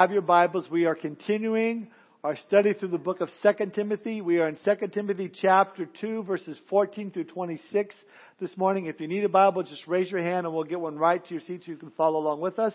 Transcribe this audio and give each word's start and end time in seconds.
have 0.00 0.10
your 0.10 0.22
Bibles, 0.22 0.68
we 0.68 0.86
are 0.86 0.96
continuing 0.96 1.86
our 2.24 2.34
study 2.48 2.72
through 2.72 2.88
the 2.88 2.98
book 2.98 3.20
of 3.20 3.28
2 3.44 3.70
Timothy. 3.76 4.20
We 4.22 4.40
are 4.40 4.48
in 4.48 4.58
2 4.64 4.88
Timothy 4.88 5.30
chapter 5.40 5.86
2 6.00 6.24
verses 6.24 6.58
14 6.68 7.12
through 7.12 7.26
26 7.26 7.94
this 8.40 8.56
morning. 8.56 8.86
If 8.86 9.00
you 9.00 9.06
need 9.06 9.22
a 9.22 9.28
Bible, 9.28 9.62
just 9.62 9.86
raise 9.86 10.10
your 10.10 10.20
hand 10.20 10.46
and 10.46 10.54
we'll 10.54 10.64
get 10.64 10.80
one 10.80 10.96
right 10.98 11.24
to 11.24 11.30
your 11.32 11.42
seat 11.42 11.62
so 11.64 11.70
you 11.70 11.76
can 11.76 11.92
follow 11.92 12.18
along 12.18 12.40
with 12.40 12.58
us. 12.58 12.72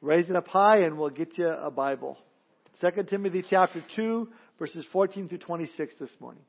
Raise 0.00 0.28
it 0.28 0.36
up 0.36 0.46
high 0.46 0.82
and 0.82 0.96
we'll 0.96 1.10
get 1.10 1.36
you 1.36 1.48
a 1.48 1.70
Bible. 1.72 2.16
2 2.80 2.90
Timothy 3.10 3.44
chapter 3.50 3.82
2 3.96 4.28
verses 4.56 4.84
14 4.92 5.28
through 5.28 5.38
26 5.38 5.94
this 5.98 6.10
morning. 6.20 6.44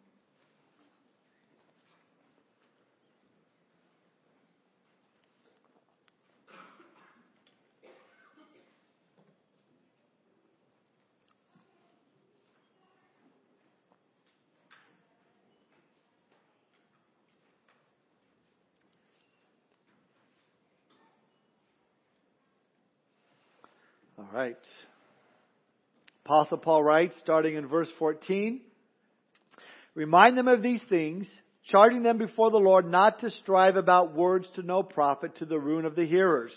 All 24.36 24.36
right. 24.47 24.57
Apostle 26.25 26.57
Paul 26.57 26.83
writes, 26.83 27.15
starting 27.19 27.56
in 27.56 27.68
verse 27.68 27.89
14, 28.00 28.61
Remind 29.96 30.37
them 30.37 30.47
of 30.47 30.61
these 30.61 30.82
things, 30.89 31.28
charging 31.65 32.03
them 32.03 32.17
before 32.17 32.52
the 32.52 32.58
Lord 32.58 32.86
not 32.86 33.20
to 33.20 33.31
strive 33.31 33.75
about 33.75 34.16
words 34.16 34.47
to 34.56 34.61
no 34.61 34.83
profit 34.83 35.38
to 35.38 35.45
the 35.45 35.59
ruin 35.59 35.86
of 35.86 35.95
the 35.95 36.06
hearers. 36.06 36.52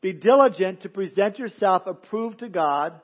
Be 0.00 0.12
diligent 0.12 0.82
to 0.82 0.88
present 0.88 1.38
yourself 1.38 1.82
approved 1.86 2.40
to 2.40 2.48
God, 2.48 3.00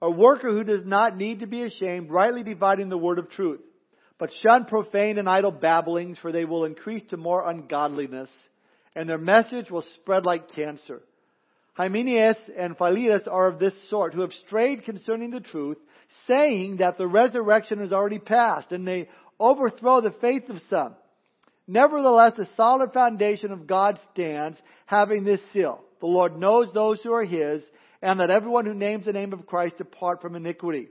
a 0.00 0.10
worker 0.10 0.50
who 0.50 0.64
does 0.64 0.84
not 0.84 1.16
need 1.16 1.40
to 1.40 1.46
be 1.46 1.62
ashamed, 1.62 2.10
rightly 2.10 2.42
dividing 2.42 2.88
the 2.88 2.98
word 2.98 3.18
of 3.18 3.30
truth. 3.30 3.60
But 4.18 4.30
shun 4.42 4.64
profane 4.64 5.18
and 5.18 5.28
idle 5.28 5.52
babblings, 5.52 6.18
for 6.18 6.32
they 6.32 6.44
will 6.44 6.64
increase 6.64 7.02
to 7.10 7.16
more 7.16 7.48
ungodliness, 7.48 8.30
and 8.94 9.08
their 9.08 9.18
message 9.18 9.70
will 9.70 9.84
spread 9.96 10.24
like 10.24 10.52
cancer. 10.54 11.02
Hymenaeus 11.74 12.36
and 12.56 12.76
Philetus 12.76 13.26
are 13.26 13.48
of 13.48 13.58
this 13.58 13.72
sort, 13.88 14.14
who 14.14 14.20
have 14.20 14.32
strayed 14.46 14.84
concerning 14.84 15.30
the 15.30 15.40
truth, 15.40 15.78
saying 16.26 16.76
that 16.78 16.98
the 16.98 17.06
resurrection 17.06 17.80
is 17.80 17.92
already 17.92 18.18
past, 18.18 18.72
and 18.72 18.86
they 18.86 19.08
overthrow 19.40 20.00
the 20.00 20.14
faith 20.20 20.48
of 20.50 20.60
some. 20.68 20.94
Nevertheless, 21.66 22.34
the 22.36 22.48
solid 22.56 22.92
foundation 22.92 23.52
of 23.52 23.66
God 23.66 23.98
stands, 24.12 24.58
having 24.86 25.24
this 25.24 25.40
seal. 25.52 25.80
The 26.00 26.06
Lord 26.06 26.36
knows 26.36 26.68
those 26.74 27.00
who 27.02 27.12
are 27.12 27.24
His, 27.24 27.62
and 28.02 28.20
that 28.20 28.30
everyone 28.30 28.66
who 28.66 28.74
names 28.74 29.06
the 29.06 29.12
name 29.12 29.32
of 29.32 29.46
Christ 29.46 29.78
depart 29.78 30.20
from 30.20 30.34
iniquity. 30.34 30.88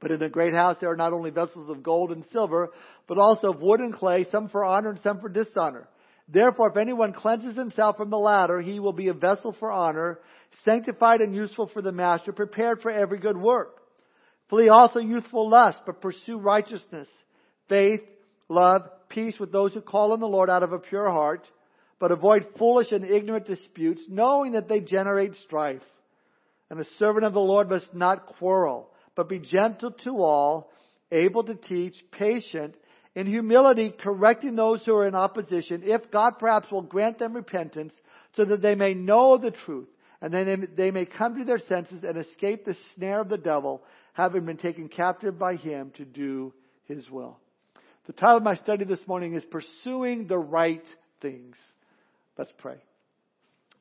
But 0.00 0.12
in 0.12 0.20
the 0.20 0.28
great 0.30 0.54
house 0.54 0.76
there 0.80 0.90
are 0.90 0.96
not 0.96 1.12
only 1.12 1.30
vessels 1.30 1.68
of 1.68 1.82
gold 1.82 2.10
and 2.10 2.24
silver, 2.32 2.70
but 3.06 3.18
also 3.18 3.52
of 3.52 3.60
wood 3.60 3.80
and 3.80 3.92
clay, 3.92 4.26
some 4.30 4.48
for 4.48 4.64
honor 4.64 4.90
and 4.90 5.00
some 5.02 5.20
for 5.20 5.28
dishonor. 5.28 5.88
Therefore, 6.32 6.70
if 6.70 6.76
anyone 6.76 7.12
cleanses 7.12 7.56
himself 7.56 7.96
from 7.96 8.10
the 8.10 8.18
latter, 8.18 8.60
he 8.60 8.78
will 8.78 8.92
be 8.92 9.08
a 9.08 9.14
vessel 9.14 9.54
for 9.58 9.72
honor, 9.72 10.20
sanctified 10.64 11.20
and 11.20 11.34
useful 11.34 11.68
for 11.68 11.82
the 11.82 11.92
master, 11.92 12.32
prepared 12.32 12.80
for 12.80 12.90
every 12.90 13.18
good 13.18 13.36
work. 13.36 13.80
Flee 14.48 14.68
also 14.68 15.00
youthful 15.00 15.48
lust, 15.48 15.80
but 15.86 16.00
pursue 16.00 16.38
righteousness, 16.38 17.08
faith, 17.68 18.00
love, 18.48 18.82
peace 19.08 19.34
with 19.40 19.50
those 19.52 19.72
who 19.72 19.80
call 19.80 20.12
on 20.12 20.20
the 20.20 20.26
Lord 20.26 20.50
out 20.50 20.62
of 20.62 20.72
a 20.72 20.78
pure 20.78 21.10
heart, 21.10 21.46
but 21.98 22.12
avoid 22.12 22.46
foolish 22.58 22.92
and 22.92 23.04
ignorant 23.04 23.46
disputes, 23.46 24.02
knowing 24.08 24.52
that 24.52 24.68
they 24.68 24.80
generate 24.80 25.34
strife. 25.36 25.82
And 26.68 26.78
the 26.78 26.86
servant 26.98 27.26
of 27.26 27.32
the 27.32 27.40
Lord 27.40 27.68
must 27.68 27.92
not 27.92 28.26
quarrel, 28.38 28.90
but 29.16 29.28
be 29.28 29.40
gentle 29.40 29.90
to 30.04 30.22
all, 30.22 30.70
able 31.10 31.42
to 31.44 31.54
teach, 31.54 31.94
patient, 32.12 32.76
in 33.14 33.26
humility 33.26 33.90
correcting 33.90 34.54
those 34.54 34.82
who 34.84 34.94
are 34.94 35.08
in 35.08 35.14
opposition, 35.14 35.82
if 35.84 36.10
God 36.10 36.38
perhaps 36.38 36.70
will 36.70 36.82
grant 36.82 37.18
them 37.18 37.34
repentance, 37.34 37.92
so 38.36 38.44
that 38.44 38.62
they 38.62 38.74
may 38.74 38.94
know 38.94 39.36
the 39.36 39.50
truth, 39.50 39.88
and 40.20 40.32
then 40.32 40.68
they 40.76 40.90
may 40.90 41.06
come 41.06 41.36
to 41.38 41.44
their 41.44 41.58
senses 41.58 42.04
and 42.04 42.16
escape 42.16 42.64
the 42.64 42.76
snare 42.94 43.20
of 43.20 43.28
the 43.28 43.38
devil, 43.38 43.82
having 44.12 44.44
been 44.44 44.58
taken 44.58 44.88
captive 44.88 45.38
by 45.38 45.56
him 45.56 45.92
to 45.96 46.04
do 46.04 46.52
his 46.86 47.08
will. 47.10 47.38
The 48.06 48.12
title 48.12 48.38
of 48.38 48.42
my 48.42 48.56
study 48.56 48.84
this 48.84 49.06
morning 49.06 49.34
is 49.34 49.44
Pursuing 49.44 50.26
the 50.26 50.38
Right 50.38 50.84
Things. 51.20 51.56
Let's 52.38 52.52
pray. 52.58 52.76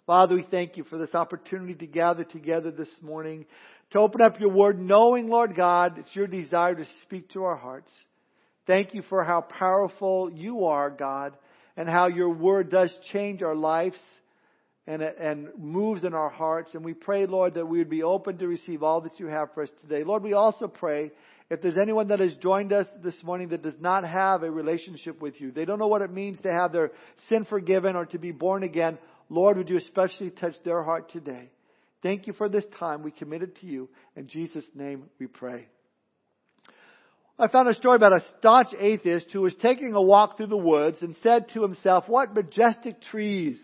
Father, 0.05 0.35
we 0.35 0.43
thank 0.43 0.75
you 0.75 0.83
for 0.83 0.97
this 0.97 1.13
opportunity 1.13 1.75
to 1.75 1.87
gather 1.87 2.23
together 2.23 2.71
this 2.71 2.89
morning, 3.01 3.45
to 3.91 3.99
open 3.99 4.21
up 4.21 4.39
your 4.39 4.49
word, 4.49 4.79
knowing, 4.79 5.29
Lord 5.29 5.55
God, 5.55 5.99
it's 5.99 6.15
your 6.15 6.27
desire 6.27 6.75
to 6.75 6.85
speak 7.03 7.29
to 7.31 7.43
our 7.43 7.55
hearts. 7.55 7.91
Thank 8.69 8.93
you 8.93 9.01
for 9.09 9.23
how 9.23 9.41
powerful 9.41 10.29
you 10.31 10.65
are, 10.65 10.91
God, 10.91 11.35
and 11.75 11.89
how 11.89 12.07
your 12.07 12.29
word 12.29 12.69
does 12.69 12.95
change 13.11 13.41
our 13.41 13.55
lives 13.55 13.97
and, 14.85 15.01
and 15.01 15.47
moves 15.57 16.03
in 16.03 16.13
our 16.13 16.29
hearts. 16.29 16.75
And 16.75 16.85
we 16.85 16.93
pray, 16.93 17.25
Lord, 17.25 17.55
that 17.55 17.65
we 17.65 17.79
would 17.79 17.89
be 17.89 18.03
open 18.03 18.37
to 18.37 18.47
receive 18.47 18.83
all 18.83 19.01
that 19.01 19.19
you 19.19 19.25
have 19.25 19.55
for 19.55 19.63
us 19.63 19.71
today. 19.81 20.03
Lord, 20.03 20.21
we 20.21 20.33
also 20.33 20.67
pray 20.67 21.09
if 21.49 21.63
there's 21.63 21.79
anyone 21.81 22.09
that 22.09 22.19
has 22.19 22.35
joined 22.35 22.71
us 22.71 22.85
this 23.03 23.15
morning 23.23 23.49
that 23.49 23.63
does 23.63 23.79
not 23.79 24.07
have 24.07 24.43
a 24.43 24.51
relationship 24.51 25.19
with 25.19 25.41
you, 25.41 25.49
they 25.49 25.65
don't 25.65 25.79
know 25.79 25.87
what 25.87 26.03
it 26.03 26.13
means 26.13 26.39
to 26.41 26.51
have 26.51 26.71
their 26.71 26.91
sin 27.27 27.45
forgiven 27.45 27.95
or 27.95 28.05
to 28.05 28.19
be 28.19 28.31
born 28.31 28.61
again, 28.61 28.99
Lord, 29.29 29.57
would 29.57 29.69
you 29.69 29.77
especially 29.77 30.29
touch 30.29 30.53
their 30.63 30.83
heart 30.83 31.11
today? 31.11 31.49
Thank 32.03 32.27
you 32.27 32.33
for 32.33 32.47
this 32.47 32.65
time 32.77 33.01
we 33.01 33.09
committed 33.09 33.55
to 33.61 33.65
you. 33.65 33.89
In 34.15 34.27
Jesus' 34.27 34.65
name 34.75 35.05
we 35.19 35.25
pray. 35.25 35.69
I 37.41 37.47
found 37.47 37.69
a 37.69 37.73
story 37.73 37.95
about 37.95 38.11
a 38.11 38.23
staunch 38.37 38.67
atheist 38.77 39.27
who 39.31 39.41
was 39.41 39.55
taking 39.61 39.93
a 39.93 40.01
walk 40.01 40.35
through 40.35 40.47
the 40.47 40.57
woods 40.57 40.97
and 41.01 41.15
said 41.23 41.47
to 41.53 41.61
himself, 41.61 42.03
what 42.09 42.33
majestic 42.33 43.01
trees, 43.01 43.57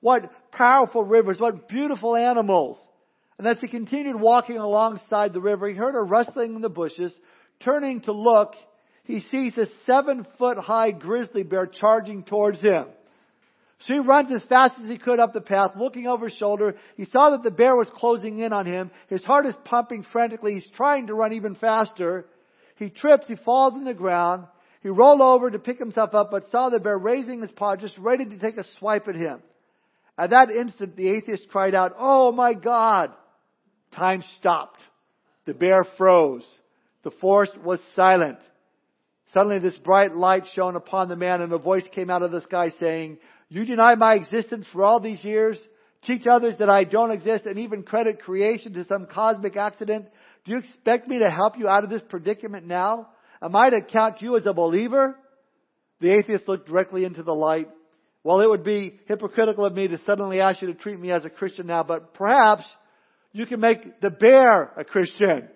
what 0.00 0.30
powerful 0.52 1.04
rivers, 1.04 1.40
what 1.40 1.66
beautiful 1.66 2.16
animals. 2.16 2.76
And 3.38 3.48
as 3.48 3.56
he 3.62 3.68
continued 3.68 4.20
walking 4.20 4.58
alongside 4.58 5.32
the 5.32 5.40
river, 5.40 5.66
he 5.68 5.74
heard 5.74 5.96
a 5.96 6.06
rustling 6.06 6.54
in 6.54 6.60
the 6.60 6.68
bushes. 6.68 7.14
Turning 7.60 8.02
to 8.02 8.12
look, 8.12 8.52
he 9.04 9.20
sees 9.30 9.56
a 9.56 9.68
seven 9.86 10.26
foot 10.38 10.58
high 10.58 10.90
grizzly 10.90 11.44
bear 11.44 11.66
charging 11.66 12.24
towards 12.24 12.60
him. 12.60 12.84
So 13.86 13.94
he 13.94 14.00
runs 14.00 14.34
as 14.34 14.42
fast 14.44 14.74
as 14.82 14.88
he 14.88 14.98
could 14.98 15.18
up 15.18 15.32
the 15.32 15.40
path, 15.40 15.70
looking 15.78 16.06
over 16.06 16.28
his 16.28 16.36
shoulder. 16.36 16.76
He 16.96 17.06
saw 17.06 17.30
that 17.30 17.42
the 17.42 17.50
bear 17.50 17.74
was 17.74 17.88
closing 17.94 18.38
in 18.38 18.52
on 18.52 18.66
him. 18.66 18.90
His 19.08 19.24
heart 19.24 19.46
is 19.46 19.54
pumping 19.64 20.04
frantically. 20.12 20.54
He's 20.54 20.70
trying 20.76 21.06
to 21.06 21.14
run 21.14 21.32
even 21.32 21.54
faster. 21.54 22.26
He 22.76 22.90
trips, 22.90 23.26
he 23.28 23.36
falls 23.36 23.74
on 23.74 23.84
the 23.84 23.94
ground. 23.94 24.46
He 24.82 24.88
rolled 24.88 25.20
over 25.20 25.50
to 25.50 25.58
pick 25.58 25.78
himself 25.78 26.14
up, 26.14 26.30
but 26.30 26.50
saw 26.50 26.68
the 26.68 26.80
bear 26.80 26.98
raising 26.98 27.40
his 27.40 27.52
paw, 27.52 27.76
just 27.76 27.96
ready 27.98 28.26
to 28.26 28.38
take 28.38 28.58
a 28.58 28.64
swipe 28.78 29.08
at 29.08 29.14
him. 29.14 29.40
At 30.18 30.30
that 30.30 30.50
instant, 30.50 30.96
the 30.96 31.08
atheist 31.08 31.48
cried 31.48 31.74
out, 31.74 31.94
Oh 31.98 32.32
my 32.32 32.54
God! 32.54 33.12
Time 33.96 34.22
stopped. 34.38 34.80
The 35.46 35.54
bear 35.54 35.84
froze. 35.96 36.46
The 37.02 37.10
forest 37.10 37.56
was 37.58 37.80
silent. 37.94 38.38
Suddenly 39.32 39.58
this 39.58 39.76
bright 39.78 40.14
light 40.14 40.44
shone 40.54 40.76
upon 40.76 41.08
the 41.08 41.16
man 41.16 41.40
and 41.40 41.52
a 41.52 41.58
voice 41.58 41.84
came 41.92 42.08
out 42.08 42.22
of 42.22 42.30
the 42.30 42.42
sky 42.42 42.72
saying, 42.78 43.18
You 43.48 43.64
deny 43.64 43.94
my 43.94 44.14
existence 44.14 44.66
for 44.72 44.82
all 44.82 45.00
these 45.00 45.24
years? 45.24 45.58
Teach 46.06 46.26
others 46.26 46.56
that 46.58 46.70
I 46.70 46.84
don't 46.84 47.10
exist 47.10 47.46
and 47.46 47.58
even 47.58 47.82
credit 47.82 48.20
creation 48.20 48.74
to 48.74 48.84
some 48.84 49.06
cosmic 49.06 49.56
accident? 49.56 50.06
Do 50.44 50.52
you 50.52 50.58
expect 50.58 51.08
me 51.08 51.18
to 51.20 51.30
help 51.30 51.58
you 51.58 51.68
out 51.68 51.84
of 51.84 51.90
this 51.90 52.02
predicament 52.08 52.66
now? 52.66 53.08
Am 53.40 53.56
I 53.56 53.70
to 53.70 53.80
count 53.80 54.20
you 54.20 54.36
as 54.36 54.46
a 54.46 54.52
believer? 54.52 55.16
The 56.00 56.10
atheist 56.10 56.48
looked 56.48 56.68
directly 56.68 57.04
into 57.04 57.22
the 57.22 57.34
light. 57.34 57.68
Well, 58.22 58.40
it 58.40 58.48
would 58.48 58.64
be 58.64 58.98
hypocritical 59.06 59.64
of 59.64 59.74
me 59.74 59.88
to 59.88 60.00
suddenly 60.06 60.40
ask 60.40 60.62
you 60.62 60.68
to 60.68 60.74
treat 60.74 60.98
me 60.98 61.10
as 61.10 61.24
a 61.24 61.30
Christian 61.30 61.66
now, 61.66 61.82
but 61.82 62.14
perhaps 62.14 62.64
you 63.32 63.46
can 63.46 63.60
make 63.60 64.00
the 64.00 64.10
bear 64.10 64.72
a 64.76 64.84
Christian. 64.84 65.48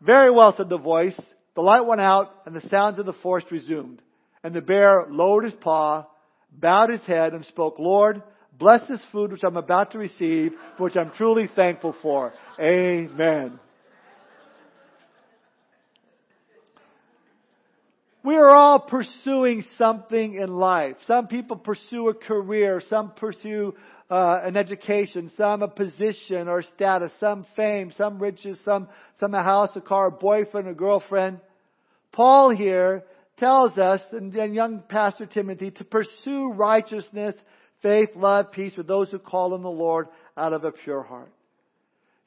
Very 0.00 0.30
well, 0.30 0.54
said 0.56 0.68
the 0.68 0.78
voice. 0.78 1.18
The 1.54 1.62
light 1.62 1.86
went 1.86 2.02
out 2.02 2.30
and 2.44 2.54
the 2.54 2.68
sounds 2.68 2.98
of 2.98 3.06
the 3.06 3.14
forest 3.14 3.50
resumed. 3.50 4.02
And 4.44 4.54
the 4.54 4.60
bear 4.60 5.06
lowered 5.08 5.44
his 5.44 5.54
paw, 5.54 6.06
bowed 6.52 6.90
his 6.90 7.02
head, 7.02 7.32
and 7.32 7.44
spoke, 7.46 7.78
Lord, 7.78 8.22
Bless 8.58 8.86
this 8.88 9.04
food 9.12 9.32
which 9.32 9.44
I'm 9.44 9.56
about 9.56 9.92
to 9.92 9.98
receive, 9.98 10.52
for 10.76 10.84
which 10.84 10.96
I'm 10.96 11.10
truly 11.10 11.48
thankful 11.54 11.94
for. 12.00 12.32
Amen. 12.58 13.60
We 18.24 18.34
are 18.34 18.48
all 18.48 18.80
pursuing 18.80 19.62
something 19.78 20.34
in 20.34 20.52
life. 20.52 20.96
Some 21.06 21.28
people 21.28 21.56
pursue 21.56 22.08
a 22.08 22.14
career, 22.14 22.82
some 22.88 23.12
pursue 23.12 23.74
uh, 24.10 24.40
an 24.42 24.56
education, 24.56 25.30
some 25.36 25.62
a 25.62 25.68
position 25.68 26.48
or 26.48 26.62
status, 26.62 27.12
some 27.20 27.46
fame, 27.54 27.92
some 27.96 28.18
riches, 28.18 28.58
some 28.64 28.88
some 29.20 29.32
a 29.34 29.42
house, 29.42 29.70
a 29.76 29.80
car, 29.80 30.08
a 30.08 30.10
boyfriend, 30.10 30.66
a 30.66 30.74
girlfriend. 30.74 31.40
Paul 32.10 32.50
here 32.50 33.04
tells 33.38 33.78
us, 33.78 34.00
and, 34.10 34.34
and 34.34 34.54
young 34.54 34.82
Pastor 34.88 35.26
Timothy, 35.26 35.70
to 35.72 35.84
pursue 35.84 36.52
righteousness 36.52 37.34
faith, 37.82 38.10
love, 38.16 38.52
peace 38.52 38.76
with 38.76 38.86
those 38.86 39.10
who 39.10 39.18
call 39.18 39.54
on 39.54 39.62
the 39.62 39.68
Lord 39.68 40.08
out 40.36 40.52
of 40.52 40.64
a 40.64 40.72
pure 40.72 41.02
heart. 41.02 41.32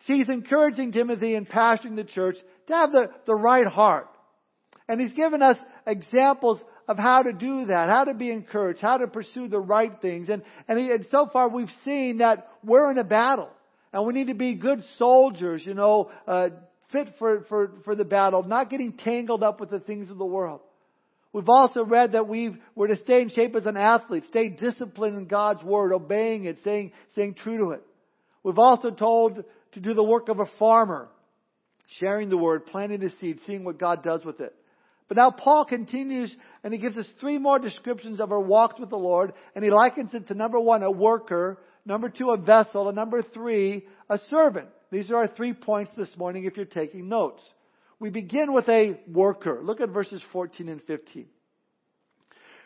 See, 0.06 0.18
he's 0.18 0.30
encouraging 0.30 0.92
Timothy 0.92 1.36
and 1.36 1.48
pastoring 1.48 1.96
the 1.96 2.06
church 2.06 2.38
to 2.68 2.74
have 2.74 2.92
the, 2.92 3.10
the 3.26 3.36
right 3.36 3.68
heart. 3.68 4.08
And 4.88 5.00
he's 5.00 5.14
given 5.14 5.42
us 5.42 5.58
examples 5.86 6.60
of 6.88 6.98
how 6.98 7.22
to 7.24 7.34
do 7.34 7.66
that, 7.66 7.90
how 7.90 8.06
to 8.06 8.14
be 8.14 8.32
encouraged, 8.32 8.80
how 8.82 8.98
to 8.98 9.08
pursue 9.08 9.48
the 9.48 9.60
right 9.60 9.92
things. 10.02 10.30
And, 10.30 10.42
and, 10.68 10.80
he, 10.80 10.90
and 10.90 11.06
so 11.12 11.30
far 11.32 11.50
we've 11.50 11.70
seen 11.86 12.18
that 12.18 12.48
we're 12.64 12.90
in 12.92 12.98
a 12.98 13.04
battle. 13.04 13.50
And 13.92 14.06
we 14.06 14.14
need 14.14 14.28
to 14.28 14.36
be 14.36 14.56
good 14.56 14.84
soldiers, 14.98 15.64
you 15.66 15.74
know, 15.74 16.12
uh, 16.28 16.50
fit 16.92 17.14
for, 17.20 17.44
for, 17.50 17.72
for 17.86 17.96
the 17.96 18.06
battle, 18.06 18.44
not 18.44 18.70
getting 18.70 18.94
tangled 18.94 19.44
up 19.44 19.60
with 19.60 19.70
the 19.70 19.80
things 19.80 20.10
of 20.10 20.18
the 20.18 20.26
world. 20.26 20.62
We've 21.32 21.50
also 21.50 21.84
read 21.84 22.14
that 22.14 22.28
we 22.28 22.58
we're 22.74 22.88
to 22.88 22.96
stay 22.98 23.22
in 23.22 23.30
shape 23.30 23.56
as 23.56 23.66
an 23.66 23.78
athlete, 23.78 24.24
stay 24.30 24.50
disciplined 24.50 25.18
in 25.18 25.26
God's 25.28 25.64
Word, 25.64 25.94
obeying 25.94 26.46
it, 26.46 26.60
staying, 26.62 26.92
staying 27.12 27.36
true 27.36 27.58
to 27.58 27.72
it. 27.72 27.84
We've 28.44 28.58
also 28.58 28.90
told 28.90 29.44
to 29.74 29.80
do 29.80 29.94
the 29.94 30.04
work 30.04 30.30
of 30.30 30.40
a 30.40 30.48
farmer, 30.58 31.10
sharing 32.00 32.30
the 32.30 32.38
Word, 32.38 32.66
planting 32.66 33.00
the 33.00 33.12
seed, 33.22 33.40
seeing 33.46 33.64
what 33.64 33.78
God 33.78 34.02
does 34.04 34.26
with 34.26 34.40
it. 34.40 34.56
But 35.08 35.18
now 35.18 35.32
Paul 35.32 35.66
continues 35.66 36.36
and 36.64 36.74
he 36.74 36.80
gives 36.80 36.98
us 36.98 37.08
three 37.20 37.38
more 37.38 37.60
descriptions 37.60 38.20
of 38.20 38.32
our 38.32 38.42
walks 38.42 38.80
with 38.80 38.90
the 38.90 38.96
Lord, 38.96 39.34
and 39.56 39.64
he 39.64 39.70
likens 39.70 40.14
it 40.14 40.28
to 40.28 40.34
number 40.34 40.60
one, 40.60 40.82
a 40.82 40.92
worker, 40.92 41.60
number 41.86 42.10
two, 42.10 42.32
a 42.32 42.38
vessel, 42.38 42.88
and 42.88 42.96
number 42.96 43.22
three, 43.22 43.88
a 44.10 44.20
servant. 44.30 44.70
These 44.92 45.12
are 45.12 45.18
our 45.18 45.28
three 45.28 45.54
points 45.54 45.92
this 45.96 46.16
morning 46.18 46.46
if 46.46 46.58
you're 46.58 46.66
taking 46.66 47.08
notes. 47.08 47.42
We 48.00 48.10
begin 48.10 48.54
with 48.54 48.68
a 48.70 49.00
worker. 49.08 49.60
Look 49.64 49.82
at 49.82 49.90
verses 49.90 50.22
14 50.32 50.70
and 50.70 50.82
15. 50.84 51.28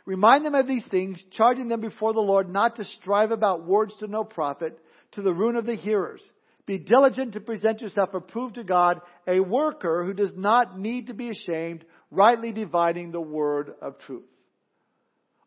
Remind 0.05 0.45
them 0.45 0.53
of 0.53 0.67
these 0.67 0.83
things, 0.91 1.21
charging 1.31 1.69
them 1.69 1.81
before 1.81 2.13
the 2.13 2.19
Lord 2.19 2.49
not 2.49 2.75
to 2.75 2.85
strive 2.85 3.31
about 3.31 3.65
words 3.65 3.93
to 3.99 4.07
no 4.07 4.23
profit, 4.23 4.77
to 5.13 5.21
the 5.21 5.33
ruin 5.33 5.55
of 5.55 5.65
the 5.65 5.75
hearers. 5.75 6.21
Be 6.65 6.77
diligent 6.77 7.33
to 7.33 7.39
present 7.39 7.81
yourself 7.81 8.13
approved 8.13 8.55
to 8.55 8.63
God, 8.63 9.01
a 9.27 9.39
worker 9.39 10.05
who 10.05 10.13
does 10.13 10.33
not 10.35 10.77
need 10.77 11.07
to 11.07 11.13
be 11.13 11.29
ashamed, 11.29 11.83
rightly 12.11 12.51
dividing 12.51 13.11
the 13.11 13.21
word 13.21 13.73
of 13.81 13.97
truth. 13.99 14.23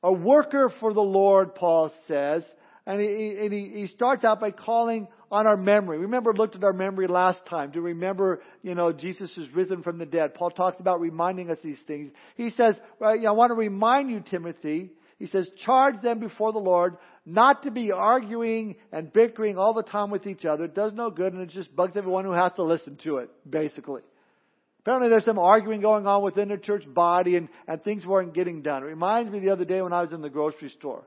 A 0.03 0.13
worker 0.13 0.73
for 0.81 0.93
the 0.93 1.01
Lord, 1.01 1.55
Paul 1.55 1.93
says, 2.07 2.43
and 2.87 3.01
he, 3.01 3.39
and 3.41 3.53
he, 3.53 3.81
he 3.81 3.87
starts 3.89 4.25
out 4.25 4.41
by 4.41 4.51
calling 4.51 5.09
on 5.31 5.47
our 5.47 5.57
memory. 5.57 5.99
Remember, 5.99 6.33
looked 6.33 6.55
at 6.55 6.65
our 6.65 6.73
memory 6.73 7.07
last 7.07 7.45
time 7.47 7.73
to 7.73 7.81
remember, 7.81 8.43
you 8.63 8.75
know, 8.75 8.93
Jesus 8.93 9.31
is 9.37 9.53
risen 9.55 9.83
from 9.83 9.99
the 9.99 10.07
dead. 10.07 10.35
Paul 10.35 10.51
talked 10.51 10.81
about 10.81 11.01
reminding 11.01 11.51
us 11.51 11.59
these 11.63 11.81
things. 11.87 12.13
He 12.37 12.51
says, 12.51 12.77
right, 13.01 13.19
I 13.27 13.33
want 13.33 13.51
to 13.51 13.55
remind 13.55 14.11
you, 14.11 14.21
Timothy, 14.21 14.91
he 15.19 15.27
says, 15.27 15.49
charge 15.65 16.01
them 16.03 16.21
before 16.21 16.53
the 16.53 16.59
Lord 16.59 16.97
not 17.25 17.65
to 17.65 17.73
be 17.73 17.91
arguing 17.91 18.77
and 18.93 19.13
bickering 19.13 19.59
all 19.59 19.75
the 19.75 19.83
time 19.83 20.11
with 20.11 20.27
each 20.27 20.45
other. 20.45 20.65
It 20.65 20.75
does 20.75 20.93
no 20.93 21.11
good 21.11 21.33
and 21.33 21.43
it 21.43 21.49
just 21.49 21.75
bugs 21.75 21.97
everyone 21.97 22.25
who 22.25 22.33
has 22.33 22.53
to 22.53 22.63
listen 22.63 22.97
to 23.03 23.19
it, 23.19 23.31
basically. 23.49 24.03
Apparently 24.81 25.09
there's 25.09 25.25
some 25.25 25.39
arguing 25.39 25.81
going 25.81 26.07
on 26.07 26.23
within 26.23 26.49
the 26.49 26.57
church 26.57 26.85
body 26.87 27.35
and, 27.35 27.49
and 27.67 27.83
things 27.83 28.07
weren't 28.07 28.35
getting 28.35 28.63
done. 28.63 28.85
It 28.85 28.87
reminds 28.87 29.33
me 29.33 29.41
the 29.41 29.51
other 29.51 29.65
day 29.65 29.83
when 29.83 29.93
I 29.93 30.03
was 30.03 30.13
in 30.13 30.23
the 30.23 30.31
grocery 30.31 30.69
store 30.69 31.05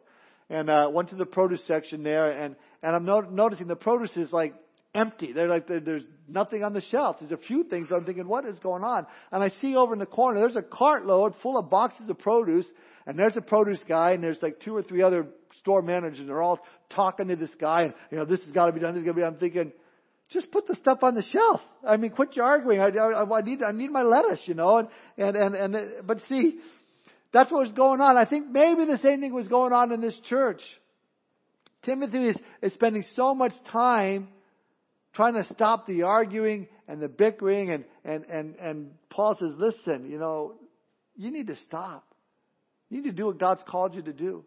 and 0.50 0.70
uh, 0.70 0.90
went 0.92 1.10
to 1.10 1.16
the 1.16 1.26
produce 1.26 1.66
section 1.68 2.04
there, 2.04 2.32
and 2.32 2.56
and 2.82 2.96
I'm 2.96 3.06
not, 3.06 3.32
noticing 3.32 3.68
the 3.68 3.76
produce 3.76 4.16
is 4.16 4.32
like 4.32 4.54
empty. 4.96 5.34
They're 5.34 5.48
like 5.48 5.68
there's 5.68 6.04
nothing 6.28 6.64
on 6.64 6.74
the 6.74 6.82
shelf. 6.82 7.18
There's 7.20 7.32
a 7.32 7.38
few 7.38 7.64
things. 7.64 7.90
I'm 7.94 8.06
thinking, 8.06 8.28
what 8.28 8.46
is 8.46 8.58
going 8.60 8.84
on? 8.84 9.06
And 9.32 9.44
I 9.44 9.52
see 9.62 9.76
over 9.76 9.94
in 9.94 10.00
the 10.00 10.06
corner 10.06 10.40
there's 10.40 10.56
a 10.56 10.62
cartload 10.62 11.36
full 11.42 11.58
of 11.58 11.70
boxes 11.70 12.10
of 12.10 12.18
produce, 12.20 12.66
and 13.06 13.18
there's 13.18 13.38
a 13.38 13.42
produce 13.42 13.80
guy, 13.88 14.12
and 14.12 14.24
there's 14.24 14.42
like 14.42 14.60
two 14.62 14.76
or 14.76 14.84
three 14.84 15.02
other 15.02 15.28
store 15.60 15.82
managers. 15.82 16.20
And 16.20 16.30
they're 16.30 16.42
all 16.42 16.60
talking 16.90 17.28
to 17.28 17.36
this 17.36 17.52
guy, 17.60 17.84
and 17.84 17.94
you 18.12 18.18
know 18.18 18.26
this 18.26 18.42
has 18.42 18.52
got 18.52 18.68
to 18.68 18.72
be 18.72 18.80
done. 18.80 18.94
This 18.94 19.02
has 19.02 19.06
got 19.06 19.12
to 19.12 19.22
be. 19.22 19.24
I'm 19.24 19.38
thinking. 19.38 19.72
Just 20.32 20.52
put 20.52 20.68
the 20.68 20.76
stuff 20.76 21.00
on 21.02 21.16
the 21.16 21.24
shelf. 21.24 21.60
I 21.84 21.98
mean, 21.98 22.12
quit 22.12 22.36
your 22.36 22.46
arguing. 22.46 22.80
I, 22.80 22.90
I, 22.90 23.38
I 23.40 23.42
need, 23.42 23.64
I 23.64 23.72
need 23.72 23.90
my 23.90 24.04
lettuce, 24.04 24.42
you 24.46 24.54
know. 24.54 24.78
And, 24.78 24.88
and, 25.18 25.56
and, 25.56 25.76
and, 25.76 26.06
but 26.06 26.20
see, 26.30 26.60
that's 27.32 27.52
what 27.52 27.62
was 27.62 27.72
going 27.74 28.02
on. 28.02 28.18
I 28.18 28.26
think 28.26 28.50
maybe 28.50 28.86
the 28.86 28.98
same 29.00 29.22
thing 29.22 29.34
was 29.34 29.48
going 29.48 29.74
on 29.74 29.92
in 29.92 30.02
this 30.02 30.20
church. 30.28 30.62
Timothy 31.84 32.30
is, 32.30 32.38
is 32.62 32.74
spending 32.74 33.06
so 33.16 33.34
much 33.34 33.54
time 33.72 34.30
trying 35.14 35.36
to 35.36 35.44
stop 35.54 35.88
the 35.88 36.04
arguing 36.04 36.68
and 36.88 37.02
the 37.02 37.08
bickering 37.08 37.72
and, 37.72 37.86
and, 38.04 38.26
and, 38.26 38.56
and 38.56 38.92
Paul 39.10 39.38
says, 39.40 39.54
listen, 39.58 40.10
you 40.10 40.18
know, 40.18 40.56
you 41.16 41.32
need 41.32 41.48
to 41.48 41.56
stop. 41.68 42.06
You 42.90 42.98
need 43.02 43.10
to 43.10 43.16
do 43.16 43.28
what 43.28 43.38
God's 43.38 43.62
called 43.68 43.96
you 43.96 44.02
to 44.02 44.14
do. 44.14 44.44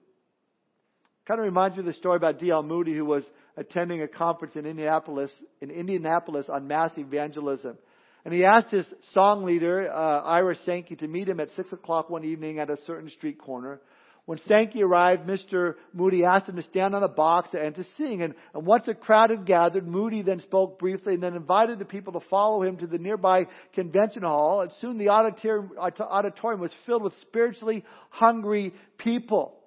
Kind 1.27 1.39
of 1.39 1.45
reminds 1.45 1.77
me 1.77 1.81
of 1.81 1.87
the 1.87 1.93
story 1.93 2.17
about 2.17 2.41
D.L. 2.41 2.65
Moody 2.65 2.95
who 2.95 3.05
was 3.05 3.25
attending 3.57 4.03
a 4.03 4.09
conference 4.09 4.57
in 4.57 4.67
Indianapolis, 4.67 5.31
in 5.61 5.71
Indianapolis 5.71 6.47
on 6.49 6.67
mass 6.67 6.91
evangelism. 6.97 7.79
And 8.25 8.33
he 8.33 8.45
asked 8.45 8.71
his 8.71 8.87
song 9.15 9.45
leader, 9.45 9.91
uh, 9.91 10.23
Ira 10.23 10.57
Sankey, 10.65 10.97
to 10.97 11.09
meet 11.09 11.29
him 11.29 11.41
at 11.41 11.49
6 11.57 11.73
o'clock 11.73 12.09
one 12.09 12.25
evening 12.25 12.59
at 12.59 12.71
a 12.71 12.77
certain 12.87 13.11
street 13.11 13.39
corner. 13.39 13.81
When 14.25 14.39
Sankey 14.47 14.85
arrived, 14.85 15.27
Mr. 15.27 15.75
Moody 15.93 16.25
asked 16.25 16.49
him 16.49 16.55
to 16.55 16.63
stand 16.63 16.95
on 16.95 17.03
a 17.03 17.09
box 17.09 17.49
and 17.59 17.75
to 17.75 17.85
sing. 17.97 18.23
And, 18.23 18.35
and 18.55 18.65
once 18.65 18.87
a 18.87 18.95
crowd 18.95 19.31
had 19.31 19.47
gathered, 19.47 19.87
Moody 19.87 20.23
then 20.23 20.39
spoke 20.41 20.79
briefly 20.79 21.15
and 21.15 21.23
then 21.23 21.35
invited 21.35 21.81
the 21.81 21.85
people 21.85 22.13
to 22.13 22.21
follow 22.31 22.63
him 22.63 22.77
to 22.77 22.87
the 22.87 22.99
nearby 22.99 23.47
convention 23.75 24.23
hall. 24.23 24.61
And 24.61 24.71
soon 24.81 24.99
the 24.99 25.09
auditorium, 25.09 25.73
auditorium 25.77 26.61
was 26.61 26.71
filled 26.87 27.03
with 27.03 27.15
spiritually 27.23 27.85
hungry 28.11 28.73
people. 28.97 29.59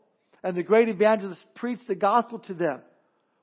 And 0.41 0.55
the 0.55 0.63
great 0.63 0.87
evangelist 0.87 1.43
preached 1.55 1.87
the 1.89 1.95
gospel 1.95 2.39
to 2.39 2.53
them. 2.53 2.79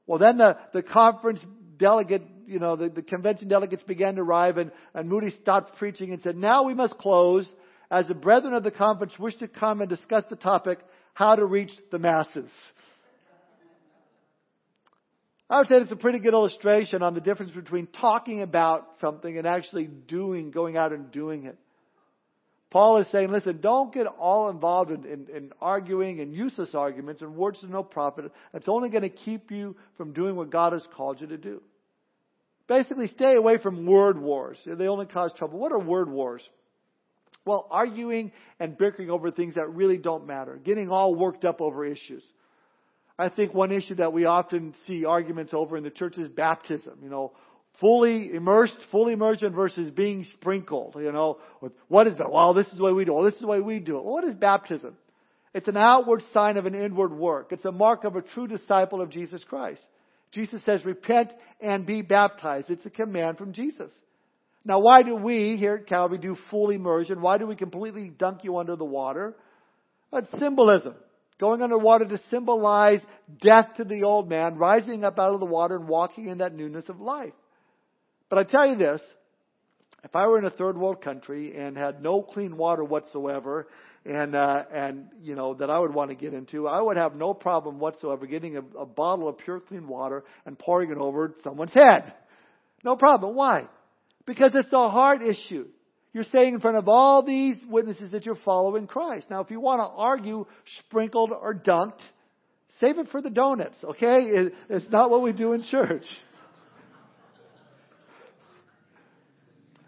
Well, 0.06 0.19
then 0.19 0.38
the, 0.38 0.56
the 0.73 0.82
conference 0.82 1.41
delegate, 1.76 2.23
you 2.53 2.59
know, 2.59 2.77
the, 2.77 2.89
the 2.89 3.03
convention 3.03 3.49
delegates 3.49 3.83
began 3.83 4.17
to 4.17 4.23
arrive 4.23 4.59
and, 4.59 4.71
and 4.95 5.09
Moody 5.09 5.31
stopped 5.31 5.77
preaching 5.79 6.13
and 6.13 6.23
said, 6.23 6.37
now 6.37 6.65
we 6.65 6.75
must 6.75 6.99
close 6.99 7.51
as 7.91 8.07
the 8.07 8.15
brethren 8.15 8.55
of 8.55 8.63
the 8.63 8.71
conference 8.71 9.19
wish 9.19 9.35
to 9.37 9.49
come 9.49 9.81
and 9.81 9.89
discuss 9.89 10.25
the 10.31 10.37
topic, 10.37 10.79
how 11.15 11.35
to 11.35 11.45
reach 11.45 11.73
the 11.91 11.99
masses. 11.99 12.51
I 15.51 15.59
would 15.59 15.69
say 15.69 15.77
it's 15.77 15.93
a 15.93 15.97
pretty 15.97 16.19
good 16.19 16.33
illustration 16.33 17.03
on 17.03 17.13
the 17.13 17.21
difference 17.21 17.53
between 17.53 17.87
talking 17.87 18.41
about 18.41 18.89
something 19.03 19.37
and 19.37 19.47
actually 19.47 19.85
doing, 19.85 20.51
going 20.51 20.79
out 20.79 20.93
and 20.93 21.11
doing 21.11 21.45
it. 21.45 21.59
Paul 22.71 23.03
is 23.03 23.09
saying, 23.13 23.31
listen, 23.31 23.61
don't 23.61 23.93
get 23.93 24.07
all 24.07 24.49
involved 24.49 24.91
in, 24.91 25.05
in, 25.05 25.27
in 25.37 25.53
arguing 25.61 26.21
and 26.21 26.35
useless 26.35 26.71
arguments 26.75 27.21
and 27.21 27.37
words 27.37 27.61
to 27.61 27.67
no 27.67 27.83
profit. 27.83 28.33
It's 28.55 28.67
only 28.67 28.89
going 28.89 29.03
to 29.03 29.11
keep 29.11 29.51
you 29.51 29.77
from 29.99 30.15
doing 30.15 30.37
what 30.37 30.49
God 30.49 30.73
has 30.73 30.83
called 30.97 31.21
you 31.21 31.27
to 31.27 31.37
do. 31.37 31.61
Basically, 32.73 33.09
stay 33.09 33.35
away 33.35 33.59
from 33.59 33.85
word 33.85 34.19
wars. 34.19 34.57
They 34.65 34.89
only 34.89 35.05
cause 35.05 35.31
trouble. 35.37 35.58
What 35.58 35.73
are 35.73 35.79
word 35.79 36.08
wars? 36.08 36.41
Well, 37.44 37.69
arguing 37.70 38.32
and 38.58 38.79
bickering 38.79 39.11
over 39.11 39.31
things 39.31 39.56
that 39.56 39.69
really 39.69 39.99
don't 39.99 40.27
matter, 40.27 40.56
getting 40.56 40.89
all 40.89 41.15
worked 41.15 41.44
up 41.44 41.61
over 41.61 41.85
issues. 41.85 42.25
I 43.19 43.29
think 43.29 43.53
one 43.53 43.73
issue 43.73 43.96
that 43.96 44.15
we 44.15 44.25
often 44.25 44.75
see 44.87 45.05
arguments 45.05 45.53
over 45.53 45.77
in 45.77 45.85
the 45.85 45.91
church 45.91 46.17
is 46.17 46.29
baptism. 46.31 47.01
You 47.03 47.11
know, 47.11 47.32
fully 47.79 48.35
immersed, 48.35 48.79
fully 48.91 49.13
immersion 49.13 49.53
versus 49.53 49.91
being 49.91 50.25
sprinkled. 50.32 50.94
You 50.99 51.13
know, 51.13 51.41
what 51.89 52.06
is 52.06 52.17
that? 52.17 52.32
Well, 52.32 52.55
this 52.55 52.69
is 52.69 52.79
the 52.79 52.85
way 52.85 52.93
we 52.93 53.05
do 53.05 53.13
it. 53.13 53.15
Well, 53.17 53.25
this 53.25 53.35
is 53.35 53.43
the 53.43 53.49
way 53.49 53.61
we 53.61 53.81
do 53.81 53.99
it. 53.99 54.05
Well, 54.05 54.15
what 54.15 54.25
is 54.25 54.32
baptism? 54.32 54.96
It's 55.53 55.69
an 55.69 55.77
outward 55.77 56.23
sign 56.32 56.56
of 56.56 56.65
an 56.65 56.75
inward 56.75 57.13
work. 57.13 57.49
It's 57.53 57.67
a 57.67 57.70
mark 57.70 58.05
of 58.05 58.17
a 58.17 58.23
true 58.23 58.46
disciple 58.46 59.03
of 59.03 59.11
Jesus 59.11 59.44
Christ. 59.44 59.82
Jesus 60.32 60.62
says, 60.65 60.84
repent 60.84 61.32
and 61.60 61.86
be 61.86 62.03
baptized. 62.03 62.70
It's 62.70 62.84
a 62.86 62.91
command 62.91 63.39
from 63.39 63.53
Jesus. 63.53 63.91
Now, 64.65 64.81
why 64.81 65.03
do 65.03 65.17
we 65.17 65.56
here 65.56 65.74
at 65.74 65.86
Calvary 65.86 66.19
do 66.19 66.36
full 66.51 66.70
immersion? 66.70 67.20
Why 67.20 67.39
do 67.39 67.46
we 67.46 67.56
completely 67.56 68.10
dunk 68.10 68.44
you 68.44 68.58
under 68.58 68.77
the 68.77 68.84
water? 68.84 69.34
It's 70.12 70.31
symbolism. 70.39 70.94
Going 71.41 71.62
underwater 71.62 72.05
to 72.05 72.20
symbolize 72.31 73.01
death 73.43 73.74
to 73.77 73.84
the 73.84 74.05
old 74.05 74.29
man, 74.29 74.56
rising 74.56 75.05
up 75.05 75.19
out 75.19 75.34
of 75.34 75.41
the 75.41 75.46
water 75.46 75.77
and 75.77 75.89
walking 75.89 76.29
in 76.29 76.39
that 76.39 76.55
newness 76.55 76.89
of 76.89 77.01
life. 77.01 77.32
But 78.31 78.39
I 78.39 78.44
tell 78.44 78.69
you 78.69 78.77
this, 78.77 79.01
if 80.05 80.15
I 80.15 80.27
were 80.27 80.39
in 80.39 80.44
a 80.44 80.51
third 80.51 80.79
world 80.79 81.03
country 81.03 81.56
and 81.56 81.77
had 81.77 82.03
no 82.03 82.22
clean 82.22 82.56
water 82.56 82.84
whatsoever, 82.84 83.67
and 84.05 84.35
uh, 84.35 84.65
and 84.73 85.09
you 85.23 85.35
know 85.35 85.55
that 85.55 85.71
I 85.71 85.79
would 85.79 85.94
want 85.94 86.11
to 86.11 86.17
get 86.17 86.35
into, 86.35 86.67
I 86.67 86.81
would 86.81 86.97
have 86.97 87.15
no 87.15 87.35
problem 87.35 87.79
whatsoever 87.79 88.27
getting 88.27 88.56
a, 88.56 88.63
a 88.79 88.87
bottle 88.87 89.29
of 89.29 89.39
pure 89.39 89.61
clean 89.61 89.87
water 89.87 90.25
and 90.44 90.59
pouring 90.59 90.91
it 90.91 90.99
over 90.99 91.35
someone's 91.44 91.73
head. 91.73 92.13
No 92.85 92.97
problem. 92.97 93.37
Why? 93.37 93.69
Because 94.27 94.53
it's 94.55 94.73
a 94.73 94.89
heart 94.89 95.23
issue. 95.23 95.67
You're 96.13 96.25
saying 96.25 96.55
in 96.55 96.61
front 96.61 96.77
of 96.77 96.89
all 96.89 97.23
these 97.23 97.56
witnesses 97.69 98.13
that 98.13 98.27
you're 98.27 98.39
following 98.44 98.87
Christ. 98.87 99.27
Now, 99.31 99.41
if 99.41 99.51
you 99.51 99.61
want 99.61 99.81
to 99.81 99.87
argue 99.87 100.47
sprinkled 100.81 101.31
or 101.31 101.55
dunked, 101.55 102.01
save 102.81 102.99
it 102.99 103.09
for 103.09 103.23
the 103.23 103.31
donuts, 103.31 103.77
okay? 103.82 104.21
It, 104.21 104.53
it's 104.69 104.91
not 104.91 105.11
what 105.11 105.23
we 105.23 105.32
do 105.32 105.55
in 105.55 105.63
church. 105.63 106.05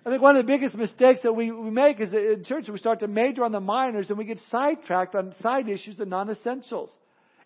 I 0.06 0.10
think 0.10 0.20
one 0.20 0.36
of 0.36 0.44
the 0.44 0.52
biggest 0.52 0.74
mistakes 0.74 1.20
that 1.22 1.32
we, 1.32 1.50
we 1.50 1.70
make 1.70 1.98
is 1.98 2.10
that 2.10 2.32
in 2.32 2.44
church 2.44 2.68
we 2.68 2.78
start 2.78 3.00
to 3.00 3.08
major 3.08 3.42
on 3.42 3.52
the 3.52 3.60
minors 3.60 4.10
and 4.10 4.18
we 4.18 4.26
get 4.26 4.38
sidetracked 4.50 5.14
on 5.14 5.34
side 5.42 5.68
issues 5.68 5.98
and 5.98 6.10
non-essentials. 6.10 6.90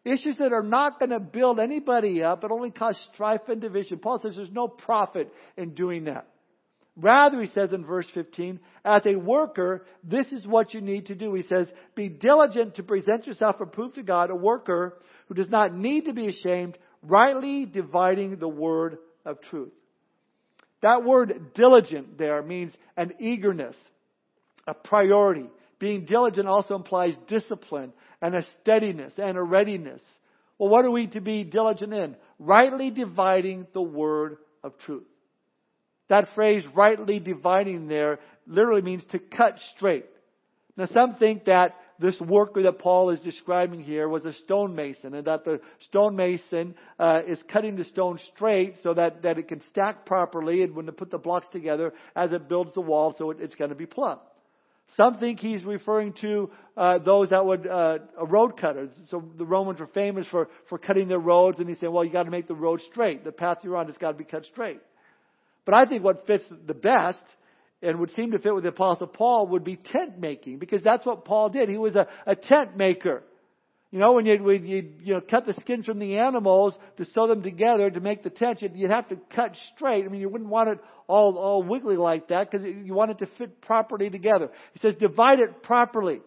Issues 0.04 0.36
that 0.38 0.52
are 0.52 0.62
not 0.62 0.98
going 0.98 1.10
to 1.10 1.20
build 1.20 1.60
anybody 1.60 2.22
up, 2.22 2.40
but 2.40 2.50
only 2.50 2.70
cause 2.70 2.98
strife 3.12 3.42
and 3.48 3.60
division. 3.60 3.98
Paul 3.98 4.18
says 4.20 4.34
there's 4.34 4.50
no 4.50 4.66
profit 4.66 5.32
in 5.56 5.74
doing 5.74 6.04
that. 6.04 6.26
Rather, 6.96 7.40
he 7.40 7.48
says 7.48 7.72
in 7.72 7.84
verse 7.84 8.08
15, 8.12 8.58
as 8.84 9.02
a 9.06 9.16
worker, 9.16 9.84
this 10.02 10.26
is 10.32 10.44
what 10.44 10.74
you 10.74 10.80
need 10.80 11.06
to 11.06 11.14
do. 11.14 11.32
He 11.34 11.42
says, 11.42 11.68
be 11.94 12.08
diligent 12.08 12.74
to 12.74 12.82
present 12.82 13.24
yourself 13.26 13.60
approved 13.60 13.94
to 13.96 14.02
God, 14.02 14.30
a 14.30 14.34
worker 14.34 14.98
who 15.28 15.34
does 15.34 15.48
not 15.48 15.72
need 15.72 16.06
to 16.06 16.12
be 16.12 16.26
ashamed, 16.26 16.76
rightly 17.02 17.66
dividing 17.66 18.38
the 18.38 18.48
word 18.48 18.98
of 19.24 19.40
truth. 19.42 19.72
That 20.82 21.04
word 21.04 21.52
diligent 21.54 22.18
there 22.18 22.42
means 22.42 22.72
an 22.96 23.14
eagerness, 23.18 23.76
a 24.66 24.74
priority. 24.74 25.46
Being 25.78 26.04
diligent 26.04 26.48
also 26.48 26.74
implies 26.74 27.14
discipline 27.28 27.92
and 28.20 28.34
a 28.34 28.44
steadiness 28.60 29.12
and 29.16 29.36
a 29.36 29.42
readiness. 29.42 30.00
Well, 30.58 30.70
what 30.70 30.84
are 30.84 30.90
we 30.90 31.06
to 31.08 31.20
be 31.20 31.44
diligent 31.44 31.92
in? 31.92 32.16
Rightly 32.38 32.90
dividing 32.90 33.66
the 33.72 33.82
word 33.82 34.38
of 34.64 34.76
truth. 34.78 35.06
That 36.08 36.28
phrase, 36.34 36.64
rightly 36.74 37.20
dividing 37.20 37.86
there, 37.86 38.18
literally 38.46 38.82
means 38.82 39.04
to 39.12 39.18
cut 39.18 39.58
straight. 39.76 40.06
Now 40.76 40.86
some 40.86 41.16
think 41.16 41.44
that 41.44 41.74
this 41.98 42.18
worker 42.20 42.62
that 42.62 42.78
Paul 42.78 43.10
is 43.10 43.20
describing 43.20 43.82
here 43.82 44.08
was 44.08 44.24
a 44.24 44.32
stonemason 44.32 45.14
and 45.14 45.26
that 45.26 45.44
the 45.44 45.60
stonemason 45.88 46.74
uh, 46.98 47.20
is 47.26 47.42
cutting 47.52 47.76
the 47.76 47.84
stone 47.84 48.18
straight 48.34 48.74
so 48.82 48.94
that, 48.94 49.22
that 49.22 49.38
it 49.38 49.48
can 49.48 49.60
stack 49.70 50.06
properly 50.06 50.62
and 50.62 50.74
when 50.74 50.86
they 50.86 50.92
put 50.92 51.10
the 51.10 51.18
blocks 51.18 51.48
together 51.52 51.92
as 52.14 52.32
it 52.32 52.48
builds 52.48 52.72
the 52.74 52.80
wall 52.80 53.14
so 53.18 53.30
it, 53.30 53.38
it's 53.40 53.56
going 53.56 53.70
to 53.70 53.76
be 53.76 53.86
plumb. 53.86 54.18
Some 54.96 55.18
think 55.18 55.38
he's 55.40 55.64
referring 55.64 56.14
to 56.22 56.50
uh, 56.76 56.98
those 56.98 57.30
that 57.30 57.44
would 57.44 57.66
uh, 57.66 57.98
road 58.26 58.58
cutters. 58.58 58.90
So 59.10 59.22
the 59.36 59.44
Romans 59.44 59.80
were 59.80 59.86
famous 59.88 60.26
for 60.28 60.48
for 60.68 60.78
cutting 60.78 61.08
their 61.08 61.18
roads, 61.18 61.58
and 61.58 61.68
he's 61.68 61.78
saying, 61.78 61.92
well, 61.92 62.04
you 62.04 62.10
got 62.10 62.22
to 62.22 62.30
make 62.30 62.48
the 62.48 62.54
road 62.54 62.80
straight. 62.90 63.22
The 63.22 63.32
path 63.32 63.58
you're 63.62 63.76
on 63.76 63.86
has 63.86 63.98
got 63.98 64.12
to 64.12 64.18
be 64.18 64.24
cut 64.24 64.46
straight. 64.46 64.80
But 65.66 65.74
I 65.74 65.84
think 65.84 66.02
what 66.02 66.26
fits 66.26 66.44
the 66.66 66.74
best 66.74 67.22
and 67.82 68.00
would 68.00 68.10
seem 68.16 68.32
to 68.32 68.38
fit 68.38 68.54
with 68.54 68.64
the 68.64 68.70
Apostle 68.70 69.06
Paul 69.06 69.48
would 69.48 69.64
be 69.64 69.76
tent 69.76 70.18
making 70.18 70.58
because 70.58 70.82
that's 70.82 71.06
what 71.06 71.24
Paul 71.24 71.48
did. 71.48 71.68
He 71.68 71.78
was 71.78 71.94
a, 71.96 72.06
a 72.26 72.34
tent 72.34 72.76
maker. 72.76 73.22
You 73.90 74.00
know, 74.00 74.12
when 74.12 74.26
you 74.26 74.42
when 74.42 74.66
you 74.66 74.90
you 75.00 75.14
know 75.14 75.20
cut 75.20 75.46
the 75.46 75.54
skins 75.60 75.86
from 75.86 75.98
the 75.98 76.18
animals 76.18 76.74
to 76.98 77.06
sew 77.14 77.26
them 77.26 77.42
together 77.42 77.90
to 77.90 78.00
make 78.00 78.22
the 78.22 78.30
tent, 78.30 78.60
you'd, 78.60 78.76
you'd 78.76 78.90
have 78.90 79.08
to 79.08 79.16
cut 79.34 79.56
straight. 79.74 80.04
I 80.04 80.08
mean, 80.08 80.20
you 80.20 80.28
wouldn't 80.28 80.50
want 80.50 80.68
it 80.68 80.78
all 81.06 81.38
all 81.38 81.62
wiggly 81.62 81.96
like 81.96 82.28
that 82.28 82.50
because 82.50 82.66
you 82.66 82.92
want 82.92 83.12
it 83.12 83.18
to 83.20 83.26
fit 83.38 83.62
properly 83.62 84.10
together. 84.10 84.50
He 84.74 84.80
says, 84.80 84.94
divide 84.96 85.40
it 85.40 85.62
properly. 85.62 86.20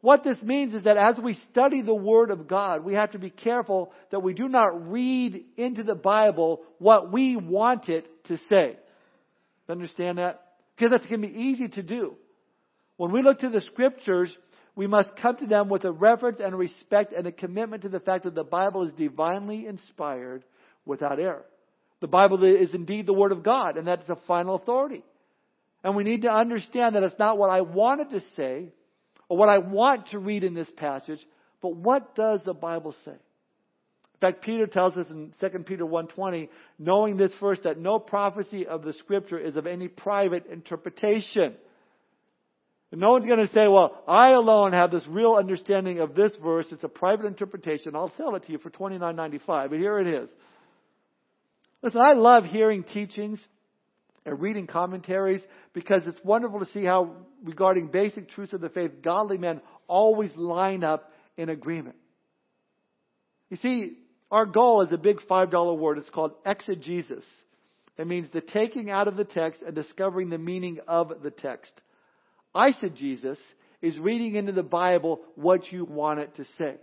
What 0.00 0.24
this 0.24 0.40
means 0.42 0.74
is 0.74 0.84
that 0.84 0.96
as 0.96 1.18
we 1.22 1.34
study 1.50 1.82
the 1.82 1.94
Word 1.94 2.30
of 2.30 2.46
God, 2.46 2.84
we 2.84 2.94
have 2.94 3.10
to 3.12 3.18
be 3.18 3.30
careful 3.30 3.92
that 4.10 4.20
we 4.20 4.32
do 4.32 4.48
not 4.48 4.90
read 4.90 5.44
into 5.56 5.82
the 5.82 5.94
Bible 5.94 6.62
what 6.78 7.12
we 7.12 7.36
want 7.36 7.88
it 7.88 8.08
to 8.26 8.38
say. 8.48 8.78
Understand 9.68 10.18
that? 10.18 10.42
Because 10.80 10.92
that's 10.92 11.06
going 11.10 11.20
to 11.20 11.28
be 11.28 11.38
easy 11.38 11.68
to 11.68 11.82
do. 11.82 12.14
When 12.96 13.12
we 13.12 13.22
look 13.22 13.40
to 13.40 13.50
the 13.50 13.60
Scriptures, 13.60 14.34
we 14.74 14.86
must 14.86 15.10
come 15.20 15.36
to 15.36 15.46
them 15.46 15.68
with 15.68 15.84
a 15.84 15.92
reverence 15.92 16.38
and 16.42 16.54
a 16.54 16.56
respect 16.56 17.12
and 17.12 17.26
a 17.26 17.32
commitment 17.32 17.82
to 17.82 17.90
the 17.90 18.00
fact 18.00 18.24
that 18.24 18.34
the 18.34 18.44
Bible 18.44 18.86
is 18.86 18.92
divinely 18.94 19.66
inspired 19.66 20.42
without 20.86 21.20
error. 21.20 21.44
The 22.00 22.06
Bible 22.06 22.42
is 22.44 22.72
indeed 22.72 23.04
the 23.04 23.12
Word 23.12 23.30
of 23.30 23.42
God, 23.42 23.76
and 23.76 23.86
that's 23.86 24.06
the 24.08 24.16
final 24.26 24.54
authority. 24.54 25.04
And 25.84 25.96
we 25.96 26.02
need 26.02 26.22
to 26.22 26.32
understand 26.32 26.94
that 26.94 27.02
it's 27.02 27.18
not 27.18 27.36
what 27.36 27.50
I 27.50 27.60
wanted 27.60 28.08
to 28.12 28.20
say, 28.34 28.68
or 29.28 29.36
what 29.36 29.50
I 29.50 29.58
want 29.58 30.06
to 30.12 30.18
read 30.18 30.44
in 30.44 30.54
this 30.54 30.70
passage, 30.78 31.20
but 31.60 31.76
what 31.76 32.14
does 32.14 32.40
the 32.46 32.54
Bible 32.54 32.94
say? 33.04 33.16
In 34.20 34.32
fact, 34.32 34.44
Peter 34.44 34.66
tells 34.66 34.94
us 34.98 35.06
in 35.08 35.32
2 35.40 35.48
Peter 35.60 35.84
1.20, 35.84 36.50
knowing 36.78 37.16
this 37.16 37.32
first, 37.40 37.62
that 37.62 37.78
no 37.78 37.98
prophecy 37.98 38.66
of 38.66 38.82
the 38.82 38.92
Scripture 38.92 39.38
is 39.38 39.56
of 39.56 39.66
any 39.66 39.88
private 39.88 40.44
interpretation. 40.46 41.54
And 42.92 43.00
no 43.00 43.12
one's 43.12 43.24
going 43.24 43.46
to 43.46 43.52
say, 43.54 43.66
well, 43.66 44.02
I 44.06 44.32
alone 44.32 44.74
have 44.74 44.90
this 44.90 45.06
real 45.06 45.34
understanding 45.34 46.00
of 46.00 46.14
this 46.14 46.32
verse. 46.42 46.66
It's 46.70 46.84
a 46.84 46.88
private 46.88 47.24
interpretation. 47.24 47.96
I'll 47.96 48.12
sell 48.18 48.34
it 48.34 48.44
to 48.44 48.52
you 48.52 48.58
for 48.58 48.68
$29.95. 48.68 49.70
But 49.70 49.78
here 49.78 49.98
it 49.98 50.06
is. 50.06 50.28
Listen, 51.82 52.02
I 52.02 52.12
love 52.12 52.44
hearing 52.44 52.82
teachings 52.82 53.40
and 54.26 54.38
reading 54.38 54.66
commentaries 54.66 55.40
because 55.72 56.02
it's 56.06 56.20
wonderful 56.22 56.58
to 56.58 56.70
see 56.72 56.84
how, 56.84 57.16
regarding 57.42 57.86
basic 57.86 58.28
truths 58.28 58.52
of 58.52 58.60
the 58.60 58.68
faith, 58.68 59.00
godly 59.02 59.38
men 59.38 59.62
always 59.86 60.30
line 60.36 60.84
up 60.84 61.10
in 61.38 61.48
agreement. 61.48 61.96
You 63.48 63.56
see, 63.56 63.96
our 64.30 64.46
goal 64.46 64.82
is 64.82 64.92
a 64.92 64.98
big 64.98 65.18
$5 65.28 65.78
word. 65.78 65.98
It's 65.98 66.10
called 66.10 66.32
exegesis. 66.46 67.24
It 67.98 68.06
means 68.06 68.28
the 68.32 68.40
taking 68.40 68.90
out 68.90 69.08
of 69.08 69.16
the 69.16 69.24
text 69.24 69.60
and 69.66 69.74
discovering 69.74 70.30
the 70.30 70.38
meaning 70.38 70.78
of 70.86 71.22
the 71.22 71.30
text. 71.30 71.72
Eisegesis 72.54 73.36
is 73.82 73.98
reading 73.98 74.34
into 74.34 74.52
the 74.52 74.62
Bible 74.62 75.20
what 75.34 75.70
you 75.72 75.84
want 75.84 76.20
it 76.20 76.34
to 76.36 76.44
say. 76.58 76.76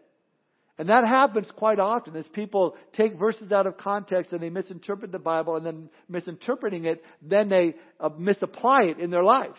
And 0.77 0.89
that 0.89 1.06
happens 1.06 1.48
quite 1.56 1.80
often 1.80 2.16
as 2.16 2.25
people 2.27 2.75
take 2.94 3.18
verses 3.18 3.51
out 3.51 3.66
of 3.66 3.77
context 3.77 4.32
and 4.32 4.42
they 4.42 4.51
misinterpret 4.51 5.12
the 5.12 5.18
Bible 5.18 5.56
and 5.56 5.66
then 5.66 5.89
misinterpreting 6.08 6.86
it, 6.86 7.04
then 7.22 7.50
they 7.50 7.74
uh, 8.00 8.10
misapply 8.16 8.84
it 8.84 9.00
in 9.00 9.10
their 9.10 9.24
lives. 9.24 9.58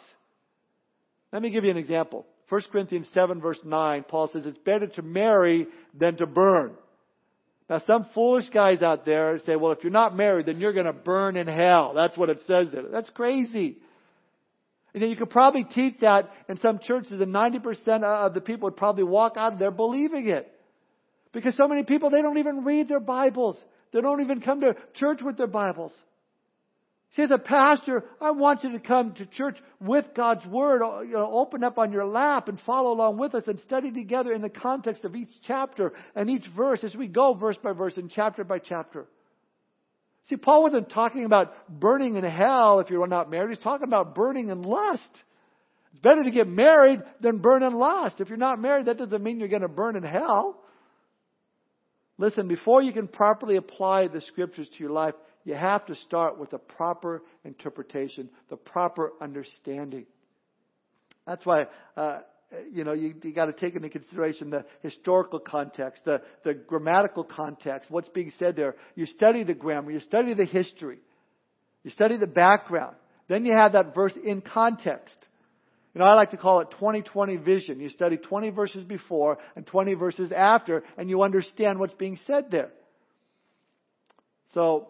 Let 1.33 1.43
me 1.43 1.51
give 1.51 1.65
you 1.65 1.71
an 1.71 1.77
example. 1.77 2.25
1 2.51 2.63
Corinthians 2.71 3.09
7 3.13 3.41
verse 3.41 3.61
9, 3.65 4.05
Paul 4.09 4.31
says 4.33 4.43
it's 4.47 4.59
better 4.59 4.87
to 4.87 5.03
marry 5.03 5.67
than 5.93 6.17
to 6.19 6.27
burn. 6.27 6.75
Now 7.69 7.83
some 7.87 8.07
foolish 8.15 8.49
guys 8.51 8.83
out 8.83 9.05
there 9.05 9.39
say, 9.45 9.57
well 9.57 9.73
if 9.73 9.83
you're 9.83 9.93
not 9.93 10.17
married 10.17 10.47
then 10.47 10.61
you're 10.61 10.73
gonna 10.73 10.93
burn 10.93 11.37
in 11.37 11.47
hell. 11.47 11.93
That's 11.95 12.17
what 12.17 12.31
it 12.31 12.41
says 12.47 12.69
there. 12.73 12.85
That's 12.91 13.11
crazy. 13.11 13.79
And 14.95 15.03
then 15.03 15.11
you 15.11 15.17
could 15.17 15.31
probably 15.31 15.65
teach 15.65 16.01
that 16.01 16.31
in 16.49 16.59
some 16.61 16.79
churches 16.79 17.21
and 17.21 17.35
90% 17.35 18.03
of 18.03 18.35
the 18.35 18.41
people 18.41 18.67
would 18.67 18.77
probably 18.77 19.05
walk 19.05 19.35
out 19.37 19.55
of 19.55 19.59
there 19.59 19.71
believing 19.71 20.29
it. 20.29 20.51
Because 21.33 21.55
so 21.57 21.69
many 21.69 21.85
people, 21.85 22.11
they 22.11 22.23
don't 22.23 22.39
even 22.39 22.65
read 22.65 22.89
their 22.89 23.01
Bibles. 23.01 23.57
They 23.93 24.01
don't 24.01 24.21
even 24.23 24.41
come 24.41 24.63
to 24.63 24.75
church 24.95 25.21
with 25.23 25.37
their 25.37 25.47
Bibles. 25.47 25.93
See, 27.17 27.23
as 27.23 27.31
a 27.31 27.39
pastor, 27.39 28.05
I 28.21 28.33
want 28.33 28.65
you 28.65 28.73
to 28.73 28.79
come 28.79 29.15
to 29.15 29.27
church 29.27 29.57
with 29.81 30.07
God's 30.15 30.45
Word, 30.45 30.83
uh, 30.83 31.01
you 31.01 31.15
know, 31.15 31.31
open 31.33 31.65
up 31.65 31.79
on 31.79 31.91
your 31.91 32.05
lap 32.05 32.49
and 32.49 32.61
follow 32.61 32.93
along 32.93 33.19
with 33.19 33.35
us 33.35 33.45
and 33.47 33.59
study 33.61 33.91
together 33.91 34.33
in 34.33 34.43
the 34.43 34.51
context 34.51 35.05
of 35.05 35.17
each 35.17 35.31
chapter 35.47 35.95
and 36.15 36.29
each 36.29 36.45
verse 36.55 36.85
as 36.85 36.95
we 36.95 37.09
go 37.09 37.33
verse 37.33 37.57
by 37.63 37.73
verse 37.73 37.97
and 37.97 38.11
chapter 38.11 38.45
by 38.45 38.59
chapter. 38.59 39.07
See, 40.29 40.37
Paul 40.37 40.65
wasn't 40.65 40.91
talking 40.91 41.25
about 41.25 41.55
burning 41.69 42.17
in 42.17 42.25
hell 42.25 42.81
if 42.81 42.91
you're 42.91 43.07
not 43.07 43.31
married. 43.31 43.57
He's 43.57 43.65
talking 43.65 43.89
about 43.89 44.15
burning 44.15 44.51
in 44.51 44.61
lust. 44.61 45.23
It's 45.93 46.03
better 46.03 46.23
to 46.23 46.31
get 46.31 46.47
married 46.47 47.01
than 47.23 47.39
burn 47.39 47.63
in 47.63 47.73
lust. 47.73 48.17
If 48.21 48.29
you're 48.29 48.37
not 48.37 48.61
married, 48.61 48.87
that 48.87 48.99
doesn't 48.99 49.23
mean 49.23 49.39
you're 49.39 49.49
going 49.49 49.63
to 49.63 49.69
burn 49.69 49.97
in 49.97 50.03
hell. 50.03 50.63
Listen, 52.19 52.49
before 52.49 52.83
you 52.83 52.93
can 52.93 53.09
properly 53.09 53.57
apply 53.57 54.09
the 54.09 54.21
scriptures 54.21 54.69
to 54.69 54.81
your 54.81 54.93
life, 54.93 55.15
you 55.49 55.55
have 55.55 55.87
to 55.87 55.95
start 55.95 56.39
with 56.39 56.51
the 56.51 56.59
proper 56.59 57.23
interpretation, 57.43 58.29
the 58.51 58.57
proper 58.59 59.15
understanding. 59.19 60.05
That's 61.27 61.45
why, 61.47 61.69
uh, 61.97 62.19
you 62.71 62.85
know, 62.85 62.93
you, 62.93 63.15
you 63.23 63.33
got 63.33 63.47
to 63.47 63.55
take 63.55 63.75
into 63.75 63.89
consideration 63.89 64.51
the 64.51 64.67
historical 64.83 65.39
context, 65.39 66.05
the, 66.05 66.21
the 66.45 66.53
grammatical 66.53 67.25
context, 67.25 67.91
what's 67.91 68.11
being 68.11 68.31
said 68.39 68.57
there. 68.57 68.77
You 68.95 69.07
study 69.07 69.43
the 69.43 69.55
grammar, 69.55 69.91
you 69.91 70.01
study 70.01 70.35
the 70.35 70.45
history, 70.45 70.99
you 71.83 71.93
study 71.93 72.19
the 72.19 72.27
background. 72.27 72.97
Then 73.29 73.47
you 73.47 73.55
have 73.57 73.73
that 73.73 73.95
verse 73.95 74.13
in 74.23 74.43
context. 74.43 75.17
You 75.95 76.01
know, 76.01 76.05
I 76.05 76.13
like 76.13 76.33
to 76.33 76.37
call 76.37 76.61
it 76.61 76.73
2020 76.73 77.37
vision. 77.39 77.81
You 77.81 77.89
study 77.89 78.19
20 78.19 78.51
verses 78.51 78.85
before 78.85 79.39
and 79.57 79.67
20 79.67 79.95
verses 79.95 80.31
after, 80.31 80.85
and 80.99 81.09
you 81.09 81.23
understand 81.23 81.79
what's 81.79 81.95
being 81.95 82.19
said 82.27 82.51
there. 82.51 82.69
So, 84.53 84.89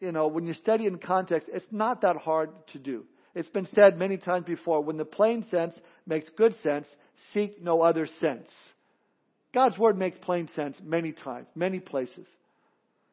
you 0.00 0.12
know, 0.12 0.28
when 0.28 0.46
you 0.46 0.54
study 0.54 0.86
in 0.86 0.98
context, 0.98 1.48
it's 1.52 1.66
not 1.70 2.02
that 2.02 2.16
hard 2.16 2.50
to 2.72 2.78
do. 2.78 3.04
It's 3.34 3.48
been 3.48 3.68
said 3.74 3.96
many 3.96 4.16
times 4.16 4.46
before 4.46 4.82
when 4.82 4.96
the 4.96 5.04
plain 5.04 5.46
sense 5.50 5.74
makes 6.06 6.28
good 6.36 6.56
sense, 6.62 6.86
seek 7.32 7.62
no 7.62 7.82
other 7.82 8.06
sense. 8.18 8.48
God's 9.52 9.78
word 9.78 9.98
makes 9.98 10.18
plain 10.18 10.48
sense 10.56 10.76
many 10.82 11.12
times, 11.12 11.46
many 11.54 11.80
places. 11.80 12.26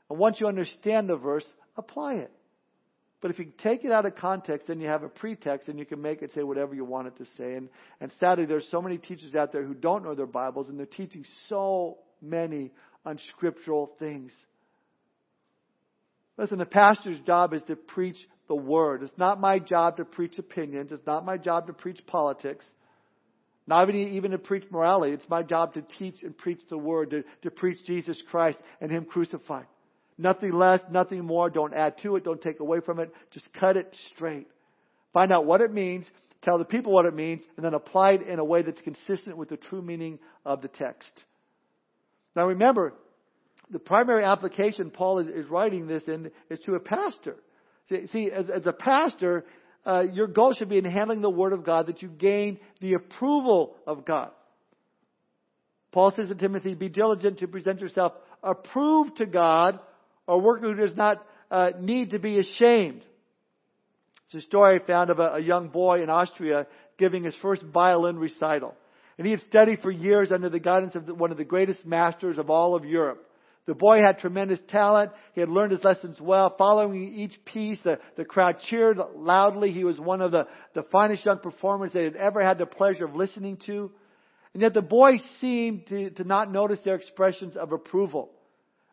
And 0.10 0.18
once 0.18 0.40
you 0.40 0.48
understand 0.48 1.10
the 1.10 1.18
verse, 1.18 1.46
apply 1.76 2.16
it. 2.16 2.32
But 3.20 3.32
if 3.32 3.40
you 3.40 3.52
take 3.64 3.84
it 3.84 3.92
out 3.92 4.06
of 4.06 4.16
context, 4.16 4.68
then 4.68 4.80
you 4.80 4.88
have 4.88 5.04
a 5.04 5.10
pretext 5.10 5.68
and 5.68 5.80
you 5.80 5.86
can 5.86 6.02
make 6.02 6.22
it 6.22 6.32
say 6.36 6.44
whatever 6.44 6.76
you 6.76 6.86
want 6.86 7.08
it 7.08 7.18
to 7.18 7.26
say. 7.38 7.56
And, 7.56 7.70
and 8.00 8.12
sadly, 8.20 8.46
there's 8.46 8.68
so 8.70 8.82
many 8.82 8.98
teachers 8.98 9.34
out 9.36 9.52
there 9.52 9.64
who 9.64 9.74
don't 9.74 10.04
know 10.04 10.14
their 10.14 10.28
Bibles 10.28 10.70
and 10.70 10.78
they're 10.78 10.86
teaching 10.86 11.26
so 11.50 11.98
many 12.22 12.72
unscriptural 13.06 13.92
things. 13.98 14.32
Listen, 16.38 16.60
the 16.60 16.66
pastor's 16.66 17.20
job 17.22 17.54
is 17.54 17.64
to 17.64 17.76
preach 17.76 18.18
the 18.48 18.56
word. 18.56 19.04
It's 19.04 19.18
not 19.18 19.40
my 19.40 19.60
job 19.60 19.98
to 19.98 20.06
preach 20.06 20.38
opinions. 20.38 20.92
It's 20.92 21.06
not 21.06 21.26
my 21.26 21.38
job 21.38 21.68
to 21.68 21.74
preach 21.74 22.00
politics. 22.06 22.64
Not 23.66 23.90
even, 23.90 24.02
even 24.14 24.32
to 24.32 24.38
preach 24.38 24.64
morality. 24.72 25.14
It's 25.14 25.30
my 25.30 25.44
job 25.44 25.74
to 25.74 25.82
teach 25.98 26.24
and 26.24 26.38
preach 26.38 26.62
the 26.70 26.78
word, 26.78 27.10
to, 27.10 27.24
to 27.44 27.52
preach 27.52 27.84
Jesus 27.86 28.22
Christ 28.30 28.58
and 28.80 28.90
Him 28.90 29.06
crucified. 29.06 29.66
Nothing 30.18 30.54
less, 30.54 30.80
nothing 30.90 31.26
more. 31.26 31.50
Don't 31.50 31.74
add 31.74 31.98
to 32.04 32.16
it. 32.16 32.24
Don't 32.24 32.42
take 32.42 32.60
away 32.60 32.80
from 32.80 33.00
it. 33.00 33.14
Just 33.32 33.52
cut 33.54 33.76
it 33.76 33.94
straight. 34.14 34.48
Find 35.14 35.32
out 35.32 35.46
what 35.46 35.62
it 35.62 35.74
means, 35.74 36.06
tell 36.44 36.58
the 36.58 36.66
people 36.66 36.94
what 36.94 37.06
it 37.06 37.16
means, 37.16 37.42
and 37.56 37.66
then 37.66 37.74
apply 37.74 38.12
it 38.12 38.22
in 38.28 38.40
a 38.40 38.46
way 38.46 38.62
that's 38.62 38.82
consistent 38.82 39.38
with 39.38 39.50
the 39.50 39.58
true 39.58 39.82
meaning 39.82 40.20
of 40.46 40.62
the 40.62 40.68
text. 40.68 41.12
Now 42.36 42.48
remember, 42.48 42.94
the 43.72 43.80
primary 43.80 44.24
application 44.24 44.92
Paul 44.92 45.20
is, 45.20 45.28
is 45.28 45.50
writing 45.50 45.88
this 45.88 46.04
in 46.08 46.32
is 46.50 46.60
to 46.60 46.76
a 46.76 46.80
pastor. 46.80 47.36
See, 47.90 48.08
see 48.12 48.32
as, 48.32 48.46
as, 48.50 48.66
a 48.66 48.74
pastor, 48.74 49.46
uh, 49.86 50.04
your 50.12 50.28
goal 50.28 50.54
should 50.54 50.70
be 50.70 50.78
in 50.78 50.86
handling 50.86 51.22
the 51.22 51.30
Word 51.30 51.54
of 51.54 51.66
God 51.66 51.88
that 51.88 52.02
you 52.02 52.10
gain 52.10 52.60
the 52.82 52.94
approval 52.94 53.76
of 53.86 54.06
God. 54.06 54.32
Paul 55.92 56.14
says 56.16 56.28
to 56.28 56.36
Timothy, 56.36 56.76
be 56.76 56.90
diligent 56.90 57.40
to 57.40 57.48
present 57.48 57.80
yourself 57.80 58.14
approved 58.44 59.18
to 59.18 59.26
God, 59.26 59.80
a 60.28 60.38
worker 60.38 60.68
who 60.68 60.76
does 60.76 60.96
not 60.96 61.26
uh, 61.50 61.72
need 61.80 62.12
to 62.12 62.20
be 62.20 62.38
ashamed. 62.38 63.04
It's 64.26 64.44
a 64.44 64.48
story 64.48 64.80
found 64.86 65.10
of 65.10 65.20
a, 65.20 65.36
a 65.36 65.40
young 65.40 65.70
boy 65.70 66.04
in 66.04 66.10
Austria 66.10 66.68
giving 66.98 67.24
his 67.24 67.36
first 67.42 67.64
violin 67.64 68.18
recital. 68.18 68.76
And 69.18 69.26
he 69.26 69.32
had 69.32 69.42
studied 69.42 69.82
for 69.82 69.90
years 69.90 70.32
under 70.32 70.50
the 70.50 70.60
guidance 70.60 70.96
of 70.96 71.08
one 71.08 71.32
of 71.32 71.38
the 71.38 71.46
greatest 71.46 71.86
masters 71.86 72.38
of 72.38 72.50
all 72.50 72.76
of 72.76 72.86
Europe. 72.86 73.27
The 73.68 73.76
boy 73.76 73.98
had 74.00 74.20
tremendous 74.20 74.62
talent. 74.70 75.12
He 75.34 75.42
had 75.42 75.50
learned 75.50 75.74
his 75.74 75.84
lessons 75.84 76.22
well. 76.22 76.56
Following 76.58 77.14
each 77.14 77.38
piece, 77.44 77.80
the, 77.84 78.00
the 78.16 78.24
crowd 78.24 78.62
cheered 78.62 78.98
loudly. 79.14 79.72
He 79.72 79.84
was 79.84 80.00
one 80.00 80.22
of 80.22 80.32
the, 80.32 80.48
the 80.74 80.84
finest 80.84 81.26
young 81.26 81.40
performers 81.40 81.92
they 81.94 82.06
had 82.06 82.16
ever 82.16 82.42
had 82.42 82.58
the 82.58 82.66
pleasure 82.66 83.04
of 83.04 83.14
listening 83.14 83.58
to. 83.66 83.92
And 84.54 84.62
yet 84.62 84.74
the 84.74 84.82
boy 84.82 85.20
seemed 85.42 85.86
to, 85.88 86.10
to 86.12 86.24
not 86.24 86.50
notice 86.50 86.80
their 86.86 86.96
expressions 86.96 87.58
of 87.58 87.74
approval. 87.74 88.32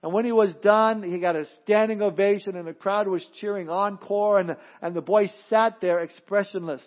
And 0.03 0.13
when 0.13 0.25
he 0.25 0.33
was 0.33 0.53
done, 0.57 1.05
he 1.05 1.21
got 1.21 1.37
a 1.37 1.47
standing 1.63 2.03
ovation 2.03 2.57
and 2.57 2.67
the 2.67 2.75
crowd 2.75 3.07
was 3.07 3.25
cheering 3.41 3.71
encore 3.71 4.41
and, 4.41 4.57
and 4.83 4.95
the 4.95 5.01
boy 5.01 5.31
sat 5.49 5.81
there 5.81 6.01
expressionless, 6.01 6.83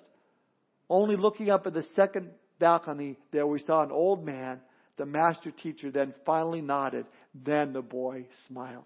only 0.89 1.15
looking 1.15 1.49
up 1.49 1.65
at 1.65 1.73
the 1.73 1.85
second 1.95 2.31
balcony 2.59 3.17
there 3.31 3.47
we 3.47 3.59
saw 3.59 3.81
an 3.81 3.91
old 3.91 4.25
man 4.25 4.59
the 4.97 5.05
master 5.05 5.51
teacher 5.51 5.91
then 5.91 6.13
finally 6.25 6.61
nodded. 6.61 7.05
Then 7.43 7.73
the 7.73 7.81
boy 7.81 8.27
smiled. 8.47 8.85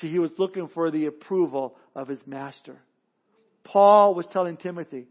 See, 0.00 0.08
he 0.08 0.18
was 0.18 0.30
looking 0.38 0.68
for 0.68 0.90
the 0.90 1.06
approval 1.06 1.76
of 1.94 2.08
his 2.08 2.20
master. 2.26 2.76
Paul 3.64 4.14
was 4.14 4.26
telling 4.32 4.56
Timothy 4.56 5.06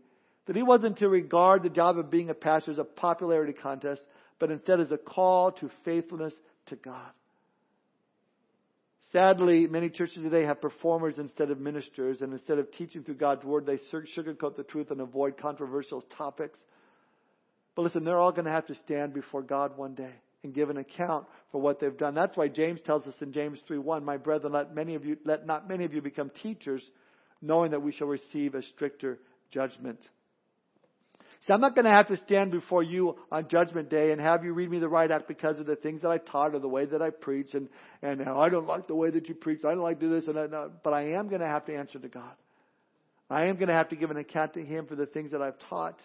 that 0.46 0.56
he 0.56 0.64
wasn't 0.64 0.98
to 1.00 1.10
regard 1.10 1.64
the 1.64 1.70
job 1.70 1.98
of 1.98 2.10
being 2.10 2.30
a 2.30 2.34
pastor 2.34 2.72
as 2.72 2.78
a 2.78 2.84
popularity 2.84 3.54
contest, 3.54 4.02
but 4.40 4.52
instead 4.52 4.80
as 4.80 4.92
a 4.92 4.98
call 4.98 5.52
to 5.54 5.70
faithfulness 5.84 6.34
to 6.68 6.76
God. 6.76 7.12
Sadly, 9.12 9.68
many 9.68 9.90
churches 9.90 10.22
today 10.22 10.44
have 10.44 10.62
performers 10.62 11.18
instead 11.18 11.50
of 11.50 11.60
ministers, 11.60 12.22
and 12.22 12.34
instead 12.34 12.60
of 12.60 12.72
teaching 12.72 13.04
through 13.04 13.16
God's 13.16 13.44
Word, 13.44 13.66
they 13.66 13.80
sugarcoat 13.92 14.56
the 14.56 14.64
truth 14.64 14.92
and 14.92 15.02
avoid 15.02 15.38
controversial 15.38 16.02
topics. 16.02 16.58
But 17.76 17.84
listen, 17.84 18.04
they're 18.04 18.20
all 18.20 18.32
going 18.32 18.46
to 18.46 18.52
have 18.52 18.68
to 18.68 18.76
stand 18.76 19.14
before 19.14 19.42
God 19.42 19.78
one 19.78 19.96
day 19.96 20.14
and 20.48 20.56
give 20.56 20.70
an 20.70 20.77
account 20.77 21.27
for 21.51 21.60
what 21.60 21.80
they've 21.80 21.98
done. 21.98 22.16
That's 22.16 22.36
why 22.38 22.48
James 22.48 22.80
tells 22.82 23.06
us 23.06 23.13
in 23.22 23.34
James 23.34 23.60
3:1, 23.68 24.04
"My 24.04 24.16
brethren, 24.18 24.54
let 24.54 24.74
many 24.74 24.96
of 24.96 25.06
you 25.06 25.18
let 25.25 25.46
not 25.46 25.68
many 25.68 25.84
of 25.84 25.94
you 25.94 26.01
become 26.01 26.30
teachers, 26.30 26.89
knowing 27.42 27.72
that 27.72 27.82
we 27.82 27.92
shall 27.92 28.08
receive 28.08 28.56
a 28.56 28.62
stricter 28.62 29.20
judgment." 29.51 30.10
See, 31.46 31.54
I'm 31.54 31.62
not 31.62 31.75
going 31.75 31.86
to 31.86 31.92
have 31.92 32.08
to 32.08 32.18
stand 32.18 32.51
before 32.51 32.82
you 32.82 33.18
on 33.32 33.48
Judgment 33.48 33.89
Day 33.89 34.12
and 34.12 34.20
have 34.20 34.44
you 34.44 34.54
read 34.54 34.72
me 34.72 34.80
the 34.80 34.89
right 34.89 35.10
act 35.12 35.27
because 35.27 35.60
of 35.60 35.66
the 35.66 35.75
things 35.75 36.01
that 36.01 36.10
I 36.10 36.18
taught 36.18 36.56
or 36.56 36.60
the 36.60 36.68
way 36.68 36.86
that 36.86 37.01
I 37.01 37.10
preach, 37.10 37.54
and 37.54 37.70
and 38.01 38.24
I 38.24 38.50
don't 38.50 38.68
like 38.68 38.88
the 38.88 38.96
way 38.96 39.10
that 39.10 39.27
you 39.27 39.36
preach. 39.36 39.66
I 39.66 39.72
don't 39.72 39.84
like 39.84 40.00
to 40.00 40.08
do 40.08 40.20
this, 40.20 40.27
and 40.30 40.39
I, 40.39 40.48
no, 40.48 40.72
but 40.82 40.94
I 40.94 41.10
am 41.10 41.27
going 41.27 41.42
to 41.42 41.48
have 41.48 41.66
to 41.66 41.75
answer 41.75 42.00
to 42.00 42.08
God. 42.08 42.36
I 43.30 43.48
am 43.48 43.56
going 43.56 43.68
to 43.68 43.74
have 43.74 43.89
to 43.89 43.98
give 43.98 44.12
an 44.12 44.18
account 44.18 44.54
to 44.54 44.63
Him 44.63 44.86
for 44.88 44.96
the 44.96 45.06
things 45.06 45.32
that 45.32 45.42
I've 45.42 45.60
taught 45.70 46.00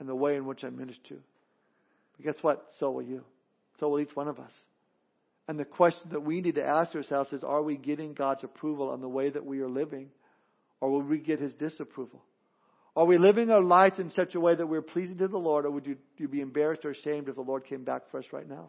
and 0.00 0.08
the 0.08 0.16
way 0.16 0.34
in 0.34 0.44
which 0.44 0.64
I 0.64 0.70
minister. 0.70 1.16
But 2.16 2.26
guess 2.26 2.42
what? 2.42 2.66
So 2.78 2.90
will 2.90 3.02
you. 3.02 3.24
So 3.80 3.88
will 3.88 4.00
each 4.00 4.14
one 4.14 4.28
of 4.28 4.38
us. 4.38 4.52
And 5.46 5.58
the 5.58 5.64
question 5.64 6.10
that 6.12 6.22
we 6.22 6.40
need 6.40 6.54
to 6.54 6.64
ask 6.64 6.94
ourselves 6.94 7.32
is 7.32 7.44
are 7.44 7.62
we 7.62 7.76
getting 7.76 8.14
God's 8.14 8.44
approval 8.44 8.90
on 8.90 9.00
the 9.00 9.08
way 9.08 9.30
that 9.30 9.44
we 9.44 9.60
are 9.60 9.68
living? 9.68 10.10
Or 10.80 10.90
will 10.90 11.02
we 11.02 11.18
get 11.18 11.40
His 11.40 11.54
disapproval? 11.54 12.22
Are 12.96 13.04
we 13.04 13.18
living 13.18 13.50
our 13.50 13.62
lives 13.62 13.98
in 13.98 14.10
such 14.10 14.34
a 14.34 14.40
way 14.40 14.54
that 14.54 14.66
we're 14.66 14.82
pleasing 14.82 15.18
to 15.18 15.28
the 15.28 15.36
Lord, 15.36 15.66
or 15.66 15.70
would 15.70 15.86
you, 15.86 15.96
you 16.16 16.28
be 16.28 16.40
embarrassed 16.40 16.84
or 16.84 16.90
ashamed 16.90 17.28
if 17.28 17.34
the 17.34 17.42
Lord 17.42 17.66
came 17.66 17.84
back 17.84 18.10
for 18.10 18.18
us 18.18 18.26
right 18.32 18.48
now? 18.48 18.68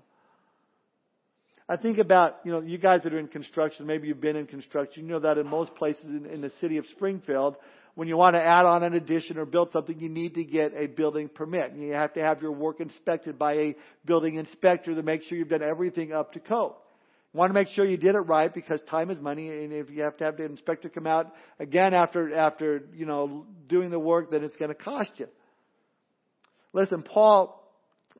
I 1.67 1.77
think 1.77 1.97
about, 1.97 2.37
you 2.43 2.51
know, 2.51 2.61
you 2.61 2.77
guys 2.77 3.01
that 3.03 3.13
are 3.13 3.19
in 3.19 3.27
construction, 3.27 3.87
maybe 3.87 4.07
you've 4.07 4.21
been 4.21 4.35
in 4.35 4.45
construction, 4.45 5.03
you 5.03 5.09
know 5.09 5.19
that 5.19 5.39
in 5.39 5.47
most 5.47 5.73
places 5.75 6.03
in, 6.05 6.25
in 6.27 6.41
the 6.41 6.51
city 6.61 6.77
of 6.77 6.85
Springfield, 6.87 7.55
when 7.95 8.07
you 8.07 8.17
want 8.17 8.35
to 8.35 8.41
add 8.41 8.65
on 8.65 8.83
an 8.83 8.93
addition 8.93 9.37
or 9.37 9.45
build 9.45 9.71
something, 9.71 9.99
you 9.99 10.09
need 10.09 10.35
to 10.35 10.43
get 10.43 10.73
a 10.77 10.85
building 10.85 11.27
permit. 11.27 11.71
And 11.71 11.81
You 11.81 11.93
have 11.93 12.13
to 12.13 12.21
have 12.21 12.41
your 12.41 12.51
work 12.51 12.81
inspected 12.81 13.39
by 13.39 13.53
a 13.53 13.75
building 14.05 14.35
inspector 14.35 14.93
to 14.93 15.01
make 15.01 15.23
sure 15.23 15.37
you've 15.37 15.49
done 15.49 15.63
everything 15.63 16.13
up 16.13 16.33
to 16.33 16.39
code. 16.39 16.73
You 17.33 17.39
want 17.39 17.49
to 17.49 17.53
make 17.53 17.69
sure 17.69 17.85
you 17.85 17.97
did 17.97 18.15
it 18.15 18.19
right 18.19 18.53
because 18.53 18.79
time 18.89 19.09
is 19.09 19.19
money, 19.19 19.49
and 19.49 19.73
if 19.73 19.89
you 19.89 20.03
have 20.03 20.15
to 20.17 20.23
have 20.23 20.37
the 20.37 20.45
inspector 20.45 20.87
come 20.87 21.07
out 21.07 21.33
again 21.59 21.93
after 21.93 22.33
after 22.33 22.83
you 22.93 23.05
know 23.05 23.45
doing 23.67 23.89
the 23.89 23.99
work, 23.99 24.31
then 24.31 24.45
it's 24.45 24.55
going 24.55 24.69
to 24.69 24.75
cost 24.75 25.11
you. 25.17 25.27
Listen, 26.71 27.03
Paul 27.03 27.61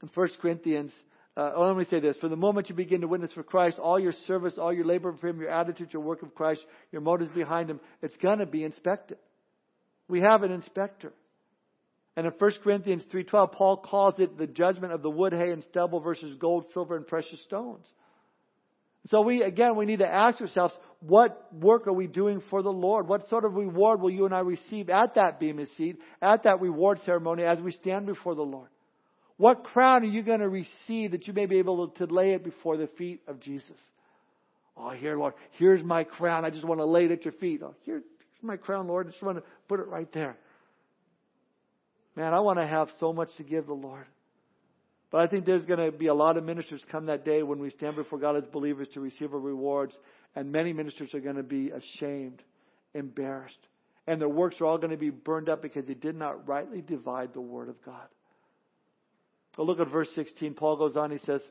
in 0.01 0.09
1 0.13 0.29
Corinthians 0.41 0.91
uh, 1.37 1.51
oh, 1.55 1.67
let 1.67 1.75
me 1.75 1.85
say 1.89 1.99
this. 1.99 2.15
For 2.17 2.29
the 2.29 2.37
moment 2.37 2.69
you 2.69 2.75
begin 2.75 3.01
to 3.01 3.07
witness 3.07 3.33
for 3.33 3.43
Christ, 3.43 3.77
all 3.77 3.99
your 3.99 4.13
service, 4.25 4.53
all 4.57 4.71
your 4.71 4.85
labor 4.85 5.13
for 5.19 5.27
Him, 5.27 5.39
your 5.41 5.49
attitude, 5.49 5.91
your 5.91 6.01
work 6.01 6.21
of 6.21 6.33
Christ, 6.33 6.61
your 6.91 7.01
motives 7.01 7.31
behind 7.35 7.69
Him, 7.69 7.81
it's 8.01 8.15
going 8.17 8.39
to 8.39 8.45
be 8.45 8.63
inspected. 8.63 9.17
We 10.07 10.21
have 10.21 10.43
an 10.43 10.51
inspector. 10.51 11.11
And 12.15 12.25
in 12.25 12.31
1 12.37 12.51
Corinthians 12.63 13.03
3.12, 13.11 13.51
Paul 13.51 13.77
calls 13.77 14.15
it 14.19 14.37
the 14.37 14.47
judgment 14.47 14.93
of 14.93 15.01
the 15.01 15.09
wood, 15.09 15.33
hay, 15.33 15.51
and 15.51 15.63
stubble 15.65 15.99
versus 15.99 16.37
gold, 16.39 16.67
silver, 16.73 16.95
and 16.95 17.05
precious 17.05 17.41
stones. 17.43 17.85
So 19.07 19.21
we, 19.21 19.43
again, 19.43 19.75
we 19.75 19.85
need 19.85 19.99
to 19.99 20.07
ask 20.07 20.39
ourselves, 20.39 20.73
what 21.01 21.53
work 21.53 21.87
are 21.87 21.93
we 21.93 22.07
doing 22.07 22.41
for 22.49 22.63
the 22.63 22.71
Lord? 22.71 23.07
What 23.07 23.29
sort 23.29 23.43
of 23.43 23.53
reward 23.53 24.01
will 24.01 24.09
you 24.09 24.25
and 24.25 24.33
I 24.33 24.39
receive 24.39 24.89
at 24.89 25.15
that 25.15 25.39
Bema 25.39 25.65
seat, 25.77 25.97
at 26.21 26.43
that 26.43 26.61
reward 26.61 26.99
ceremony 27.05 27.43
as 27.43 27.59
we 27.59 27.71
stand 27.71 28.05
before 28.05 28.33
the 28.33 28.41
Lord? 28.41 28.69
What 29.37 29.63
crown 29.63 30.03
are 30.03 30.07
you 30.07 30.23
going 30.23 30.39
to 30.39 30.49
receive 30.49 31.11
that 31.11 31.27
you 31.27 31.33
may 31.33 31.45
be 31.45 31.57
able 31.59 31.89
to 31.89 32.05
lay 32.05 32.33
it 32.33 32.43
before 32.43 32.77
the 32.77 32.87
feet 32.97 33.21
of 33.27 33.39
Jesus? 33.39 33.77
Oh, 34.77 34.91
here, 34.91 35.17
Lord, 35.17 35.33
here's 35.57 35.83
my 35.83 36.03
crown. 36.03 36.45
I 36.45 36.49
just 36.49 36.65
want 36.65 36.79
to 36.79 36.85
lay 36.85 37.05
it 37.05 37.11
at 37.11 37.25
your 37.25 37.33
feet. 37.33 37.61
Oh, 37.63 37.75
here, 37.83 38.01
my 38.41 38.57
crown, 38.57 38.87
Lord. 38.87 39.07
I 39.07 39.11
just 39.11 39.23
want 39.23 39.37
to 39.37 39.43
put 39.67 39.79
it 39.79 39.87
right 39.87 40.11
there. 40.13 40.37
Man, 42.15 42.33
I 42.33 42.39
want 42.39 42.59
to 42.59 42.67
have 42.67 42.89
so 42.99 43.11
much 43.11 43.29
to 43.37 43.43
give 43.43 43.67
the 43.67 43.73
Lord. 43.73 44.05
But 45.11 45.21
I 45.21 45.27
think 45.27 45.45
there's 45.45 45.65
going 45.65 45.79
to 45.79 45.97
be 45.97 46.07
a 46.07 46.13
lot 46.13 46.37
of 46.37 46.43
ministers 46.43 46.83
come 46.91 47.05
that 47.07 47.25
day 47.25 47.43
when 47.43 47.59
we 47.59 47.69
stand 47.69 47.95
before 47.95 48.19
God 48.19 48.37
as 48.37 48.43
believers 48.51 48.87
to 48.93 48.99
receive 49.01 49.33
our 49.33 49.39
rewards. 49.39 49.97
And 50.35 50.51
many 50.51 50.73
ministers 50.73 51.13
are 51.13 51.19
going 51.19 51.37
to 51.37 51.43
be 51.43 51.71
ashamed, 51.71 52.41
embarrassed. 52.93 53.57
And 54.07 54.19
their 54.19 54.29
works 54.29 54.59
are 54.59 54.65
all 54.65 54.77
going 54.77 54.91
to 54.91 54.97
be 54.97 55.09
burned 55.09 55.49
up 55.49 55.61
because 55.61 55.85
they 55.85 55.93
did 55.93 56.15
not 56.15 56.47
rightly 56.47 56.81
divide 56.81 57.33
the 57.33 57.41
Word 57.41 57.69
of 57.69 57.81
God. 57.85 58.07
Well, 59.57 59.67
look 59.67 59.79
at 59.79 59.89
verse 59.89 60.09
16. 60.15 60.53
Paul 60.53 60.77
goes 60.77 60.95
on, 60.97 61.11
he 61.11 61.19
says, 61.19 61.41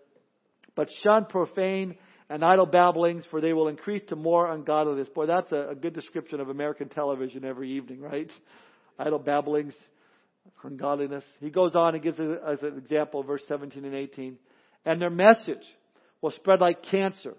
But 0.75 0.89
shun 1.03 1.27
profane 1.27 1.97
and 2.29 2.45
idle 2.45 2.67
babblings, 2.67 3.25
for 3.31 3.41
they 3.41 3.53
will 3.53 3.69
increase 3.69 4.03
to 4.09 4.17
more 4.17 4.51
ungodliness. 4.51 5.09
Boy, 5.09 5.27
that's 5.27 5.53
a, 5.53 5.71
a 5.71 5.75
good 5.75 5.95
description 5.95 6.41
of 6.41 6.49
American 6.49 6.89
television 6.89 7.45
every 7.45 7.73
evening, 7.73 8.01
right? 8.01 8.31
Idle 8.99 9.19
babblings, 9.19 9.75
ungodliness. 10.63 11.25
He 11.41 11.51
goes 11.51 11.75
on 11.75 11.95
and 11.95 12.03
gives 12.03 12.19
as 12.19 12.63
an 12.63 12.79
example, 12.79 13.23
verse 13.23 13.43
17 13.49 13.85
and 13.85 13.95
18. 13.95 14.39
And 14.85 15.01
their 15.01 15.11
message 15.11 15.65
will 16.21 16.31
spread 16.31 16.61
like 16.61 16.83
cancer. 16.83 17.35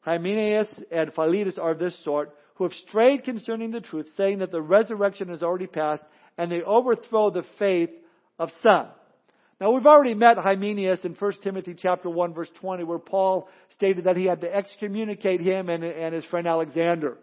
Hymenaeus 0.00 0.68
and 0.90 1.12
Philetus 1.14 1.58
are 1.58 1.72
of 1.72 1.78
this 1.78 1.96
sort, 2.04 2.34
who 2.54 2.64
have 2.64 2.72
strayed 2.88 3.24
concerning 3.24 3.70
the 3.70 3.80
truth, 3.80 4.06
saying 4.16 4.40
that 4.40 4.50
the 4.50 4.60
resurrection 4.60 5.28
has 5.28 5.42
already 5.42 5.66
passed, 5.66 6.02
and 6.36 6.50
they 6.50 6.62
overthrow 6.62 7.30
the 7.30 7.44
faith 7.58 7.90
of 8.38 8.50
some. 8.62 8.88
Now 9.62 9.70
we've 9.70 9.86
already 9.86 10.14
met 10.14 10.38
Hymenaeus 10.38 11.04
in 11.04 11.14
1 11.14 11.32
Timothy 11.44 11.76
chapter 11.80 12.10
1 12.10 12.34
verse 12.34 12.50
20 12.60 12.82
where 12.82 12.98
Paul 12.98 13.48
stated 13.70 14.06
that 14.06 14.16
he 14.16 14.24
had 14.24 14.40
to 14.40 14.52
excommunicate 14.52 15.40
him 15.40 15.68
and, 15.68 15.84
and 15.84 16.12
his 16.12 16.24
friend 16.24 16.48
Alexander. 16.48 17.16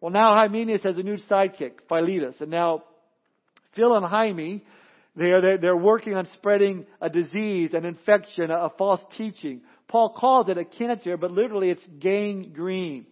Well 0.00 0.10
now 0.10 0.34
Hymenaeus 0.34 0.82
has 0.82 0.96
a 0.96 1.02
new 1.02 1.18
sidekick, 1.30 1.72
Philetus. 1.90 2.36
And 2.40 2.50
now 2.50 2.84
Phil 3.76 3.94
and 3.94 4.62
they're, 5.14 5.42
they're, 5.42 5.58
they're 5.58 5.76
working 5.76 6.14
on 6.14 6.26
spreading 6.32 6.86
a 7.02 7.10
disease, 7.10 7.74
an 7.74 7.84
infection, 7.84 8.50
a, 8.50 8.54
a 8.54 8.72
false 8.78 9.02
teaching. 9.18 9.60
Paul 9.86 10.16
calls 10.18 10.48
it 10.48 10.56
a 10.56 10.64
cancer, 10.64 11.18
but 11.18 11.32
literally 11.32 11.68
it's 11.68 11.86
gangrene. 12.00 13.04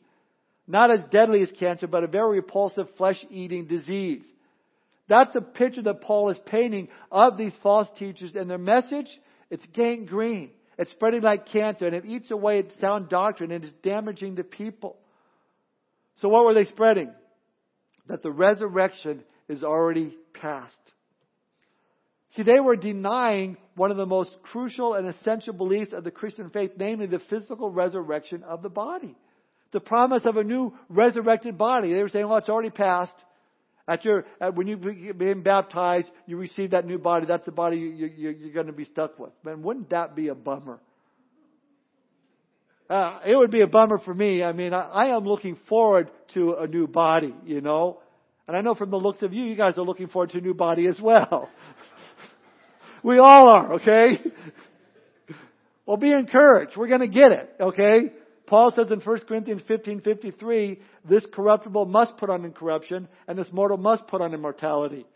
Not 0.66 0.90
as 0.90 1.00
deadly 1.10 1.42
as 1.42 1.52
cancer, 1.58 1.88
but 1.88 2.04
a 2.04 2.08
very 2.08 2.36
repulsive 2.36 2.86
flesh-eating 2.96 3.66
disease. 3.66 4.24
That's 5.12 5.34
the 5.34 5.42
picture 5.42 5.82
that 5.82 6.00
Paul 6.00 6.30
is 6.30 6.38
painting 6.46 6.88
of 7.10 7.36
these 7.36 7.52
false 7.62 7.86
teachers 7.98 8.34
and 8.34 8.48
their 8.48 8.56
message. 8.56 9.08
It's 9.50 9.62
gangrene. 9.74 10.52
It's 10.78 10.90
spreading 10.92 11.20
like 11.20 11.48
cancer 11.48 11.84
and 11.84 11.94
it 11.94 12.06
eats 12.06 12.30
away 12.30 12.60
at 12.60 12.80
sound 12.80 13.10
doctrine 13.10 13.50
and 13.50 13.62
it's 13.62 13.74
damaging 13.82 14.36
the 14.36 14.42
people. 14.42 14.96
So 16.22 16.30
what 16.30 16.46
were 16.46 16.54
they 16.54 16.64
spreading? 16.64 17.12
That 18.08 18.22
the 18.22 18.30
resurrection 18.30 19.22
is 19.50 19.62
already 19.62 20.16
past. 20.32 20.72
See, 22.34 22.42
they 22.42 22.60
were 22.60 22.76
denying 22.76 23.58
one 23.76 23.90
of 23.90 23.98
the 23.98 24.06
most 24.06 24.30
crucial 24.42 24.94
and 24.94 25.06
essential 25.06 25.52
beliefs 25.52 25.92
of 25.92 26.04
the 26.04 26.10
Christian 26.10 26.48
faith, 26.48 26.70
namely 26.78 27.04
the 27.04 27.20
physical 27.28 27.68
resurrection 27.68 28.44
of 28.44 28.62
the 28.62 28.70
body. 28.70 29.14
The 29.72 29.80
promise 29.80 30.22
of 30.24 30.38
a 30.38 30.42
new 30.42 30.72
resurrected 30.88 31.58
body. 31.58 31.92
They 31.92 32.02
were 32.02 32.08
saying, 32.08 32.26
well, 32.26 32.38
it's 32.38 32.48
already 32.48 32.70
passed. 32.70 33.12
At 33.88 34.04
your, 34.04 34.24
at, 34.40 34.54
when 34.54 34.68
you 34.68 34.76
became 34.76 35.42
baptized, 35.42 36.08
you 36.26 36.36
receive 36.36 36.70
that 36.70 36.86
new 36.86 36.98
body. 36.98 37.26
That's 37.26 37.44
the 37.44 37.52
body 37.52 37.78
you, 37.78 37.88
you, 37.88 38.30
you're 38.30 38.52
going 38.52 38.66
to 38.66 38.72
be 38.72 38.84
stuck 38.84 39.18
with. 39.18 39.32
Man, 39.44 39.62
wouldn't 39.62 39.90
that 39.90 40.14
be 40.14 40.28
a 40.28 40.34
bummer? 40.34 40.78
Uh, 42.88 43.20
it 43.26 43.34
would 43.34 43.50
be 43.50 43.62
a 43.62 43.66
bummer 43.66 43.98
for 43.98 44.14
me. 44.14 44.42
I 44.42 44.52
mean, 44.52 44.72
I, 44.72 44.82
I 44.82 45.16
am 45.16 45.24
looking 45.24 45.56
forward 45.68 46.10
to 46.34 46.54
a 46.60 46.66
new 46.66 46.86
body, 46.86 47.34
you 47.44 47.60
know. 47.60 48.00
And 48.46 48.56
I 48.56 48.60
know 48.60 48.74
from 48.74 48.90
the 48.90 48.98
looks 48.98 49.22
of 49.22 49.32
you, 49.32 49.44
you 49.44 49.56
guys 49.56 49.78
are 49.78 49.84
looking 49.84 50.08
forward 50.08 50.30
to 50.30 50.38
a 50.38 50.40
new 50.40 50.54
body 50.54 50.86
as 50.86 51.00
well. 51.00 51.48
we 53.02 53.18
all 53.18 53.48
are, 53.48 53.72
okay? 53.74 54.18
well, 55.86 55.96
be 55.96 56.12
encouraged. 56.12 56.76
We're 56.76 56.88
going 56.88 57.00
to 57.00 57.08
get 57.08 57.32
it, 57.32 57.50
okay? 57.60 58.12
Paul 58.52 58.70
says 58.76 58.90
in 58.90 59.00
1 59.00 59.20
Corinthians 59.20 59.62
15:53, 59.62 60.78
this 61.08 61.24
corruptible 61.32 61.86
must 61.86 62.18
put 62.18 62.28
on 62.28 62.44
incorruption, 62.44 63.08
and 63.26 63.38
this 63.38 63.50
mortal 63.50 63.78
must 63.78 64.06
put 64.08 64.20
on 64.20 64.34
immortality. 64.34 65.06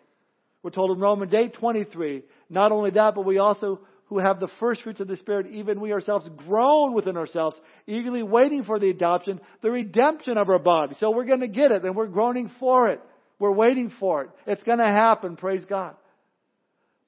We're 0.63 0.71
told 0.71 0.93
in 0.93 1.03
Romans 1.03 1.35
8:23, 1.35 2.23
not 2.49 2.73
only 2.73 2.93
that, 2.93 3.15
but 3.15 3.27
we 3.27 3.37
also 3.37 3.81
who 4.07 4.21
have 4.21 4.41
the 4.41 4.49
first 4.59 4.81
fruits 4.81 5.01
of 5.01 5.09
the 5.09 5.19
Spirit, 5.19 5.49
even 5.49 5.83
we 5.83 5.93
ourselves 5.93 6.27
groan 6.47 6.95
within 6.95 7.19
ourselves, 7.19 7.61
eagerly 7.87 8.23
waiting 8.23 8.65
for 8.65 8.79
the 8.79 8.89
adoption, 8.89 9.39
the 9.61 9.71
redemption 9.71 10.39
of 10.39 10.49
our 10.49 10.59
body. 10.59 10.95
So 10.99 11.11
we're 11.11 11.27
going 11.27 11.41
to 11.41 11.47
get 11.47 11.73
it, 11.73 11.85
and 11.85 11.95
we're 11.95 12.07
groaning 12.07 12.51
for 12.59 12.89
it. 12.89 13.03
We're 13.39 13.53
waiting 13.53 13.93
for 14.01 14.23
it. 14.23 14.31
It's 14.47 14.63
going 14.63 14.79
to 14.79 14.89
happen, 14.89 15.37
praise 15.37 15.67
God. 15.67 15.95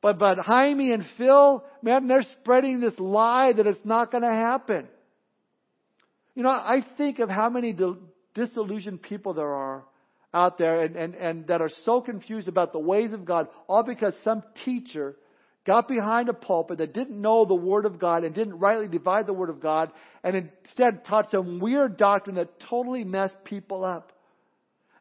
But, 0.02 0.18
but 0.18 0.36
Hymie 0.36 0.92
and 0.92 1.06
Phil, 1.16 1.64
man, 1.80 2.06
they're 2.06 2.20
spreading 2.42 2.80
this 2.80 2.98
lie 2.98 3.54
that 3.54 3.66
it's 3.66 3.82
not 3.82 4.10
going 4.10 4.24
to 4.24 4.34
happen. 4.34 4.88
You 6.38 6.44
know, 6.44 6.50
I 6.50 6.86
think 6.96 7.18
of 7.18 7.28
how 7.28 7.50
many 7.50 7.76
disillusioned 8.32 9.02
people 9.02 9.34
there 9.34 9.52
are 9.52 9.84
out 10.32 10.56
there 10.56 10.82
and, 10.82 10.94
and, 10.94 11.16
and 11.16 11.46
that 11.48 11.60
are 11.60 11.70
so 11.84 12.00
confused 12.00 12.46
about 12.46 12.72
the 12.72 12.78
ways 12.78 13.12
of 13.12 13.24
God, 13.24 13.48
all 13.66 13.82
because 13.82 14.14
some 14.22 14.44
teacher 14.64 15.16
got 15.66 15.88
behind 15.88 16.28
a 16.28 16.32
pulpit 16.32 16.78
that 16.78 16.94
didn't 16.94 17.20
know 17.20 17.44
the 17.44 17.56
Word 17.56 17.86
of 17.86 17.98
God 17.98 18.22
and 18.22 18.36
didn't 18.36 18.60
rightly 18.60 18.86
divide 18.86 19.26
the 19.26 19.32
Word 19.32 19.50
of 19.50 19.58
God 19.58 19.90
and 20.22 20.36
instead 20.64 21.04
taught 21.06 21.32
some 21.32 21.58
weird 21.58 21.96
doctrine 21.96 22.36
that 22.36 22.60
totally 22.70 23.02
messed 23.02 23.42
people 23.42 23.84
up. 23.84 24.12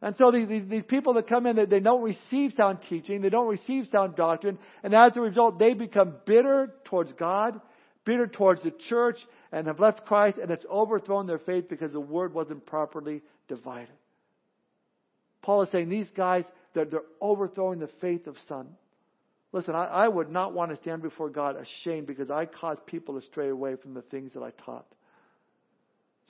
And 0.01 0.15
so 0.17 0.31
these, 0.31 0.47
these, 0.47 0.67
these, 0.67 0.85
people 0.87 1.13
that 1.13 1.29
come 1.29 1.45
in, 1.45 1.55
they, 1.55 1.65
they 1.65 1.79
don't 1.79 2.01
receive 2.01 2.53
sound 2.57 2.79
teaching, 2.89 3.21
they 3.21 3.29
don't 3.29 3.47
receive 3.47 3.85
sound 3.91 4.15
doctrine, 4.15 4.57
and 4.81 4.91
as 4.95 5.15
a 5.15 5.21
result, 5.21 5.59
they 5.59 5.75
become 5.75 6.15
bitter 6.25 6.73
towards 6.85 7.13
God, 7.13 7.61
bitter 8.07 8.25
towards 8.25 8.63
the 8.63 8.71
church, 8.71 9.17
and 9.51 9.67
have 9.67 9.81
left 9.81 10.05
Christ, 10.05 10.37
and 10.37 10.49
it's 10.49 10.65
overthrown 10.71 11.27
their 11.27 11.39
faith 11.39 11.67
because 11.69 11.91
the 11.91 11.99
word 11.99 12.33
wasn't 12.33 12.65
properly 12.65 13.21
divided. 13.49 13.93
Paul 15.41 15.61
is 15.63 15.71
saying 15.71 15.89
these 15.89 16.09
guys, 16.15 16.45
they're, 16.73 16.85
they're 16.85 17.01
overthrowing 17.19 17.79
the 17.79 17.89
faith 17.99 18.25
of 18.25 18.37
some. 18.47 18.69
Listen, 19.51 19.75
I, 19.75 19.85
I 19.85 20.07
would 20.07 20.29
not 20.29 20.53
want 20.53 20.71
to 20.71 20.77
stand 20.77 21.01
before 21.01 21.29
God 21.29 21.57
ashamed 21.57 22.07
because 22.07 22.31
I 22.31 22.45
caused 22.45 22.85
people 22.85 23.19
to 23.19 23.25
stray 23.27 23.49
away 23.49 23.75
from 23.75 23.93
the 23.93 24.01
things 24.03 24.31
that 24.33 24.43
I 24.43 24.51
taught. 24.65 24.85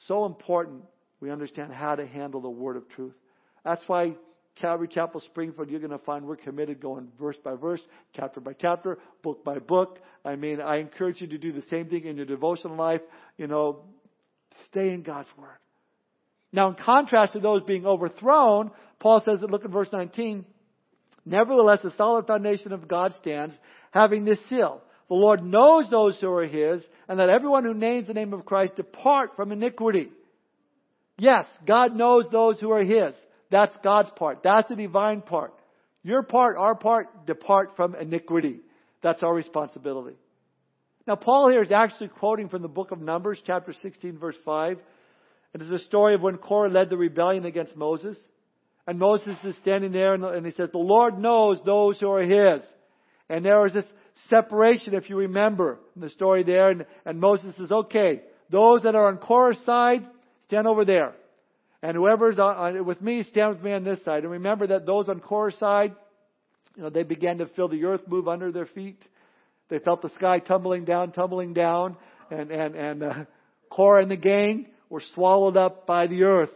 So 0.08 0.26
important 0.26 0.82
we 1.20 1.30
understand 1.30 1.74
how 1.74 1.96
to 1.96 2.06
handle 2.06 2.42
the 2.42 2.50
word 2.50 2.76
of 2.76 2.90
truth. 2.90 3.16
That's 3.64 3.84
why 3.88 4.16
Calvary 4.60 4.88
Chapel 4.88 5.22
Springfield, 5.22 5.70
you're 5.70 5.80
going 5.80 5.92
to 5.92 6.00
find 6.00 6.26
we're 6.26 6.36
committed 6.36 6.80
going 6.80 7.08
verse 7.20 7.38
by 7.44 7.56
verse, 7.56 7.82
chapter 8.16 8.40
by 8.40 8.54
chapter, 8.54 8.98
book 9.24 9.44
by 9.44 9.60
book. 9.60 10.00
I 10.26 10.36
mean, 10.36 10.62
I 10.62 10.78
encourage 10.78 11.22
you 11.22 11.28
to 11.28 11.38
do 11.38 11.52
the 11.52 11.64
same 11.70 11.88
thing 11.88 12.06
in 12.06 12.18
your 12.18 12.26
devotional 12.26 12.76
life. 12.76 13.02
You 13.38 13.48
know, 13.48 13.84
stay 14.70 14.90
in 14.90 15.04
God's 15.04 15.30
Word. 15.38 15.58
Now, 16.52 16.70
in 16.70 16.76
contrast 16.76 17.34
to 17.34 17.40
those 17.40 17.64
being 17.64 17.86
overthrown, 17.86 18.72
Paul 19.00 19.22
says, 19.26 19.42
look 19.42 19.66
at 19.66 19.72
verse 19.72 19.90
19, 19.92 20.46
Nevertheless, 21.26 21.80
the 21.84 21.92
solid 21.98 22.26
foundation 22.26 22.72
of 22.72 22.88
God 22.88 23.14
stands, 23.20 23.54
having 23.92 24.24
this 24.24 24.40
seal. 24.50 24.82
The 25.10 25.16
Lord 25.16 25.44
knows 25.44 25.90
those 25.90 26.18
who 26.20 26.32
are 26.32 26.46
His, 26.46 26.82
and 27.08 27.20
that 27.20 27.30
everyone 27.30 27.66
who 27.66 27.74
names 27.74 28.08
the 28.08 28.14
name 28.14 28.34
of 28.34 28.46
Christ 28.46 28.78
depart 28.78 29.32
from 29.36 29.52
iniquity. 29.52 30.10
Yes, 31.18 31.46
God 31.66 31.96
knows 31.96 32.26
those 32.32 32.60
who 32.60 32.72
are 32.72 32.84
His. 32.84 33.14
That's 33.50 33.76
God's 33.84 34.12
part. 34.16 34.44
That's 34.44 34.70
the 34.70 34.76
divine 34.76 35.22
part. 35.22 35.54
Your 36.04 36.24
part, 36.24 36.58
our 36.58 36.76
part, 36.76 37.26
depart 37.26 37.76
from 37.76 37.96
iniquity. 37.96 38.60
That's 39.02 39.24
our 39.24 39.34
responsibility. 39.34 40.16
Now, 41.06 41.16
Paul 41.16 41.50
here 41.50 41.64
is 41.64 41.72
actually 41.72 42.10
quoting 42.10 42.50
from 42.50 42.62
the 42.62 42.68
book 42.68 42.92
of 42.92 43.00
Numbers, 43.00 43.42
chapter 43.46 43.74
16, 43.74 44.18
verse 44.18 44.36
5. 44.44 44.78
It 45.54 45.62
is 45.62 45.70
the 45.70 45.80
story 45.80 46.14
of 46.14 46.22
when 46.22 46.38
Korah 46.38 46.70
led 46.70 46.90
the 46.90 46.98
rebellion 46.98 47.46
against 47.46 47.76
Moses. 47.76 48.18
And 48.86 49.00
Moses 49.00 49.36
is 49.44 49.56
standing 49.58 49.92
there 49.92 50.14
and 50.14 50.46
he 50.46 50.52
says, 50.54 50.70
The 50.72 50.78
Lord 50.78 51.18
knows 51.18 51.60
those 51.66 52.00
who 52.00 52.10
are 52.10 52.22
his. 52.22 52.64
And 53.30 53.44
there 53.44 53.62
was 53.62 53.74
this 53.74 53.86
separation, 54.30 54.94
if 54.94 55.10
you 55.10 55.18
remember, 55.18 55.80
in 55.96 56.02
the 56.02 56.10
story 56.10 56.44
there. 56.44 56.70
And, 56.70 56.86
and 57.06 57.20
Moses 57.20 57.56
says, 57.58 57.72
Okay, 57.72 58.22
those 58.50 58.84
that 58.84 58.96
are 58.96 59.08
on 59.08 59.18
Korah's 59.18 59.60
side, 59.66 60.06
stand 60.48 60.68
over 60.68 60.86
there. 60.86 61.14
And 61.84 61.96
whoever's 61.96 62.40
on, 62.40 62.86
with 62.86 63.02
me, 63.02 63.24
stand 63.24 63.56
with 63.56 63.64
me 63.64 63.74
on 63.74 63.84
this 63.84 64.04
side. 64.04 64.24
And 64.24 64.32
remember 64.32 64.68
that 64.68 64.86
those 64.86 65.10
on 65.10 65.20
Korah's 65.20 65.58
side, 65.60 65.96
you 66.76 66.84
know, 66.84 66.90
they 66.90 67.04
began 67.04 67.38
to 67.40 67.48
feel 67.48 67.68
the 67.68 67.86
earth 67.86 68.02
move 68.08 68.28
under 68.28 68.52
their 68.52 68.66
feet. 68.66 69.04
They 69.70 69.80
felt 69.80 70.02
the 70.02 70.10
sky 70.10 70.40
tumbling 70.40 70.86
down, 70.86 71.12
tumbling 71.12 71.54
down, 71.54 71.98
and 72.32 72.52
and 72.52 72.76
and 72.76 73.04
uh, 73.04 73.26
Korah 73.70 74.02
and 74.02 74.12
the 74.12 74.18
gang 74.18 74.68
were 74.90 75.02
swallowed 75.14 75.58
up 75.58 75.86
by 75.86 76.08
the 76.08 76.24
earth. 76.24 76.52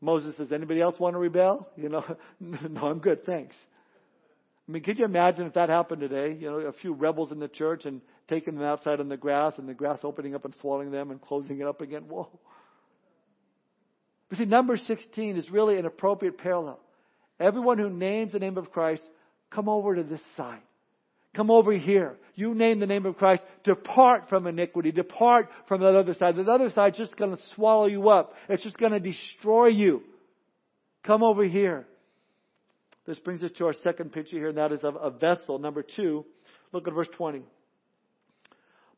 Moses 0.00 0.36
says, 0.36 0.50
"Anybody 0.52 0.80
else 0.80 0.98
want 0.98 1.14
to 1.14 1.18
rebel?" 1.18 1.68
You 1.76 1.88
know, 1.88 2.04
no, 2.40 2.80
I'm 2.82 3.00
good, 3.00 3.24
thanks. 3.26 3.54
I 4.66 4.72
mean, 4.72 4.82
could 4.82 4.98
you 4.98 5.04
imagine 5.04 5.46
if 5.46 5.54
that 5.54 5.68
happened 5.68 6.00
today? 6.00 6.36
You 6.38 6.50
know, 6.50 6.58
a 6.58 6.72
few 6.72 6.92
rebels 6.94 7.32
in 7.32 7.38
the 7.38 7.48
church 7.48 7.84
and 7.84 8.00
taking 8.28 8.54
them 8.54 8.64
outside 8.64 9.00
on 9.00 9.08
the 9.08 9.16
grass, 9.16 9.54
and 9.58 9.68
the 9.68 9.74
grass 9.74 10.00
opening 10.04 10.34
up 10.34 10.44
and 10.44 10.54
swallowing 10.60 10.90
them 10.90 11.10
and 11.10 11.20
closing 11.20 11.60
it 11.60 11.66
up 11.66 11.80
again. 11.80 12.02
Whoa! 12.08 12.28
But 14.28 14.38
see, 14.38 14.44
number 14.44 14.76
16 14.76 15.36
is 15.36 15.50
really 15.50 15.78
an 15.78 15.86
appropriate 15.86 16.38
parallel. 16.38 16.80
Everyone 17.40 17.78
who 17.78 17.90
names 17.90 18.32
the 18.32 18.38
name 18.38 18.58
of 18.58 18.70
Christ, 18.70 19.02
come 19.50 19.68
over 19.68 19.94
to 19.94 20.02
this 20.02 20.20
side. 20.36 20.60
Come 21.34 21.50
over 21.50 21.72
here. 21.72 22.16
You 22.34 22.54
name 22.54 22.80
the 22.80 22.86
name 22.86 23.06
of 23.06 23.16
Christ. 23.16 23.42
Depart 23.64 24.28
from 24.28 24.46
iniquity. 24.46 24.90
Depart 24.90 25.48
from 25.68 25.82
that 25.82 25.94
other 25.94 26.14
side. 26.14 26.36
That 26.36 26.48
other 26.48 26.70
side's 26.70 26.98
just 26.98 27.16
going 27.16 27.36
to 27.36 27.42
swallow 27.54 27.86
you 27.86 28.08
up. 28.08 28.32
It's 28.48 28.62
just 28.62 28.78
going 28.78 28.92
to 28.92 29.00
destroy 29.00 29.68
you. 29.68 30.02
Come 31.04 31.22
over 31.22 31.44
here. 31.44 31.86
This 33.06 33.18
brings 33.20 33.42
us 33.42 33.52
to 33.58 33.66
our 33.66 33.74
second 33.84 34.12
picture 34.12 34.36
here, 34.36 34.48
and 34.48 34.58
that 34.58 34.72
is 34.72 34.80
of 34.82 34.96
a 35.00 35.10
vessel. 35.10 35.58
Number 35.58 35.82
two. 35.82 36.24
Look 36.72 36.86
at 36.86 36.94
verse 36.94 37.08
20. 37.16 37.42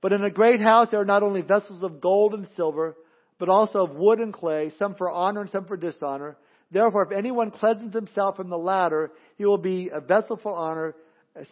But 0.01 0.13
in 0.13 0.25
a 0.25 0.31
great 0.31 0.61
house 0.61 0.89
there 0.91 1.01
are 1.01 1.05
not 1.05 1.23
only 1.23 1.43
vessels 1.43 1.83
of 1.83 2.01
gold 2.01 2.35
and 2.35 2.49
silver, 2.57 2.97
but 3.41 3.49
also 3.49 3.83
of 3.83 3.97
wood 3.97 4.21
and 4.21 4.33
clay, 4.33 4.71
some 4.79 4.95
for 4.95 5.11
honor 5.11 5.41
and 5.41 5.51
some 5.51 5.65
for 5.65 5.77
dishonor. 5.77 6.37
Therefore, 6.71 7.05
if 7.05 7.11
anyone 7.11 7.51
cleanses 7.51 7.93
himself 7.93 8.37
from 8.37 8.51
the 8.51 8.59
latter, 8.59 9.11
he 9.37 9.47
will 9.47 9.59
be 9.59 9.91
a 9.93 10.01
vessel 10.01 10.39
for 10.41 10.53
honor, 10.53 10.95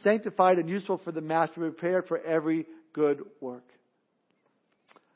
sanctified 0.04 0.58
and 0.58 0.68
useful 0.68 0.98
for 0.98 1.10
the 1.10 1.22
master, 1.22 1.54
prepared 1.54 2.06
for 2.06 2.18
every 2.20 2.66
good 2.92 3.22
work. 3.40 3.64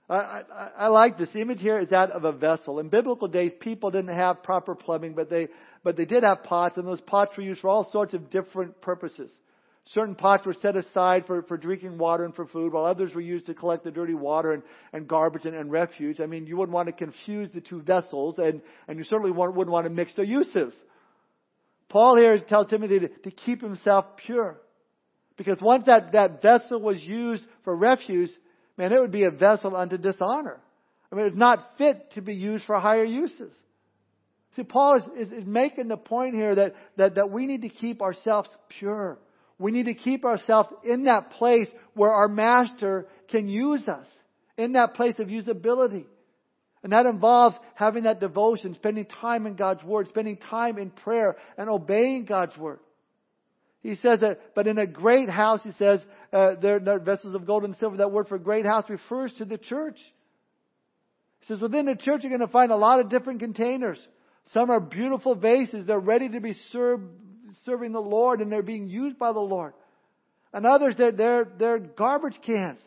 I, 0.09 0.17
I, 0.17 0.71
I, 0.79 0.87
like 0.89 1.19
this. 1.19 1.29
Image 1.35 1.61
here 1.61 1.79
is 1.79 1.89
that 1.91 2.11
of 2.11 2.25
a 2.25 2.33
vessel. 2.33 2.81
In 2.81 2.89
biblical 2.89 3.29
days, 3.29 3.53
people 3.61 3.91
didn't 3.91 4.15
have 4.15 4.43
proper 4.43 4.75
plumbing, 4.75 5.13
but 5.15 5.31
they, 5.31 5.49
but 5.85 5.97
they 5.97 6.07
did 6.07 6.25
have 6.25 6.43
pots, 6.43 6.77
and 6.79 6.87
those 6.87 7.01
pots 7.03 7.37
were 7.37 7.43
used 7.43 7.61
for 7.61 7.69
all 7.69 7.89
sorts 7.93 8.15
of 8.15 8.31
different 8.31 8.81
purposes. 8.81 9.31
Certain 9.87 10.15
pots 10.15 10.47
were 10.47 10.55
set 10.55 10.77
aside 10.77 11.27
for, 11.27 11.43
for 11.43 11.57
drinking 11.57 11.99
water 11.99 12.25
and 12.25 12.35
for 12.35 12.47
food, 12.47 12.73
while 12.73 12.85
others 12.85 13.13
were 13.15 13.21
used 13.21 13.47
to 13.47 13.55
collect 13.55 13.83
the 13.83 13.91
dirty 13.91 14.15
water 14.15 14.53
and, 14.53 14.63
and 14.93 15.09
garbage 15.09 15.45
and, 15.45 15.57
and 15.57 15.73
refuge. 15.73 16.21
I 16.21 16.27
mean, 16.27 16.47
you 16.47 16.57
wouldn't 16.57 16.75
want 16.75 16.87
to 16.87 16.93
confuse 16.93 17.51
the 17.51 17.61
two 17.61 17.83
vessels, 17.83 18.39
and, 18.39 18.63
and 18.87 18.97
you 18.97 19.05
certainly 19.05 19.33
wouldn't 19.33 19.57
want 19.57 19.87
to 19.87 19.91
mix 19.91 20.15
their 20.15 20.25
uses. 20.25 20.73
Paul 21.89 22.17
here 22.17 22.39
tells 22.39 22.71
Timothy 22.71 23.01
to, 23.01 23.09
to 23.09 23.31
keep 23.31 23.61
himself 23.61 24.05
pure. 24.25 24.61
Because 25.37 25.61
once 25.61 25.87
that, 25.87 26.13
that 26.13 26.41
vessel 26.41 26.81
was 26.81 27.03
used 27.03 27.45
for 27.65 27.75
refuse, 27.75 28.31
man, 28.79 28.93
it 28.93 29.01
would 29.01 29.13
be 29.13 29.25
a 29.25 29.31
vessel 29.31 29.75
unto 29.75 29.99
dishonor. 29.99 30.61
I 31.11 31.17
mean, 31.17 31.27
it's 31.27 31.37
not 31.37 31.73
fit 31.77 32.13
to 32.13 32.23
be 32.23 32.35
used 32.35 32.65
for 32.65 32.79
higher 32.79 33.05
uses. 33.05 33.53
See, 34.57 34.63
Paul 34.63 34.97
is, 34.97 35.29
is, 35.29 35.33
is 35.41 35.47
making 35.47 35.89
the 35.89 35.97
point 35.97 36.35
here 36.35 36.55
that, 36.55 36.75
that, 36.97 37.15
that 37.17 37.31
we 37.31 37.47
need 37.47 37.63
to 37.63 37.69
keep 37.69 38.01
ourselves 38.01 38.49
pure. 38.79 39.19
We 39.63 39.71
need 39.71 39.87
to 39.87 39.95
keep 39.95 40.25
ourselves 40.25 40.69
in 40.85 41.05
that 41.05 41.31
place 41.31 41.69
where 41.95 42.11
our 42.11 42.29
master 42.29 43.07
can 43.29 43.49
use 43.49 43.87
us, 43.87 44.07
in 44.59 44.73
that 44.73 44.95
place 44.95 45.15
of 45.19 45.29
usability. 45.29 46.05
And 46.83 46.93
that 46.93 47.07
involves 47.07 47.57
having 47.75 48.05
that 48.05 48.19
devotion, 48.19 48.75
spending 48.75 49.07
time 49.07 49.47
in 49.47 49.55
God's 49.55 49.85
Word, 49.85 50.09
spending 50.09 50.37
time 50.37 50.79
in 50.79 50.91
prayer, 50.91 51.37
and 51.57 51.71
obeying 51.71 52.25
God's 52.25 52.57
Word. 52.57 52.81
He 53.83 53.95
says 53.97 54.21
that, 54.21 54.55
but 54.55 54.67
in 54.67 54.79
a 54.79 54.87
great 54.87 55.29
house, 55.29 55.61
he 55.63 55.73
says, 55.79 56.01
uh, 56.33 56.55
there 56.61 56.81
are 56.89 56.99
vessels 56.99 57.35
of 57.35 57.47
gold 57.47 57.65
and 57.65 57.77
silver. 57.77 57.97
That 57.97 58.13
word 58.13 58.29
for 58.29 58.39
great 58.39 58.65
house 58.65 58.85
refers 58.89 59.33
to 59.39 59.45
the 59.45 59.59
church. 59.59 59.99
He 61.41 61.47
says, 61.47 61.61
within 61.61 61.87
the 61.87 61.97
church, 61.97 62.23
you're 62.23 62.37
going 62.37 62.47
to 62.47 62.53
find 62.53 62.71
a 62.71 62.77
lot 62.77 63.01
of 63.01 63.11
different 63.11 63.41
containers. 63.41 63.99
Some 64.53 64.71
are 64.71 64.81
beautiful 64.81 65.35
vases. 65.35 65.87
They're 65.87 65.99
ready 65.99 66.29
to 66.29 66.41
be 66.41 66.55
served, 66.71 67.05
serving 67.65 67.93
the 67.93 68.01
Lord 68.01 68.41
and 68.41 68.51
they're 68.51 68.63
being 68.63 68.89
used 68.89 69.19
by 69.19 69.33
the 69.33 69.41
Lord. 69.41 69.75
And 70.53 70.67
others, 70.67 70.95
they're, 70.99 71.13
they're, 71.13 71.47
they're 71.59 71.79
garbage 71.79 72.39
cans. 72.45 72.79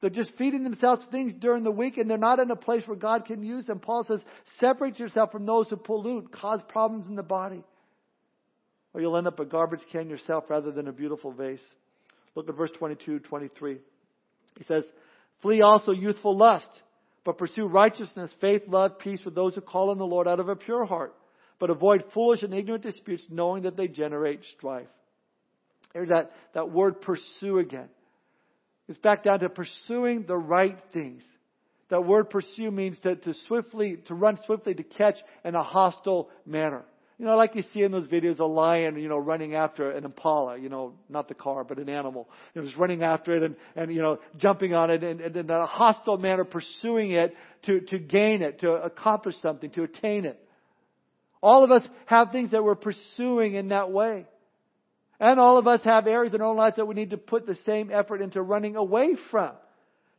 They're 0.00 0.10
just 0.10 0.32
feeding 0.36 0.64
themselves 0.64 1.04
things 1.12 1.32
during 1.38 1.62
the 1.62 1.70
week 1.70 1.96
and 1.96 2.10
they're 2.10 2.18
not 2.18 2.40
in 2.40 2.50
a 2.50 2.56
place 2.56 2.82
where 2.86 2.96
God 2.96 3.24
can 3.24 3.42
use 3.42 3.66
them. 3.66 3.78
Paul 3.78 4.04
says, 4.08 4.20
separate 4.58 4.98
yourself 4.98 5.30
from 5.30 5.46
those 5.46 5.68
who 5.68 5.76
pollute, 5.76 6.32
cause 6.32 6.60
problems 6.68 7.06
in 7.06 7.14
the 7.14 7.22
body. 7.22 7.62
Or 8.94 9.00
you'll 9.00 9.16
end 9.16 9.28
up 9.28 9.38
a 9.38 9.44
garbage 9.44 9.80
can 9.92 10.10
yourself 10.10 10.44
rather 10.48 10.72
than 10.72 10.88
a 10.88 10.92
beautiful 10.92 11.32
vase. 11.32 11.60
Look 12.34 12.48
at 12.48 12.56
verse 12.56 12.72
22, 12.78 13.20
23. 13.20 13.78
He 14.58 14.64
says, 14.64 14.84
flee 15.40 15.60
also 15.60 15.92
youthful 15.92 16.36
lust, 16.36 16.68
but 17.24 17.38
pursue 17.38 17.66
righteousness, 17.66 18.30
faith, 18.40 18.62
love, 18.66 18.98
peace 18.98 19.20
with 19.24 19.34
those 19.34 19.54
who 19.54 19.60
call 19.60 19.90
on 19.90 19.98
the 19.98 20.04
Lord 20.04 20.26
out 20.26 20.40
of 20.40 20.48
a 20.48 20.56
pure 20.56 20.84
heart. 20.84 21.14
But 21.62 21.70
avoid 21.70 22.04
foolish 22.12 22.42
and 22.42 22.52
ignorant 22.52 22.82
disputes, 22.82 23.24
knowing 23.30 23.62
that 23.62 23.76
they 23.76 23.86
generate 23.86 24.40
strife. 24.56 24.88
There's 25.94 26.08
that, 26.08 26.32
that 26.54 26.72
word 26.72 27.00
pursue 27.00 27.60
again. 27.60 27.88
It's 28.88 28.98
back 28.98 29.22
down 29.22 29.38
to 29.38 29.48
pursuing 29.48 30.24
the 30.26 30.36
right 30.36 30.76
things. 30.92 31.22
That 31.88 32.04
word 32.04 32.30
pursue 32.30 32.72
means 32.72 32.98
to, 33.04 33.14
to 33.14 33.34
swiftly, 33.46 33.98
to 34.08 34.14
run 34.14 34.40
swiftly 34.44 34.74
to 34.74 34.82
catch 34.82 35.14
in 35.44 35.54
a 35.54 35.62
hostile 35.62 36.30
manner. 36.44 36.82
You 37.16 37.26
know, 37.26 37.36
like 37.36 37.54
you 37.54 37.62
see 37.72 37.82
in 37.84 37.92
those 37.92 38.08
videos, 38.08 38.40
a 38.40 38.44
lion, 38.44 38.98
you 38.98 39.08
know, 39.08 39.18
running 39.18 39.54
after 39.54 39.92
an 39.92 40.04
impala, 40.04 40.58
you 40.58 40.68
know, 40.68 40.94
not 41.08 41.28
the 41.28 41.34
car, 41.34 41.62
but 41.62 41.78
an 41.78 41.88
animal. 41.88 42.28
Know, 42.56 42.64
just 42.64 42.76
running 42.76 43.04
after 43.04 43.36
it 43.36 43.44
and, 43.44 43.54
and, 43.76 43.94
you 43.94 44.02
know, 44.02 44.18
jumping 44.36 44.74
on 44.74 44.90
it 44.90 45.04
and, 45.04 45.20
and 45.20 45.36
in 45.36 45.48
a 45.48 45.66
hostile 45.66 46.18
manner 46.18 46.42
pursuing 46.42 47.12
it 47.12 47.36
to, 47.66 47.82
to 47.82 48.00
gain 48.00 48.42
it, 48.42 48.58
to 48.62 48.72
accomplish 48.72 49.36
something, 49.40 49.70
to 49.70 49.84
attain 49.84 50.24
it. 50.24 50.41
All 51.42 51.64
of 51.64 51.70
us 51.70 51.82
have 52.06 52.30
things 52.30 52.52
that 52.52 52.62
we're 52.62 52.76
pursuing 52.76 53.54
in 53.54 53.68
that 53.68 53.90
way. 53.90 54.26
And 55.18 55.38
all 55.38 55.58
of 55.58 55.66
us 55.66 55.80
have 55.84 56.06
areas 56.06 56.34
in 56.34 56.40
our 56.40 56.48
own 56.48 56.56
lives 56.56 56.76
that 56.76 56.86
we 56.86 56.94
need 56.94 57.10
to 57.10 57.16
put 57.16 57.46
the 57.46 57.56
same 57.66 57.90
effort 57.92 58.20
into 58.20 58.40
running 58.40 58.76
away 58.76 59.16
from. 59.30 59.52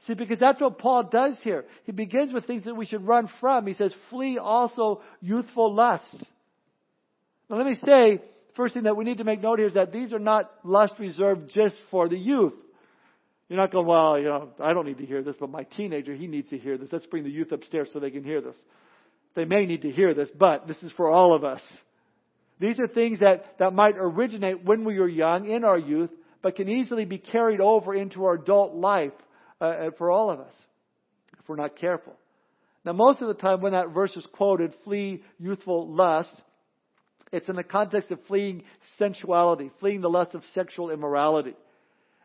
See, 0.05 0.15
because 0.15 0.39
that's 0.39 0.59
what 0.59 0.77
Paul 0.77 1.03
does 1.03 1.37
here. 1.43 1.65
He 1.85 1.93
begins 1.93 2.33
with 2.33 2.45
things 2.45 2.65
that 2.65 2.75
we 2.75 2.85
should 2.85 3.07
run 3.07 3.29
from. 3.39 3.65
He 3.67 3.73
says, 3.73 3.93
flee 4.09 4.37
also 4.37 5.01
youthful 5.21 5.73
lusts. 5.73 6.25
Now 7.49 7.57
let 7.57 7.65
me 7.65 7.77
say, 7.85 8.21
first 8.55 8.73
thing 8.73 8.83
that 8.83 8.97
we 8.97 9.05
need 9.05 9.19
to 9.19 9.23
make 9.23 9.41
note 9.41 9.59
here 9.59 9.67
is 9.67 9.75
that 9.75 9.93
these 9.93 10.11
are 10.11 10.19
not 10.19 10.51
lusts 10.63 10.99
reserved 10.99 11.51
just 11.53 11.75
for 11.89 12.09
the 12.09 12.17
youth. 12.17 12.53
You're 13.47 13.59
not 13.59 13.71
going, 13.71 13.87
well, 13.87 14.17
you 14.17 14.25
know, 14.25 14.49
I 14.59 14.73
don't 14.73 14.85
need 14.85 14.97
to 14.97 15.05
hear 15.05 15.21
this, 15.21 15.35
but 15.39 15.49
my 15.49 15.63
teenager, 15.63 16.13
he 16.15 16.27
needs 16.27 16.49
to 16.49 16.57
hear 16.57 16.77
this. 16.77 16.89
Let's 16.91 17.05
bring 17.05 17.23
the 17.23 17.29
youth 17.29 17.51
upstairs 17.51 17.89
so 17.93 17.99
they 17.99 18.11
can 18.11 18.23
hear 18.23 18.41
this. 18.41 18.55
They 19.35 19.45
may 19.45 19.65
need 19.65 19.81
to 19.81 19.91
hear 19.91 20.13
this, 20.13 20.29
but 20.37 20.67
this 20.67 20.81
is 20.83 20.91
for 20.93 21.09
all 21.09 21.33
of 21.33 21.43
us. 21.43 21.61
These 22.59 22.79
are 22.79 22.87
things 22.87 23.19
that, 23.19 23.57
that 23.59 23.73
might 23.73 23.95
originate 23.97 24.63
when 24.63 24.85
we 24.85 24.99
were 24.99 25.07
young, 25.07 25.49
in 25.49 25.63
our 25.63 25.77
youth, 25.77 26.11
but 26.41 26.55
can 26.55 26.69
easily 26.69 27.05
be 27.05 27.17
carried 27.17 27.59
over 27.59 27.95
into 27.95 28.23
our 28.25 28.35
adult 28.35 28.75
life 28.75 29.13
uh, 29.59 29.65
uh, 29.65 29.91
for 29.97 30.11
all 30.11 30.29
of 30.29 30.39
us 30.39 30.53
if 31.39 31.49
we're 31.49 31.55
not 31.55 31.75
careful. 31.75 32.13
Now, 32.85 32.93
most 32.93 33.21
of 33.21 33.27
the 33.27 33.33
time 33.33 33.61
when 33.61 33.73
that 33.73 33.93
verse 33.93 34.15
is 34.15 34.25
quoted, 34.33 34.73
flee 34.83 35.23
youthful 35.39 35.93
lust, 35.93 36.41
it's 37.31 37.49
in 37.49 37.55
the 37.55 37.63
context 37.63 38.11
of 38.11 38.19
fleeing 38.27 38.63
sensuality, 38.99 39.71
fleeing 39.79 40.01
the 40.01 40.09
lust 40.09 40.35
of 40.35 40.43
sexual 40.53 40.91
immorality. 40.91 41.55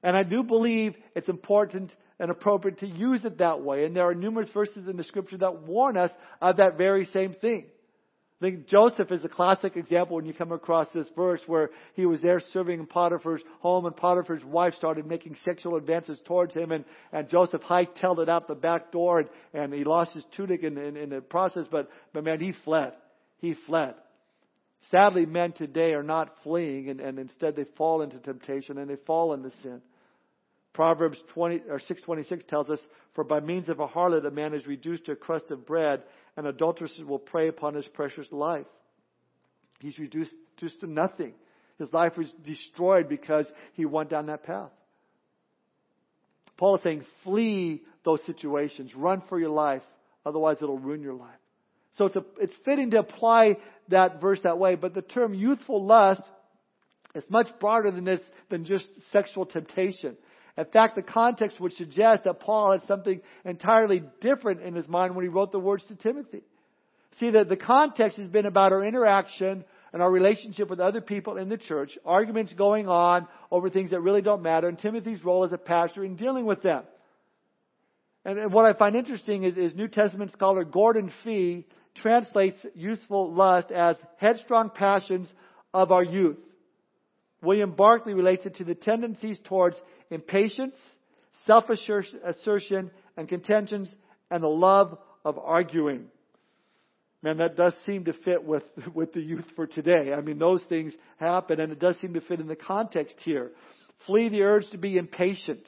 And 0.02 0.16
I 0.16 0.22
do 0.22 0.42
believe 0.42 0.94
it's 1.14 1.28
important 1.28 1.94
and 2.18 2.30
appropriate 2.30 2.78
to 2.80 2.86
use 2.86 3.24
it 3.24 3.38
that 3.38 3.62
way. 3.62 3.84
And 3.84 3.94
there 3.94 4.08
are 4.08 4.14
numerous 4.14 4.48
verses 4.50 4.88
in 4.88 4.96
the 4.96 5.04
scripture 5.04 5.38
that 5.38 5.62
warn 5.62 5.96
us 5.96 6.10
of 6.40 6.56
that 6.56 6.76
very 6.76 7.04
same 7.06 7.34
thing. 7.34 7.66
I 8.40 8.44
think 8.44 8.68
Joseph 8.68 9.10
is 9.10 9.24
a 9.24 9.28
classic 9.28 9.76
example 9.76 10.14
when 10.14 10.24
you 10.24 10.32
come 10.32 10.52
across 10.52 10.86
this 10.94 11.08
verse 11.16 11.40
where 11.48 11.70
he 11.94 12.06
was 12.06 12.22
there 12.22 12.40
serving 12.52 12.78
in 12.78 12.86
Potiphar's 12.86 13.42
home 13.58 13.84
and 13.84 13.96
Potiphar's 13.96 14.44
wife 14.44 14.74
started 14.74 15.06
making 15.06 15.36
sexual 15.44 15.74
advances 15.74 16.20
towards 16.24 16.54
him 16.54 16.70
and, 16.70 16.84
and 17.12 17.28
Joseph 17.28 17.62
hightailed 17.62 18.20
it 18.20 18.28
out 18.28 18.46
the 18.46 18.54
back 18.54 18.92
door 18.92 19.18
and, 19.18 19.28
and 19.54 19.74
he 19.74 19.82
lost 19.82 20.12
his 20.12 20.24
tunic 20.36 20.62
in, 20.62 20.78
in, 20.78 20.96
in 20.96 21.10
the 21.10 21.20
process, 21.20 21.66
but, 21.68 21.90
but 22.12 22.22
man, 22.22 22.38
he 22.38 22.52
fled. 22.64 22.92
He 23.38 23.56
fled. 23.66 23.94
Sadly, 24.92 25.26
men 25.26 25.50
today 25.50 25.94
are 25.94 26.04
not 26.04 26.32
fleeing 26.44 26.90
and, 26.90 27.00
and 27.00 27.18
instead 27.18 27.56
they 27.56 27.66
fall 27.76 28.02
into 28.02 28.18
temptation 28.18 28.78
and 28.78 28.88
they 28.88 28.96
fall 29.04 29.34
into 29.34 29.50
sin. 29.62 29.82
Proverbs 30.78 31.20
20 31.34 31.62
or 31.68 31.80
626 31.80 32.44
tells 32.48 32.70
us, 32.70 32.78
For 33.16 33.24
by 33.24 33.40
means 33.40 33.68
of 33.68 33.80
a 33.80 33.88
harlot 33.88 34.24
a 34.24 34.30
man 34.30 34.54
is 34.54 34.64
reduced 34.64 35.06
to 35.06 35.12
a 35.12 35.16
crust 35.16 35.50
of 35.50 35.66
bread, 35.66 36.04
and 36.36 36.46
adulteresses 36.46 37.02
will 37.02 37.18
prey 37.18 37.48
upon 37.48 37.74
his 37.74 37.88
precious 37.88 38.30
life. 38.30 38.64
He's 39.80 39.98
reduced 39.98 40.36
just 40.56 40.78
to 40.78 40.86
nothing. 40.86 41.34
His 41.80 41.92
life 41.92 42.16
was 42.16 42.32
destroyed 42.44 43.08
because 43.08 43.46
he 43.72 43.86
went 43.86 44.10
down 44.10 44.26
that 44.26 44.44
path. 44.44 44.70
Paul 46.56 46.76
is 46.76 46.82
saying, 46.84 47.04
flee 47.24 47.82
those 48.04 48.20
situations. 48.24 48.94
Run 48.94 49.24
for 49.28 49.40
your 49.40 49.50
life. 49.50 49.82
Otherwise, 50.24 50.58
it'll 50.62 50.78
ruin 50.78 51.02
your 51.02 51.14
life. 51.14 51.40
So 51.96 52.04
it's, 52.04 52.14
a, 52.14 52.24
it's 52.40 52.54
fitting 52.64 52.92
to 52.92 53.00
apply 53.00 53.56
that 53.88 54.20
verse 54.20 54.38
that 54.44 54.60
way. 54.60 54.76
But 54.76 54.94
the 54.94 55.02
term 55.02 55.34
youthful 55.34 55.84
lust 55.84 56.22
is 57.16 57.24
much 57.28 57.48
broader 57.58 57.90
than 57.90 58.04
this, 58.04 58.20
than 58.48 58.64
just 58.64 58.86
sexual 59.10 59.44
temptation. 59.44 60.16
In 60.58 60.64
fact, 60.64 60.96
the 60.96 61.02
context 61.02 61.60
would 61.60 61.72
suggest 61.74 62.24
that 62.24 62.40
Paul 62.40 62.72
had 62.72 62.82
something 62.88 63.22
entirely 63.44 64.02
different 64.20 64.60
in 64.60 64.74
his 64.74 64.88
mind 64.88 65.14
when 65.14 65.24
he 65.24 65.28
wrote 65.28 65.52
the 65.52 65.60
words 65.60 65.84
to 65.86 65.94
Timothy. 65.94 66.42
See, 67.20 67.30
that 67.30 67.48
the 67.48 67.56
context 67.56 68.18
has 68.18 68.28
been 68.28 68.44
about 68.44 68.72
our 68.72 68.84
interaction 68.84 69.64
and 69.92 70.02
our 70.02 70.10
relationship 70.10 70.68
with 70.68 70.80
other 70.80 71.00
people 71.00 71.36
in 71.36 71.48
the 71.48 71.58
church, 71.58 71.96
arguments 72.04 72.52
going 72.54 72.88
on 72.88 73.28
over 73.52 73.70
things 73.70 73.90
that 73.90 74.00
really 74.00 74.20
don't 74.20 74.42
matter, 74.42 74.68
and 74.68 74.76
Timothy's 74.76 75.24
role 75.24 75.44
as 75.44 75.52
a 75.52 75.58
pastor 75.58 76.04
in 76.04 76.16
dealing 76.16 76.44
with 76.44 76.60
them. 76.62 76.82
And 78.24 78.52
what 78.52 78.64
I 78.64 78.76
find 78.76 78.96
interesting 78.96 79.44
is, 79.44 79.56
is 79.56 79.76
New 79.76 79.88
Testament 79.88 80.32
scholar 80.32 80.64
Gordon 80.64 81.12
Fee 81.22 81.66
translates 81.94 82.58
youthful 82.74 83.32
lust 83.32 83.70
as 83.70 83.94
headstrong 84.16 84.70
passions 84.74 85.32
of 85.72 85.92
our 85.92 86.02
youth. 86.02 86.38
William 87.42 87.72
Barclay 87.72 88.14
relates 88.14 88.46
it 88.46 88.56
to 88.56 88.64
the 88.64 88.74
tendencies 88.74 89.38
towards 89.44 89.76
impatience, 90.10 90.74
self-assertion, 91.46 92.90
and 93.16 93.28
contentions, 93.28 93.92
and 94.30 94.42
the 94.42 94.48
love 94.48 94.98
of 95.24 95.38
arguing. 95.38 96.06
Man, 97.22 97.38
that 97.38 97.56
does 97.56 97.74
seem 97.84 98.04
to 98.04 98.12
fit 98.12 98.44
with, 98.44 98.62
with 98.94 99.12
the 99.12 99.20
youth 99.20 99.46
for 99.56 99.66
today. 99.66 100.12
I 100.16 100.20
mean, 100.20 100.38
those 100.38 100.62
things 100.68 100.92
happen, 101.18 101.60
and 101.60 101.72
it 101.72 101.80
does 101.80 101.96
seem 102.00 102.14
to 102.14 102.20
fit 102.20 102.40
in 102.40 102.46
the 102.46 102.56
context 102.56 103.16
here. 103.24 103.50
Flee 104.06 104.28
the 104.28 104.42
urge 104.42 104.68
to 104.70 104.78
be 104.78 104.98
impatient. 104.98 105.66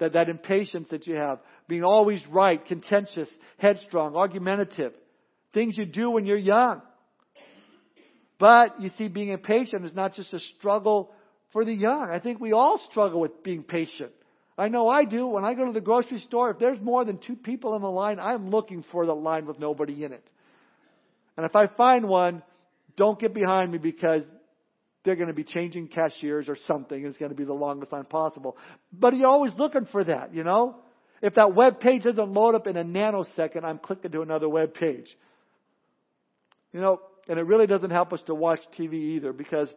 That, 0.00 0.14
that 0.14 0.28
impatience 0.28 0.88
that 0.90 1.06
you 1.06 1.14
have. 1.14 1.38
Being 1.68 1.84
always 1.84 2.20
right, 2.28 2.64
contentious, 2.66 3.28
headstrong, 3.58 4.16
argumentative. 4.16 4.92
Things 5.54 5.78
you 5.78 5.86
do 5.86 6.10
when 6.10 6.26
you're 6.26 6.36
young. 6.36 6.82
But 8.38 8.80
you 8.80 8.90
see, 8.98 9.08
being 9.08 9.28
impatient 9.28 9.84
is 9.84 9.94
not 9.94 10.14
just 10.14 10.32
a 10.32 10.40
struggle 10.40 11.12
for 11.52 11.64
the 11.64 11.72
young. 11.72 12.10
I 12.10 12.18
think 12.18 12.40
we 12.40 12.52
all 12.52 12.80
struggle 12.90 13.20
with 13.20 13.42
being 13.42 13.62
patient. 13.62 14.12
I 14.56 14.68
know 14.68 14.88
I 14.88 15.04
do. 15.04 15.26
When 15.26 15.44
I 15.44 15.54
go 15.54 15.66
to 15.66 15.72
the 15.72 15.80
grocery 15.80 16.18
store, 16.18 16.50
if 16.50 16.58
there's 16.58 16.80
more 16.80 17.04
than 17.04 17.18
two 17.18 17.36
people 17.36 17.74
in 17.74 17.82
the 17.82 17.90
line, 17.90 18.18
I'm 18.20 18.50
looking 18.50 18.84
for 18.92 19.06
the 19.06 19.14
line 19.14 19.46
with 19.46 19.58
nobody 19.58 20.04
in 20.04 20.12
it. 20.12 20.28
And 21.36 21.44
if 21.44 21.56
I 21.56 21.66
find 21.66 22.08
one, 22.08 22.42
don't 22.96 23.18
get 23.18 23.34
behind 23.34 23.72
me 23.72 23.78
because 23.78 24.22
they're 25.04 25.16
going 25.16 25.28
to 25.28 25.34
be 25.34 25.44
changing 25.44 25.88
cashiers 25.88 26.48
or 26.48 26.56
something. 26.66 27.04
It's 27.04 27.18
going 27.18 27.30
to 27.30 27.36
be 27.36 27.44
the 27.44 27.52
longest 27.52 27.92
line 27.92 28.04
possible. 28.04 28.56
But 28.92 29.16
you're 29.16 29.28
always 29.28 29.52
looking 29.58 29.86
for 29.86 30.04
that, 30.04 30.34
you 30.34 30.44
know? 30.44 30.76
If 31.20 31.34
that 31.34 31.54
web 31.54 31.80
page 31.80 32.02
doesn't 32.02 32.32
load 32.32 32.54
up 32.54 32.66
in 32.66 32.76
a 32.76 32.84
nanosecond, 32.84 33.64
I'm 33.64 33.78
clicking 33.78 34.12
to 34.12 34.22
another 34.22 34.48
web 34.48 34.74
page. 34.74 35.06
You 36.72 36.80
know, 36.80 37.00
and 37.28 37.38
it 37.38 37.42
really 37.42 37.66
doesn't 37.66 37.90
help 37.90 38.12
us 38.12 38.22
to 38.26 38.34
watch 38.34 38.60
TV 38.78 38.94
either 38.94 39.32
because 39.32 39.68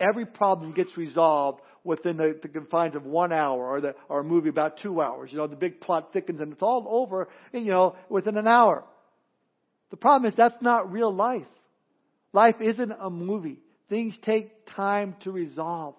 every 0.00 0.26
problem 0.26 0.72
gets 0.72 0.96
resolved 0.96 1.60
within 1.84 2.16
the, 2.16 2.38
the 2.42 2.48
confines 2.48 2.94
of 2.94 3.04
one 3.04 3.32
hour 3.32 3.66
or, 3.66 3.80
the, 3.80 3.94
or 4.08 4.20
a 4.20 4.24
movie 4.24 4.48
about 4.48 4.78
two 4.78 5.00
hours. 5.00 5.30
You 5.32 5.38
know, 5.38 5.46
the 5.46 5.56
big 5.56 5.80
plot 5.80 6.12
thickens 6.12 6.40
and 6.40 6.52
it's 6.52 6.62
all 6.62 6.86
over, 6.88 7.28
you 7.52 7.70
know, 7.70 7.96
within 8.08 8.36
an 8.36 8.46
hour. 8.46 8.84
The 9.90 9.96
problem 9.96 10.30
is 10.30 10.36
that's 10.36 10.60
not 10.60 10.92
real 10.92 11.14
life. 11.14 11.46
Life 12.32 12.56
isn't 12.60 12.92
a 12.92 13.08
movie. 13.08 13.60
Things 13.88 14.14
take 14.22 14.66
time 14.76 15.16
to 15.22 15.30
resolve. 15.30 15.94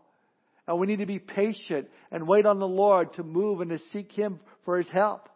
And 0.67 0.79
we 0.79 0.85
need 0.85 0.99
to 0.99 1.07
be 1.07 1.17
patient 1.17 1.87
and 2.11 2.27
wait 2.27 2.45
on 2.45 2.59
the 2.59 2.67
Lord 2.67 3.13
to 3.15 3.23
move 3.23 3.61
and 3.61 3.71
to 3.71 3.79
seek 3.91 4.11
Him 4.11 4.39
for 4.63 4.77
His 4.77 4.87
help. 4.89 5.27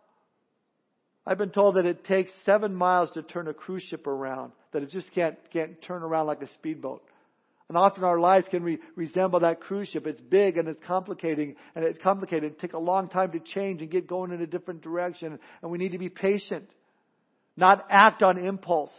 I've 1.25 1.39
been 1.39 1.49
told 1.49 1.75
that 1.75 1.85
it 1.85 2.05
takes 2.05 2.31
seven 2.45 2.75
miles 2.75 3.09
to 3.11 3.23
turn 3.23 3.47
a 3.47 3.53
cruise 3.53 3.83
ship 3.83 4.05
around, 4.05 4.51
that 4.73 4.83
it 4.83 4.89
just 4.89 5.11
can't, 5.13 5.37
can't 5.51 5.81
turn 5.81 6.03
around 6.03 6.27
like 6.27 6.41
a 6.41 6.49
speedboat. 6.53 7.03
And 7.69 7.77
often 7.77 8.03
our 8.03 8.19
lives 8.19 8.45
can 8.49 8.63
re- 8.63 8.79
resemble 8.95 9.39
that 9.39 9.61
cruise 9.61 9.87
ship. 9.87 10.05
It's 10.05 10.19
big 10.19 10.57
and 10.57 10.67
it's 10.67 10.83
complicating 10.85 11.55
and 11.75 11.85
it's 11.85 12.01
complicated. 12.03 12.51
It 12.51 12.59
takes 12.59 12.73
a 12.73 12.79
long 12.79 13.09
time 13.09 13.31
to 13.31 13.39
change 13.39 13.81
and 13.81 13.89
get 13.89 14.07
going 14.07 14.31
in 14.31 14.41
a 14.41 14.47
different 14.47 14.81
direction. 14.81 15.39
And 15.61 15.71
we 15.71 15.77
need 15.77 15.93
to 15.93 15.97
be 15.97 16.09
patient, 16.09 16.69
not 17.55 17.85
act 17.89 18.21
on 18.21 18.37
impulse. 18.37 18.91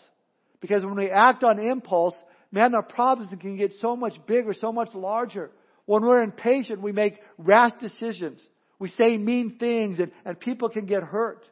Because 0.61 0.85
when 0.85 0.97
we 0.97 1.11
act 1.11 1.45
on 1.45 1.59
impulse, 1.59 2.15
man, 2.51 2.75
our 2.75 2.83
problems 2.83 3.31
can 3.39 3.57
get 3.57 3.75
so 3.81 3.97
much 3.97 4.15
bigger, 4.27 4.55
so 4.59 4.73
much 4.73 4.95
larger. 4.95 5.51
When 5.87 6.03
we're 6.03 6.23
impatient, 6.23 6.81
we 6.81 6.93
make 6.93 7.19
rash 7.37 7.73
decisions. 7.81 8.41
We 8.79 8.89
say 8.89 9.17
mean 9.17 9.57
things 9.59 9.99
and, 9.99 10.11
and 10.25 10.41
people 10.41 10.69
can 10.71 10.87
get 10.87 11.03
hurt. 11.03 11.47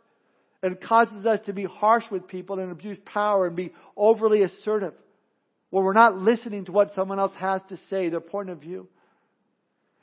And 0.63 0.81
causes 0.81 1.27
us 1.27 1.41
to 1.47 1.53
be 1.53 1.65
harsh 1.65 2.05
with 2.11 2.29
people 2.29 2.61
and 2.61 2.71
abuse 2.71 2.99
power 3.05 3.47
and 3.47 3.57
be 3.57 3.73
overly 3.97 4.43
assertive. 4.43 4.95
Where 5.71 5.83
we're 5.83 5.93
not 5.93 6.17
listening 6.17 6.67
to 6.67 6.73
what 6.73 6.95
someone 6.95 7.19
else 7.19 7.33
has 7.39 7.63
to 7.71 7.79
say, 7.91 8.11
their 8.11 8.21
point 8.21 8.51
of 8.51 8.61
view. 8.61 8.89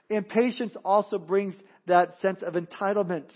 Impatience 0.10 0.74
also 0.84 1.19
brings 1.19 1.54
that 1.86 2.15
sense 2.22 2.41
of 2.41 2.56
entitlement. 2.56 3.30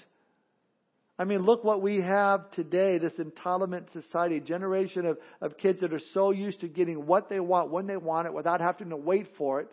I 1.18 1.26
mean, 1.26 1.44
look 1.44 1.64
what 1.64 1.82
we 1.82 2.02
have 2.02 2.50
today, 2.52 2.98
this 2.98 3.14
entitlement 3.14 3.94
society, 3.94 4.40
generation 4.40 5.06
of, 5.06 5.18
of 5.42 5.58
kids 5.58 5.82
that 5.82 5.94
are 5.94 6.02
so 6.14 6.32
used 6.32 6.62
to 6.62 6.68
getting 6.68 7.06
what 7.06 7.30
they 7.30 7.40
want 7.40 7.70
when 7.70 7.86
they 7.86 7.98
want 7.98 8.28
it 8.28 8.34
without 8.34 8.62
having 8.62 8.90
to 8.90 8.98
wait 8.98 9.28
for 9.38 9.62
it, 9.62 9.70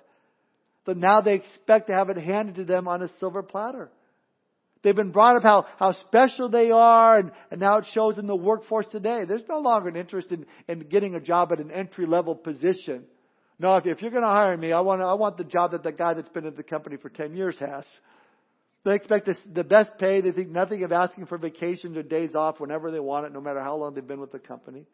that 0.85 0.99
now 0.99 1.23
they 1.23 1.35
expect 1.35 1.87
to 1.87 1.95
have 1.95 2.11
it 2.11 2.19
handed 2.19 2.57
to 2.57 2.65
them 2.65 2.87
on 2.89 3.03
a 3.03 3.09
silver 3.19 3.43
platter. 3.43 3.91
They've 4.83 4.97
been 4.97 5.11
brought 5.11 5.37
up 5.37 5.43
how, 5.43 5.67
how 5.79 5.93
special 5.93 6.49
they 6.49 6.71
are, 6.71 7.19
and, 7.19 7.33
and 7.51 7.61
now 7.61 7.79
it 7.79 7.87
shows 7.93 8.19
in 8.19 8.27
the 8.27 8.37
workforce 8.37 8.87
today. 8.91 9.25
There's 9.27 9.47
no 9.49 9.59
longer 9.59 9.89
an 9.89 9.97
interest 9.97 10.33
in, 10.33 10.47
in 10.69 10.81
getting 10.89 11.15
a 11.15 11.21
job 11.21 11.53
at 11.53 11.61
an 11.61 11.71
entry 11.71 12.07
level 12.07 12.35
position. 12.35 13.05
No, 13.59 13.77
if, 13.77 13.85
if 13.85 14.01
you're 14.01 14.11
going 14.11 14.23
to 14.23 14.29
hire 14.29 14.57
me, 14.57 14.73
I 14.73 14.81
want, 14.81 15.03
I 15.03 15.13
want 15.15 15.37
the 15.37 15.45
job 15.45 15.73
that 15.73 15.83
the 15.83 15.93
guy 15.93 16.15
that's 16.15 16.31
been 16.31 16.47
at 16.47 16.57
the 16.57 16.63
company 16.63 16.97
for 16.97 17.11
10 17.11 17.35
years 17.35 17.59
has. 17.59 17.85
They 18.83 18.95
expect 18.95 19.29
the 19.53 19.65
best 19.65 19.91
pay. 19.99 20.23
They 20.23 20.33
think 20.33 20.49
nothing 20.49 20.83
of 20.85 20.93
asking 20.93 21.27
for 21.27 21.37
vacations 21.37 21.99
or 21.99 22.03
days 22.03 22.35
off 22.35 22.59
whenever 22.59 22.91
they 22.91 23.01
want 23.01 23.27
it, 23.27 23.33
no 23.33 23.41
matter 23.43 23.61
how 23.61 23.77
long 23.77 23.95
they've 23.95 24.07
been 24.07 24.21
with 24.21 24.33
the 24.33 24.39
company. 24.39 24.87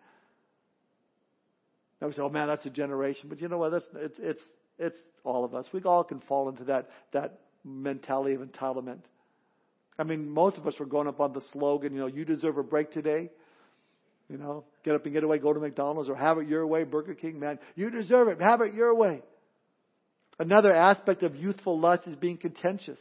Now 2.01 2.09
we 2.09 2.12
say, 2.12 2.22
oh 2.22 2.29
man, 2.29 2.49
that's 2.49 2.66
a 2.66 2.70
generation. 2.70 3.29
But 3.29 3.40
you 3.40 3.46
know 3.46 3.59
what? 3.59 3.70
That's, 3.70 3.87
it's, 3.94 4.18
it's, 4.18 4.42
it's 4.81 4.96
all 5.22 5.44
of 5.44 5.55
us. 5.55 5.66
We 5.72 5.81
all 5.83 6.03
can 6.03 6.20
fall 6.20 6.49
into 6.49 6.64
that, 6.64 6.88
that 7.12 7.38
mentality 7.64 8.35
of 8.35 8.40
entitlement. 8.40 9.03
I 9.98 10.04
mean, 10.04 10.28
most 10.28 10.59
of 10.59 10.66
us 10.66 10.74
were 10.78 10.87
growing 10.87 11.09
up 11.09 11.20
on 11.20 11.32
the 11.32 11.42
slogan, 11.52 11.94
you 11.94 12.00
know, 12.00 12.06
you 12.06 12.24
deserve 12.24 12.59
a 12.59 12.62
break 12.62 12.92
today. 12.92 13.30
You 14.28 14.38
know, 14.38 14.64
get 14.85 14.94
up 14.94 15.04
and 15.04 15.14
get 15.14 15.22
away, 15.22 15.38
go 15.38 15.52
to 15.52 15.61
McDonald's 15.61 16.11
or 16.11 16.16
have 16.16 16.38
it 16.38 16.48
your 16.48 16.66
way, 16.66 16.82
Burger 16.82 17.14
King, 17.14 17.38
man. 17.38 17.61
You 17.76 17.90
deserve 17.90 18.26
it. 18.28 18.40
Have 18.40 18.61
it 18.61 18.74
your 18.74 18.94
way. 18.94 19.22
Another 20.38 20.72
aspect 20.72 21.22
of 21.22 21.37
youthful 21.37 21.78
lust 21.78 22.06
is 22.06 22.16
being 22.16 22.37
contentious, 22.37 22.98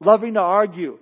loving 0.00 0.34
to 0.34 0.40
argue. 0.40 0.98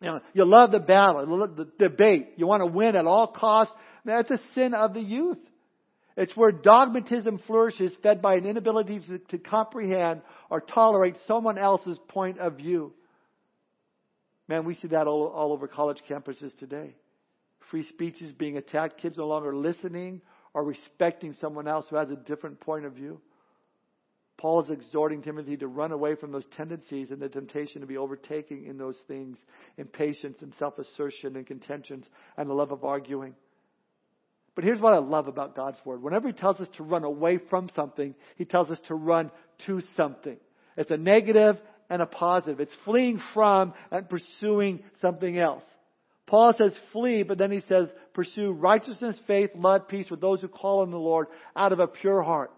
You 0.00 0.06
know, 0.06 0.20
you 0.32 0.44
love 0.44 0.70
the 0.70 0.78
battle, 0.78 1.48
the 1.48 1.68
debate. 1.78 2.28
You 2.36 2.46
want 2.46 2.60
to 2.60 2.66
win 2.66 2.94
at 2.94 3.04
all 3.04 3.26
costs. 3.26 3.74
That's 4.04 4.30
a 4.30 4.38
sin 4.54 4.74
of 4.74 4.94
the 4.94 5.00
youth. 5.00 5.38
It's 6.16 6.36
where 6.36 6.52
dogmatism 6.52 7.40
flourishes, 7.46 7.92
fed 8.02 8.22
by 8.22 8.36
an 8.36 8.46
inability 8.46 9.00
to, 9.08 9.18
to 9.18 9.38
comprehend 9.38 10.22
or 10.50 10.60
tolerate 10.60 11.16
someone 11.26 11.58
else's 11.58 11.98
point 12.08 12.38
of 12.38 12.56
view. 12.56 12.92
Man, 14.48 14.64
we 14.64 14.74
see 14.76 14.88
that 14.88 15.06
all, 15.06 15.26
all 15.26 15.52
over 15.52 15.68
college 15.68 16.02
campuses 16.08 16.56
today. 16.58 16.94
Free 17.70 17.86
speech 17.86 18.22
is 18.22 18.32
being 18.32 18.56
attacked. 18.56 19.00
Kids 19.00 19.18
no 19.18 19.26
longer 19.26 19.54
listening 19.54 20.22
or 20.54 20.64
respecting 20.64 21.34
someone 21.40 21.68
else 21.68 21.84
who 21.90 21.96
has 21.96 22.10
a 22.10 22.16
different 22.16 22.60
point 22.60 22.86
of 22.86 22.94
view. 22.94 23.20
Paul 24.38 24.62
is 24.62 24.70
exhorting 24.70 25.20
Timothy 25.20 25.56
to 25.58 25.66
run 25.66 25.92
away 25.92 26.14
from 26.14 26.30
those 26.30 26.46
tendencies 26.56 27.10
and 27.10 27.20
the 27.20 27.28
temptation 27.28 27.80
to 27.80 27.86
be 27.86 27.96
overtaking 27.96 28.66
in 28.66 28.78
those 28.78 28.96
things, 29.08 29.36
impatience 29.76 30.38
and 30.40 30.54
self 30.58 30.78
assertion 30.78 31.36
and 31.36 31.46
contentions 31.46 32.06
and 32.36 32.48
the 32.48 32.54
love 32.54 32.70
of 32.70 32.84
arguing. 32.84 33.34
But 34.54 34.64
here's 34.64 34.80
what 34.80 34.94
I 34.94 34.98
love 34.98 35.28
about 35.28 35.56
God's 35.56 35.78
Word. 35.84 36.02
Whenever 36.02 36.28
He 36.28 36.32
tells 36.32 36.58
us 36.60 36.68
to 36.76 36.84
run 36.84 37.04
away 37.04 37.38
from 37.50 37.68
something, 37.74 38.14
He 38.36 38.44
tells 38.44 38.70
us 38.70 38.78
to 38.86 38.94
run 38.94 39.32
to 39.66 39.82
something. 39.96 40.36
It's 40.76 40.90
a 40.92 40.96
negative 40.96 41.56
and 41.90 42.02
a 42.02 42.06
positive. 42.06 42.60
It's 42.60 42.72
fleeing 42.84 43.20
from 43.34 43.74
and 43.90 44.08
pursuing 44.08 44.80
something 45.00 45.38
else. 45.38 45.64
Paul 46.26 46.54
says 46.56 46.78
flee, 46.92 47.22
but 47.22 47.38
then 47.38 47.50
he 47.50 47.62
says 47.68 47.88
pursue 48.12 48.52
righteousness, 48.52 49.16
faith, 49.26 49.50
love, 49.54 49.88
peace 49.88 50.10
with 50.10 50.20
those 50.20 50.40
who 50.40 50.48
call 50.48 50.82
on 50.82 50.90
the 50.90 50.98
Lord 50.98 51.28
out 51.56 51.72
of 51.72 51.80
a 51.80 51.86
pure 51.86 52.22
heart. 52.22 52.50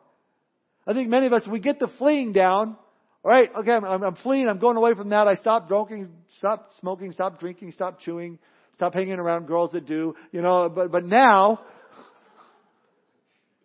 I 0.87 0.93
think 0.93 1.09
many 1.09 1.27
of 1.27 1.33
us, 1.33 1.47
we 1.47 1.61
get 1.61 1.79
the 1.79 1.89
fleeing 1.99 2.33
down. 2.33 2.77
All 3.23 3.31
right, 3.31 3.51
okay, 3.59 3.73
I'm, 3.73 3.85
I'm 3.85 4.17
fleeing. 4.17 4.49
I'm 4.49 4.59
going 4.59 4.77
away 4.77 4.95
from 4.95 5.11
that. 5.11 5.29
I 5.29 5.37
stop 5.37 5.69
drinking, 5.69 6.09
stop 6.39 6.71
smoking, 6.81 7.13
stop 7.13 7.39
drinking, 7.39 7.73
stop 7.73 8.01
chewing, 8.01 8.39
stop 8.75 8.95
hanging 8.95 9.19
around 9.19 9.47
girls 9.47 9.73
that 9.73 9.87
do. 9.87 10.15
You 10.33 10.41
know, 10.41 10.69
but 10.69 10.91
but 10.91 11.05
now, 11.05 11.61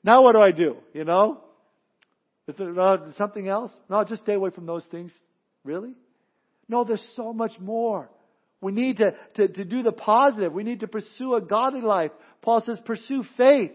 now 0.04 0.24
what 0.24 0.34
do 0.34 0.42
I 0.42 0.52
do? 0.52 0.76
You 0.94 1.06
know, 1.06 1.42
is 2.48 2.56
there 2.58 2.78
uh, 2.80 3.12
something 3.18 3.48
else? 3.48 3.72
No, 3.90 4.04
just 4.04 4.24
stay 4.24 4.34
away 4.34 4.50
from 4.50 4.66
those 4.66 4.84
things. 4.92 5.12
Really? 5.66 5.94
No, 6.70 6.86
there's 6.86 7.06
so 7.16 7.34
much 7.34 7.60
more. 7.60 8.10
We 8.62 8.72
need 8.72 8.98
to, 8.98 9.12
to, 9.36 9.48
to 9.50 9.66
do 9.66 9.84
the 9.84 9.92
positive. 9.92 10.54
We 10.54 10.64
need 10.64 10.80
to 10.80 10.88
pursue 10.88 11.36
a 11.36 11.42
godly 11.42 11.82
life. 11.82 12.12
Paul 12.42 12.64
says 12.66 12.80
pursue 12.86 13.24
faith, 13.36 13.72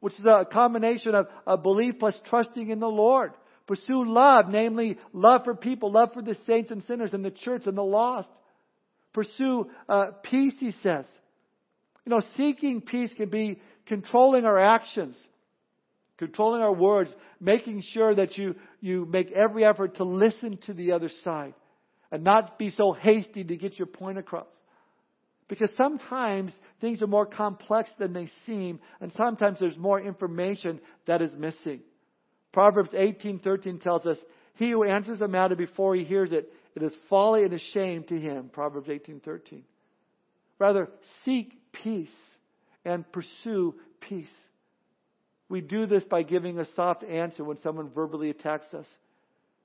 which 0.00 0.14
is 0.14 0.24
a 0.24 0.44
combination 0.44 1.14
of, 1.14 1.28
of 1.46 1.62
belief 1.62 1.94
plus 2.00 2.18
trusting 2.26 2.70
in 2.70 2.80
the 2.80 2.88
Lord. 2.88 3.32
Pursue 3.66 4.04
love, 4.06 4.46
namely 4.48 4.98
love 5.12 5.42
for 5.44 5.54
people, 5.54 5.92
love 5.92 6.14
for 6.14 6.22
the 6.22 6.36
saints 6.46 6.70
and 6.70 6.82
sinners 6.84 7.12
and 7.12 7.24
the 7.24 7.30
church 7.30 7.62
and 7.66 7.76
the 7.76 7.82
lost. 7.82 8.30
Pursue 9.12 9.70
uh, 9.88 10.06
peace, 10.22 10.54
he 10.58 10.72
says. 10.82 11.04
You 12.06 12.10
know, 12.10 12.22
seeking 12.36 12.80
peace 12.80 13.10
can 13.16 13.28
be 13.28 13.60
controlling 13.86 14.46
our 14.46 14.58
actions, 14.58 15.16
controlling 16.18 16.62
our 16.62 16.72
words, 16.72 17.10
making 17.40 17.82
sure 17.92 18.14
that 18.14 18.36
you, 18.36 18.56
you 18.80 19.06
make 19.06 19.30
every 19.32 19.64
effort 19.64 19.96
to 19.96 20.04
listen 20.04 20.58
to 20.66 20.74
the 20.74 20.92
other 20.92 21.10
side 21.24 21.54
and 22.10 22.24
not 22.24 22.58
be 22.58 22.70
so 22.70 22.92
hasty 22.92 23.44
to 23.44 23.56
get 23.56 23.78
your 23.78 23.86
point 23.86 24.18
across. 24.18 24.46
Because 25.48 25.70
sometimes 25.76 26.52
things 26.80 27.00
are 27.00 27.06
more 27.06 27.24
complex 27.24 27.88
than 27.98 28.12
they 28.12 28.30
seem, 28.44 28.80
and 29.00 29.12
sometimes 29.16 29.58
there's 29.58 29.78
more 29.78 30.00
information 30.00 30.80
that 31.06 31.22
is 31.22 31.32
missing. 31.38 31.80
Proverbs 32.52 32.90
18:13 32.92 33.78
tells 33.78 34.04
us, 34.06 34.18
"He 34.54 34.70
who 34.70 34.84
answers 34.84 35.20
a 35.20 35.28
matter 35.28 35.56
before 35.56 35.94
he 35.94 36.04
hears 36.04 36.32
it, 36.32 36.52
it 36.74 36.82
is 36.82 36.94
folly 37.08 37.44
and 37.44 37.54
a 37.54 37.58
shame 37.58 38.04
to 38.04 38.18
him." 38.18 38.50
Proverbs 38.50 38.88
18:13. 38.88 39.64
Rather, 40.58 40.90
seek 41.24 41.72
peace 41.72 42.14
and 42.84 43.10
pursue 43.10 43.74
peace. 44.00 44.28
We 45.48 45.60
do 45.60 45.86
this 45.86 46.04
by 46.04 46.22
giving 46.22 46.58
a 46.58 46.66
soft 46.74 47.04
answer 47.04 47.42
when 47.42 47.60
someone 47.62 47.90
verbally 47.90 48.30
attacks 48.30 48.72
us. 48.74 48.86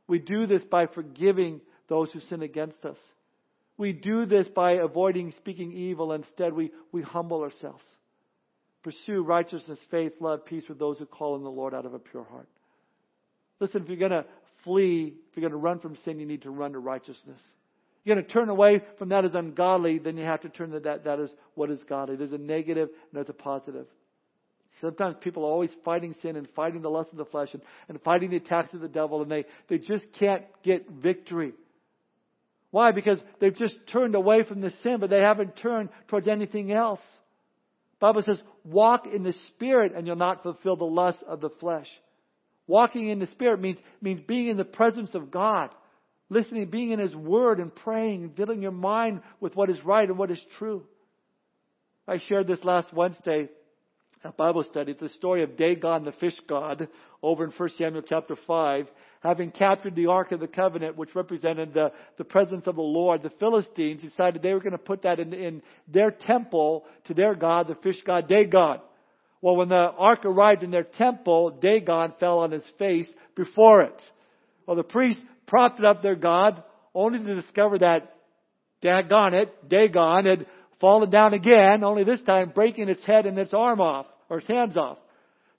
We 0.08 0.20
do 0.20 0.46
this 0.46 0.64
by 0.64 0.88
forgiving 0.88 1.62
those 1.90 2.12
who 2.12 2.20
sin 2.22 2.42
against 2.42 2.84
us. 2.86 2.98
We 3.78 3.92
do 3.92 4.26
this 4.26 4.48
by 4.48 4.74
avoiding 4.74 5.34
speaking 5.38 5.72
evil. 5.74 6.14
Instead, 6.14 6.54
we, 6.54 6.72
we 6.92 7.02
humble 7.02 7.42
ourselves. 7.42 7.84
Pursue 8.84 9.24
righteousness, 9.24 9.80
faith, 9.90 10.14
love, 10.20 10.46
peace 10.46 10.64
with 10.68 10.78
those 10.78 10.98
who 10.98 11.06
call 11.06 11.36
on 11.36 11.44
the 11.44 11.50
Lord 11.50 11.74
out 11.74 11.86
of 11.86 11.94
a 11.94 12.00
pure 12.00 12.24
heart. 12.24 12.48
Listen, 13.60 13.82
if 13.82 13.88
you're 13.88 13.98
going 13.98 14.12
to 14.12 14.26
flee, 14.64 15.14
if 15.30 15.38
you're 15.38 15.50
going 15.50 15.52
to 15.52 15.58
run 15.58 15.80
from 15.80 15.98
sin, 16.04 16.20
you 16.20 16.26
need 16.26 16.42
to 16.44 16.52
run 16.52 16.74
to 16.74 16.80
righteousness. 16.80 17.40
You're 18.04 18.16
going 18.16 18.26
to 18.26 18.32
turn 18.32 18.50
away 18.50 18.82
from 19.00 19.10
that 19.10 19.24
as 19.24 19.34
ungodly, 19.34 20.00
then 20.00 20.18
you 20.18 20.26
have 20.26 20.42
to 20.42 20.50
turn 20.50 20.72
to 20.72 20.82
that, 20.82 21.06
that 21.06 21.20
is 21.20 21.32
what 21.56 21.72
is 21.72 21.80
godly. 21.88 22.18
There's 22.18 22.34
a 22.34 22.38
negative 22.38 22.90
and 22.90 23.14
there's 23.14 23.30
a 23.30 23.34
positive. 23.34 23.88
Sometimes 24.82 25.16
people 25.22 25.44
are 25.44 25.52
always 25.52 25.70
fighting 25.86 26.16
sin 26.22 26.36
and 26.36 26.48
fighting 26.56 26.82
the 26.82 26.90
lust 26.90 27.12
of 27.12 27.18
the 27.18 27.26
flesh 27.26 27.50
and, 27.54 27.62
and 27.88 28.02
fighting 28.02 28.30
the 28.30 28.38
attacks 28.38 28.74
of 28.74 28.82
the 28.82 28.88
devil, 28.88 29.22
and 29.22 29.32
they, 29.32 29.46
they 29.70 29.78
just 29.78 30.04
can't 30.20 30.44
get 30.64 30.90
victory. 30.90 31.54
Why? 32.72 32.92
Because 32.92 33.20
they've 33.40 33.56
just 33.56 33.78
turned 33.92 34.16
away 34.16 34.44
from 34.44 34.62
the 34.62 34.72
sin, 34.82 34.98
but 35.00 35.10
they 35.10 35.22
haven't 35.22 35.58
turned 35.58 35.90
towards 36.08 36.28
anything 36.28 36.72
else. 36.72 37.00
The 38.00 38.08
Bible 38.08 38.24
says, 38.24 38.42
walk 38.66 39.06
in 39.06 39.24
the 39.24 39.34
Spirit 39.50 39.94
and 39.96 40.08
you'll 40.08 40.16
not 40.16 40.44
fulfill 40.44 40.76
the 40.76 40.84
lust 40.84 41.20
of 41.28 41.40
the 41.40 41.52
flesh. 41.52 41.88
Walking 42.66 43.10
in 43.10 43.20
the 43.20 43.28
Spirit 43.28 43.62
means, 43.62 43.78
means 44.02 44.22
being 44.22 44.48
in 44.48 44.58
the 44.58 44.66
presence 44.66 45.14
of 45.14 45.30
God, 45.30 45.70
listening, 46.30 46.70
being 46.70 46.90
in 46.92 47.00
His 47.00 47.16
Word 47.16 47.60
and 47.60 47.74
praying, 47.74 48.24
and 48.24 48.36
filling 48.36 48.62
your 48.62 48.72
mind 48.72 49.22
with 49.40 49.56
what 49.56 49.70
is 49.70 49.84
right 49.86 50.10
and 50.10 50.18
what 50.18 50.32
is 50.32 50.42
true. 50.58 50.84
I 52.08 52.18
shared 52.28 52.48
this 52.48 52.64
last 52.64 52.92
Wednesday 52.92 53.50
a 54.24 54.32
Bible 54.32 54.64
study, 54.64 54.94
the 54.94 55.10
story 55.10 55.44
of 55.44 55.58
Dagon 55.58 56.06
the 56.06 56.14
fish 56.14 56.40
god 56.48 56.88
over 57.22 57.44
in 57.44 57.52
1 57.52 57.70
Samuel 57.78 58.04
chapter 58.08 58.38
5, 58.48 58.88
having 59.22 59.52
captured 59.52 59.96
the 59.96 60.08
Ark 60.08 60.32
of 60.32 60.40
the 60.40 60.48
Covenant, 60.48 60.98
which 60.98 61.14
represented 61.14 61.74
the, 61.74 61.92
the 62.18 62.24
presence 62.24 62.66
of 62.68 62.76
the 62.76 62.82
Lord, 62.82 63.22
the 63.22 63.32
Philistines 63.32 64.02
decided 64.02 64.42
they 64.42 64.54
were 64.54 64.60
going 64.60 64.72
to 64.72 64.78
put 64.78 65.02
that 65.02 65.20
in, 65.20 65.34
in 65.34 65.62
their 65.88 66.12
temple 66.12 66.86
to 67.06 67.14
their 67.14 67.36
god, 67.36 67.68
the 67.68 67.76
fish 67.76 68.02
god 68.06 68.28
Dagon. 68.28 68.80
Well, 69.42 69.58
when 69.58 69.70
the 69.70 69.76
Ark 69.76 70.24
arrived 70.24 70.64
in 70.64 70.72
their 70.72 70.84
temple, 70.84 71.52
Dagon 71.62 72.14
fell 72.20 72.40
on 72.40 72.52
his 72.52 72.64
face 72.80 73.10
before 73.36 73.82
it. 73.82 74.02
Well, 74.66 74.78
the 74.78 74.84
priests 74.84 75.22
propped 75.48 75.84
up 75.84 76.02
their 76.02 76.16
god, 76.16 76.64
only 76.96 77.20
to 77.20 77.36
discover 77.36 77.80
that, 77.80 78.16
daggone 78.82 79.34
it, 79.34 79.70
Dagon 79.70 80.26
had 80.26 80.46
fallen 80.84 81.10
down 81.10 81.34
again, 81.34 81.82
only 81.82 82.04
this 82.04 82.22
time 82.24 82.52
breaking 82.54 82.90
its 82.90 83.06
head 83.06 83.26
and 83.26 83.40
its 83.40 83.54
arm 83.54 83.80
off 83.80 84.06
or 84.30 84.40
its 84.40 84.48
hands 84.50 84.76
off. 84.76 84.98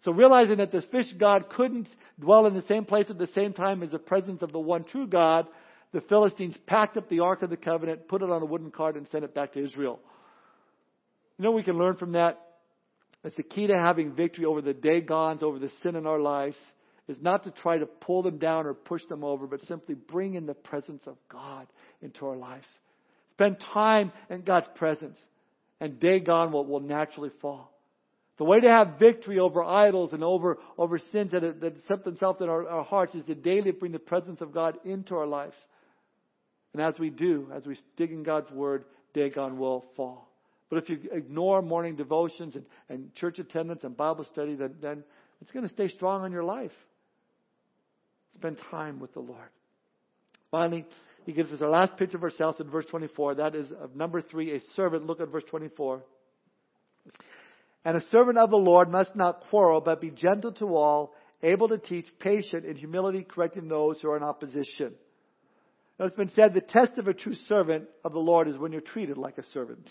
So 0.04 0.12
realizing 0.12 0.58
that 0.58 0.70
this 0.70 0.84
fish 0.92 1.10
god 1.18 1.48
couldn't 1.48 1.88
dwell 2.20 2.44
in 2.44 2.52
the 2.52 2.60
same 2.68 2.84
place 2.84 3.06
at 3.08 3.16
the 3.16 3.30
same 3.34 3.54
time 3.54 3.82
as 3.82 3.90
the 3.90 3.98
presence 3.98 4.42
of 4.42 4.52
the 4.52 4.58
one 4.58 4.84
true 4.84 5.06
God, 5.06 5.46
the 5.94 6.02
Philistines 6.02 6.54
packed 6.66 6.98
up 6.98 7.08
the 7.08 7.20
Ark 7.20 7.40
of 7.40 7.48
the 7.48 7.56
Covenant, 7.56 8.06
put 8.06 8.20
it 8.20 8.28
on 8.28 8.42
a 8.42 8.44
wooden 8.44 8.70
cart, 8.70 8.98
and 8.98 9.08
sent 9.10 9.24
it 9.24 9.34
back 9.34 9.54
to 9.54 9.64
Israel. 9.64 9.98
You 11.38 11.44
know 11.46 11.52
we 11.52 11.62
can 11.62 11.78
learn 11.78 11.96
from 11.96 12.12
that? 12.12 12.38
It's 13.24 13.36
the 13.36 13.44
key 13.44 13.66
to 13.68 13.78
having 13.78 14.12
victory 14.12 14.44
over 14.44 14.60
the 14.60 14.74
Dagons, 14.74 15.42
over 15.42 15.58
the 15.58 15.70
sin 15.82 15.96
in 15.96 16.06
our 16.06 16.20
lives, 16.20 16.58
is 17.08 17.16
not 17.22 17.44
to 17.44 17.50
try 17.50 17.78
to 17.78 17.86
pull 17.86 18.22
them 18.22 18.36
down 18.36 18.66
or 18.66 18.74
push 18.74 19.00
them 19.08 19.24
over, 19.24 19.46
but 19.46 19.62
simply 19.62 19.94
bring 19.94 20.34
in 20.34 20.44
the 20.44 20.52
presence 20.52 21.00
of 21.06 21.16
God 21.30 21.66
into 22.02 22.26
our 22.26 22.36
lives. 22.36 22.66
Spend 23.34 23.58
time 23.72 24.12
in 24.30 24.42
God's 24.42 24.68
presence, 24.76 25.18
and 25.80 25.98
Dagon 25.98 26.52
will, 26.52 26.64
will 26.64 26.80
naturally 26.80 27.30
fall. 27.40 27.70
The 28.36 28.44
way 28.44 28.60
to 28.60 28.70
have 28.70 28.98
victory 28.98 29.38
over 29.38 29.62
idols 29.62 30.12
and 30.12 30.24
over, 30.24 30.58
over 30.76 30.98
sins 31.12 31.32
that, 31.32 31.60
that 31.60 31.74
set 31.86 32.04
themselves 32.04 32.40
in 32.40 32.48
our, 32.48 32.68
our 32.68 32.84
hearts 32.84 33.14
is 33.14 33.24
to 33.26 33.34
daily 33.34 33.70
bring 33.70 33.92
the 33.92 33.98
presence 33.98 34.40
of 34.40 34.52
God 34.52 34.78
into 34.84 35.14
our 35.14 35.26
lives. 35.26 35.54
And 36.72 36.82
as 36.82 36.98
we 36.98 37.10
do, 37.10 37.48
as 37.54 37.64
we 37.64 37.78
dig 37.96 38.10
in 38.10 38.24
God's 38.24 38.50
Word, 38.50 38.84
Dagon 39.14 39.58
will 39.58 39.84
fall. 39.96 40.28
But 40.68 40.82
if 40.82 40.88
you 40.88 40.98
ignore 41.12 41.62
morning 41.62 41.94
devotions 41.94 42.56
and, 42.56 42.64
and 42.88 43.14
church 43.14 43.38
attendance 43.38 43.84
and 43.84 43.96
Bible 43.96 44.26
study, 44.32 44.56
then, 44.56 44.74
then 44.82 45.04
it's 45.40 45.52
going 45.52 45.66
to 45.66 45.72
stay 45.72 45.88
strong 45.88 46.26
in 46.26 46.32
your 46.32 46.42
life. 46.42 46.72
Spend 48.38 48.58
time 48.70 48.98
with 48.98 49.12
the 49.14 49.20
Lord. 49.20 49.48
Finally, 50.50 50.86
he 51.24 51.32
gives 51.32 51.50
us 51.52 51.62
our 51.62 51.70
last 51.70 51.96
picture 51.96 52.16
of 52.16 52.22
ourselves 52.22 52.60
in 52.60 52.68
verse 52.70 52.86
24. 52.86 53.36
That 53.36 53.54
is 53.54 53.66
of 53.80 53.96
number 53.96 54.20
three, 54.20 54.54
a 54.56 54.60
servant. 54.76 55.06
Look 55.06 55.20
at 55.20 55.28
verse 55.28 55.44
24. 55.48 56.02
And 57.84 57.96
a 57.96 58.04
servant 58.10 58.38
of 58.38 58.50
the 58.50 58.56
Lord 58.56 58.90
must 58.90 59.14
not 59.16 59.44
quarrel, 59.50 59.80
but 59.80 60.00
be 60.00 60.10
gentle 60.10 60.52
to 60.52 60.66
all, 60.74 61.14
able 61.42 61.68
to 61.68 61.78
teach, 61.78 62.06
patient, 62.18 62.64
in 62.64 62.76
humility, 62.76 63.22
correcting 63.22 63.68
those 63.68 64.00
who 64.00 64.10
are 64.10 64.16
in 64.16 64.22
opposition. 64.22 64.94
Now, 65.98 66.06
it's 66.06 66.16
been 66.16 66.32
said 66.34 66.54
the 66.54 66.60
test 66.60 66.98
of 66.98 67.08
a 67.08 67.14
true 67.14 67.34
servant 67.48 67.88
of 68.04 68.12
the 68.12 68.18
Lord 68.18 68.48
is 68.48 68.56
when 68.56 68.72
you're 68.72 68.80
treated 68.80 69.16
like 69.16 69.38
a 69.38 69.44
servant. 69.52 69.88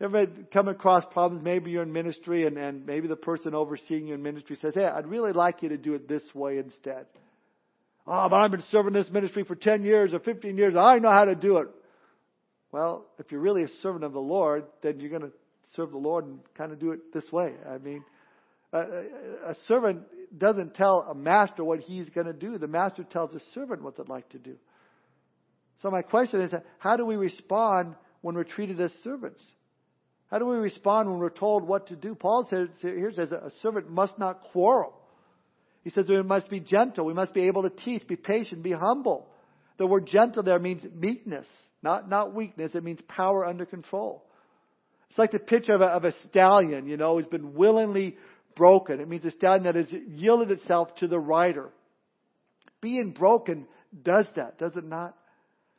Ever 0.00 0.26
come 0.52 0.66
across 0.66 1.04
problems? 1.12 1.44
Maybe 1.44 1.70
you're 1.70 1.82
in 1.82 1.92
ministry 1.92 2.46
and, 2.46 2.56
and 2.56 2.86
maybe 2.86 3.06
the 3.06 3.14
person 3.14 3.54
overseeing 3.54 4.08
you 4.08 4.14
in 4.14 4.22
ministry 4.22 4.56
says, 4.60 4.72
Hey, 4.74 4.84
I'd 4.84 5.06
really 5.06 5.32
like 5.32 5.62
you 5.62 5.68
to 5.68 5.76
do 5.76 5.94
it 5.94 6.08
this 6.08 6.22
way 6.34 6.58
instead. 6.58 7.06
Oh, 8.06 8.28
but 8.28 8.36
I've 8.36 8.50
been 8.50 8.64
serving 8.70 8.92
this 8.92 9.10
ministry 9.10 9.44
for 9.44 9.54
10 9.54 9.84
years 9.84 10.12
or 10.12 10.18
15 10.18 10.56
years. 10.56 10.74
I 10.76 10.98
know 10.98 11.10
how 11.10 11.24
to 11.24 11.34
do 11.34 11.58
it. 11.58 11.68
Well, 12.72 13.06
if 13.18 13.30
you're 13.30 13.40
really 13.40 13.62
a 13.62 13.68
servant 13.82 14.04
of 14.04 14.12
the 14.12 14.20
Lord, 14.20 14.64
then 14.82 14.98
you're 14.98 15.10
going 15.10 15.22
to 15.22 15.32
serve 15.76 15.90
the 15.90 15.98
Lord 15.98 16.24
and 16.24 16.40
kind 16.56 16.72
of 16.72 16.80
do 16.80 16.92
it 16.92 17.12
this 17.12 17.30
way. 17.30 17.52
I 17.68 17.78
mean, 17.78 18.02
a, 18.72 18.78
a 18.80 19.56
servant 19.68 20.02
doesn't 20.36 20.74
tell 20.74 21.06
a 21.08 21.14
master 21.14 21.62
what 21.62 21.80
he's 21.80 22.08
going 22.08 22.26
to 22.26 22.32
do. 22.32 22.58
The 22.58 22.66
master 22.66 23.04
tells 23.04 23.34
a 23.34 23.40
servant 23.54 23.82
what 23.82 23.96
they'd 23.96 24.08
like 24.08 24.28
to 24.30 24.38
do. 24.38 24.56
So 25.82 25.90
my 25.90 26.02
question 26.02 26.40
is, 26.40 26.52
how 26.78 26.96
do 26.96 27.04
we 27.04 27.16
respond 27.16 27.94
when 28.22 28.34
we're 28.34 28.44
treated 28.44 28.80
as 28.80 28.92
servants? 29.04 29.42
How 30.30 30.38
do 30.38 30.46
we 30.46 30.56
respond 30.56 31.10
when 31.10 31.18
we're 31.18 31.28
told 31.28 31.66
what 31.66 31.88
to 31.88 31.96
do? 31.96 32.14
Paul 32.14 32.46
says, 32.48 32.68
here 32.80 33.12
says 33.12 33.32
a 33.32 33.50
servant 33.60 33.90
must 33.90 34.18
not 34.18 34.40
quarrel. 34.40 34.94
He 35.82 35.90
says 35.90 36.06
we 36.08 36.22
must 36.22 36.48
be 36.48 36.60
gentle. 36.60 37.04
We 37.04 37.14
must 37.14 37.34
be 37.34 37.46
able 37.46 37.62
to 37.62 37.70
teach, 37.70 38.06
be 38.06 38.16
patient, 38.16 38.62
be 38.62 38.72
humble. 38.72 39.28
The 39.78 39.86
word 39.86 40.06
gentle 40.06 40.42
there 40.42 40.58
means 40.58 40.82
meekness, 40.94 41.46
not, 41.82 42.08
not 42.08 42.34
weakness. 42.34 42.72
It 42.74 42.84
means 42.84 43.00
power 43.08 43.44
under 43.44 43.66
control. 43.66 44.24
It's 45.10 45.18
like 45.18 45.32
the 45.32 45.38
picture 45.38 45.74
of 45.74 45.80
a, 45.80 45.86
of 45.86 46.04
a 46.04 46.12
stallion, 46.28 46.86
you 46.86 46.96
know, 46.96 47.18
who's 47.18 47.26
been 47.26 47.54
willingly 47.54 48.16
broken. 48.56 49.00
It 49.00 49.08
means 49.08 49.24
a 49.24 49.30
stallion 49.32 49.64
that 49.64 49.74
has 49.74 49.88
yielded 49.90 50.50
itself 50.50 50.94
to 50.96 51.08
the 51.08 51.18
rider. 51.18 51.70
Being 52.80 53.10
broken 53.10 53.66
does 54.02 54.26
that, 54.36 54.58
does 54.58 54.72
it 54.76 54.84
not? 54.84 55.14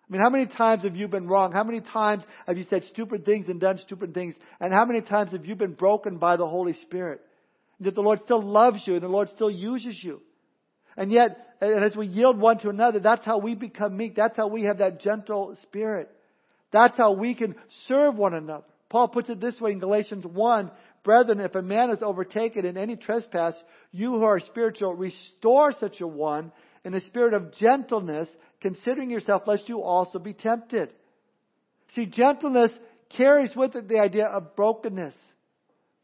I 0.07 0.13
mean, 0.13 0.21
how 0.21 0.29
many 0.29 0.45
times 0.45 0.83
have 0.83 0.95
you 0.95 1.07
been 1.07 1.27
wrong? 1.27 1.51
How 1.53 1.63
many 1.63 1.81
times 1.81 2.23
have 2.45 2.57
you 2.57 2.65
said 2.69 2.83
stupid 2.89 3.25
things 3.25 3.47
and 3.47 3.59
done 3.59 3.79
stupid 3.79 4.13
things? 4.13 4.35
And 4.59 4.73
how 4.73 4.85
many 4.85 5.01
times 5.01 5.31
have 5.31 5.45
you 5.45 5.55
been 5.55 5.73
broken 5.73 6.17
by 6.17 6.35
the 6.35 6.45
Holy 6.45 6.73
Spirit? 6.83 7.21
That 7.79 7.95
the 7.95 8.01
Lord 8.01 8.19
still 8.23 8.41
loves 8.41 8.81
you 8.85 8.93
and 8.93 9.03
the 9.03 9.07
Lord 9.07 9.29
still 9.29 9.51
uses 9.51 10.01
you. 10.01 10.21
And 10.95 11.11
yet, 11.11 11.55
and 11.59 11.83
as 11.83 11.95
we 11.95 12.07
yield 12.07 12.39
one 12.39 12.59
to 12.59 12.69
another, 12.69 12.99
that's 12.99 13.25
how 13.25 13.39
we 13.39 13.55
become 13.55 13.97
meek. 13.97 14.15
That's 14.15 14.37
how 14.37 14.47
we 14.47 14.63
have 14.63 14.77
that 14.77 15.01
gentle 15.01 15.57
spirit. 15.63 16.09
That's 16.71 16.97
how 16.97 17.13
we 17.13 17.35
can 17.35 17.55
serve 17.87 18.15
one 18.15 18.33
another. 18.33 18.65
Paul 18.89 19.07
puts 19.07 19.29
it 19.29 19.41
this 19.41 19.59
way 19.59 19.71
in 19.71 19.79
Galatians 19.79 20.25
1 20.25 20.71
Brethren, 21.03 21.41
if 21.41 21.53
a 21.55 21.61
man 21.61 21.89
is 21.89 22.01
overtaken 22.01 22.65
in 22.65 22.77
any 22.77 22.95
trespass, 22.95 23.53
you 23.91 24.11
who 24.11 24.23
are 24.23 24.39
spiritual, 24.39 24.95
restore 24.95 25.73
such 25.73 25.99
a 25.99 26.07
one 26.07 26.51
in 26.85 26.93
a 26.93 27.05
spirit 27.05 27.33
of 27.33 27.53
gentleness, 27.53 28.29
considering 28.61 29.09
yourself, 29.09 29.43
lest 29.45 29.67
you 29.67 29.81
also 29.81 30.17
be 30.17 30.33
tempted. 30.33 30.89
See, 31.93 32.05
gentleness 32.05 32.71
carries 33.09 33.53
with 33.55 33.75
it 33.75 33.89
the 33.89 33.99
idea 33.99 34.25
of 34.25 34.55
brokenness. 34.55 35.13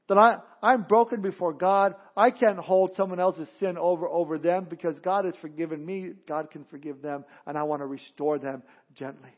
That 0.10 0.18
I, 0.18 0.38
I'm 0.62 0.84
broken 0.84 1.22
before 1.22 1.54
God. 1.54 1.94
I 2.18 2.32
can't 2.32 2.58
hold 2.58 2.96
someone 2.98 3.20
else's 3.20 3.48
sin 3.60 3.78
over, 3.78 4.08
over 4.08 4.38
them 4.38 4.66
because 4.70 4.98
God 5.00 5.26
has 5.26 5.36
forgiven 5.40 5.86
me. 5.86 6.12
God 6.28 6.52
can 6.52 6.66
forgive 6.66 7.02
them, 7.02 7.24
and 7.46 7.58
I 7.58 7.64
want 7.64 7.82
to 7.82 7.86
restore 7.86 8.40
them 8.40 8.64
gently. 8.96 9.30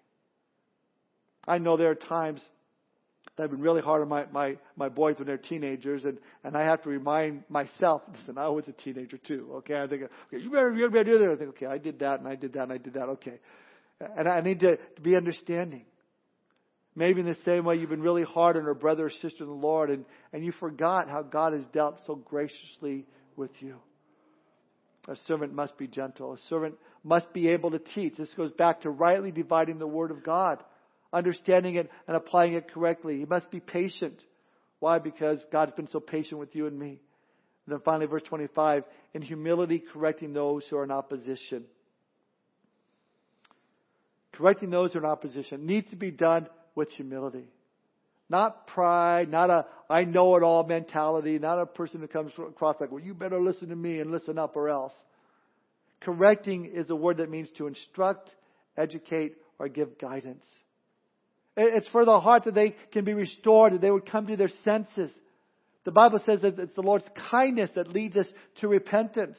I 1.47 1.57
know 1.57 1.76
there 1.76 1.91
are 1.91 1.95
times 1.95 2.41
I've 3.38 3.49
been 3.49 3.61
really 3.61 3.82
hard 3.82 4.01
on 4.01 4.09
my, 4.09 4.26
my, 4.32 4.57
my 4.76 4.89
boys 4.89 5.17
when 5.17 5.28
they're 5.28 5.38
teenagers, 5.38 6.05
and, 6.05 6.17
and 6.43 6.55
I 6.55 6.63
have 6.63 6.82
to 6.84 6.89
remind 6.89 7.43
myself, 7.49 8.01
listen, 8.17 8.38
I 8.38 8.47
was 8.47 8.65
a 8.67 8.72
teenager 8.72 9.17
too, 9.17 9.49
okay? 9.57 9.76
I 9.76 9.88
think, 9.88 10.03
okay, 10.03 10.41
you 10.41 10.51
better, 10.51 10.74
you 10.74 10.89
better 10.89 11.03
do 11.03 11.17
that. 11.19 11.32
I 11.32 11.36
think, 11.36 11.49
okay, 11.51 11.65
I 11.65 11.78
did 11.78 11.99
that, 11.99 12.19
and 12.19 12.28
I 12.28 12.36
did 12.36 12.53
that, 12.53 12.63
and 12.63 12.74
I 12.74 12.78
did 12.78 12.93
that, 12.93 13.09
okay. 13.09 13.39
And 13.99 14.28
I 14.28 14.41
need 14.41 14.59
to, 14.61 14.78
to 14.78 15.01
be 15.01 15.15
understanding. 15.15 15.86
Maybe 16.96 17.22
in 17.22 17.26
the 17.26 17.38
same 17.46 17.64
way 17.64 17.78
you've 17.78 17.89
been 17.89 18.02
really 18.02 18.24
hard 18.24 18.58
on 18.58 18.68
a 18.68 18.76
brother 18.76 19.06
or 19.06 19.10
sister 19.10 19.44
in 19.44 19.50
the 19.50 19.56
Lord, 19.56 19.89
and, 19.89 20.06
and 20.34 20.44
you 20.44 20.52
forgot 20.52 21.10
how 21.10 21.22
God 21.22 21.54
has 21.54 21.64
dealt 21.74 21.98
so 22.06 22.16
graciously 22.16 23.06
with 23.36 23.52
you. 23.60 23.78
A 25.08 25.16
servant 25.28 25.54
must 25.54 25.78
be 25.78 25.88
gentle. 25.88 26.34
A 26.34 26.38
servant 26.50 26.76
must 27.04 27.32
be 27.34 27.50
able 27.50 27.72
to 27.72 27.80
teach. 27.80 28.18
This 28.18 28.34
goes 28.36 28.52
back 28.52 28.82
to 28.82 28.89
rightly 28.89 29.32
dividing 29.32 29.80
the 29.80 29.88
Word 29.88 30.12
of 30.12 30.24
God 30.24 30.62
understanding 31.14 31.76
it 31.76 31.89
and 32.08 32.16
applying 32.16 32.54
it 32.54 32.72
correctly. 32.72 33.20
He 33.20 33.26
must 33.26 33.50
be 33.52 33.60
patient. 33.60 34.24
Why? 34.80 35.00
Because 35.00 35.39
God's 35.52 35.74
been 35.74 35.89
so 35.89 36.00
patient 36.00 36.39
with 36.39 36.56
you 36.56 36.68
and 36.68 36.78
me. 36.78 37.00
And 37.66 37.74
then 37.74 37.80
finally, 37.84 38.08
verse 38.08 38.24
25, 38.24 38.84
in 39.14 39.22
humility, 39.22 39.84
correcting 39.94 40.34
those 40.34 40.64
who 40.70 40.78
are 40.78 40.84
in 40.84 40.92
opposition. 40.92 41.66
Correcting 44.34 44.70
those 44.70 44.94
who 44.94 45.00
are 45.00 45.04
in 45.04 45.10
opposition 45.10 45.68
needs 45.68 45.89
to 45.89 45.96
be 45.96 46.12
done 46.12 46.48
with 46.76 46.89
humility. 46.91 47.47
Not 48.30 48.67
pride, 48.67 49.30
not 49.30 49.49
a 49.49 49.65
I 49.89 50.05
know 50.05 50.38
it 50.38 50.43
all 50.43 50.63
mentality, 50.63 51.38
not 51.38 51.59
a 51.59 51.65
person 51.65 51.99
who 51.99 52.07
comes 52.07 52.32
across 52.38 52.78
like, 52.80 52.91
well, 52.91 53.03
you 53.03 53.13
better 53.13 53.41
listen 53.41 53.69
to 53.69 53.76
me 53.76 53.99
and 53.99 54.09
listen 54.09 54.38
up 54.38 54.55
or 54.55 54.69
else. 54.69 54.93
Correcting 55.99 56.72
is 56.74 56.89
a 56.89 56.95
word 56.95 57.17
that 57.17 57.30
means 57.30 57.49
to 57.57 57.67
instruct, 57.67 58.32
educate, 58.78 59.36
or 59.59 59.67
give 59.67 59.99
guidance. 59.99 60.45
It's 61.57 61.89
for 61.89 62.05
the 62.05 62.19
heart 62.22 62.45
that 62.45 62.55
they 62.55 62.76
can 62.93 63.03
be 63.03 63.13
restored, 63.13 63.74
that 63.74 63.82
they 63.82 63.91
would 63.91 64.09
come 64.09 64.28
to 64.28 64.38
their 64.38 64.49
senses. 64.63 65.11
The 65.84 65.91
Bible 65.91 66.22
says 66.26 66.41
that 66.41 66.57
it's 66.57 66.76
the 66.76 66.82
Lord's 66.82 67.05
kindness 67.30 67.69
that 67.76 67.89
leads 67.89 68.15
us 68.15 68.28
to 68.61 68.67
repentance. 68.67 69.36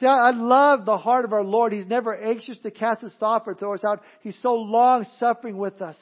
See, 0.00 0.06
I 0.06 0.30
love 0.30 0.84
the 0.84 0.98
heart 0.98 1.24
of 1.24 1.32
our 1.32 1.44
Lord. 1.44 1.72
He's 1.72 1.86
never 1.86 2.14
anxious 2.14 2.58
to 2.58 2.70
cast 2.70 3.04
us 3.04 3.12
off 3.20 3.44
or 3.46 3.54
throw 3.54 3.74
us 3.74 3.84
out. 3.86 4.02
He's 4.20 4.36
so 4.42 4.54
long 4.54 5.06
suffering 5.18 5.56
with 5.56 5.80
us. 5.80 5.96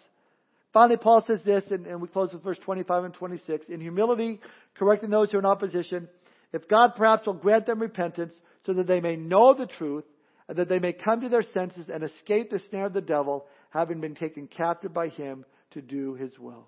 Finally, 0.75 0.97
Paul 0.97 1.25
says 1.25 1.41
this, 1.45 1.63
and, 1.71 1.87
and 1.87 2.03
we 2.03 2.09
close 2.09 2.33
with 2.33 2.43
verse 2.43 2.59
25 2.59 3.05
and 3.05 3.15
26. 3.15 3.67
In 3.69 3.81
humility, 3.81 4.41
correcting 4.75 5.09
those 5.09 5.31
who 5.31 5.37
are 5.37 5.41
in 5.41 5.47
opposition, 5.47 6.09
if 6.53 6.69
God 6.69 6.95
perhaps 6.97 7.27
will 7.27 7.35
grant 7.35 7.67
them 7.67 7.81
repentance 7.81 8.33
so 8.67 8.75
that 8.75 8.89
they 8.89 9.01
may 9.01 9.15
know 9.15 9.55
the 9.55 9.69
truth 9.69 10.05
and 10.49 10.59
that 10.59 10.69
they 10.69 10.81
may 10.81 10.93
come 10.93 11.21
to 11.21 11.29
their 11.29 11.45
senses 11.55 11.87
and 11.89 12.03
escape 12.03 12.51
the 12.51 12.61
snare 12.69 12.87
of 12.87 12.93
the 12.93 13.01
devil, 13.01 13.47
having 13.71 14.01
been 14.01 14.17
taken 14.17 14.49
captive 14.49 14.93
by 14.93 15.09
him 15.09 15.45
to 15.71 15.81
do 15.81 16.15
his 16.15 16.37
will. 16.41 16.67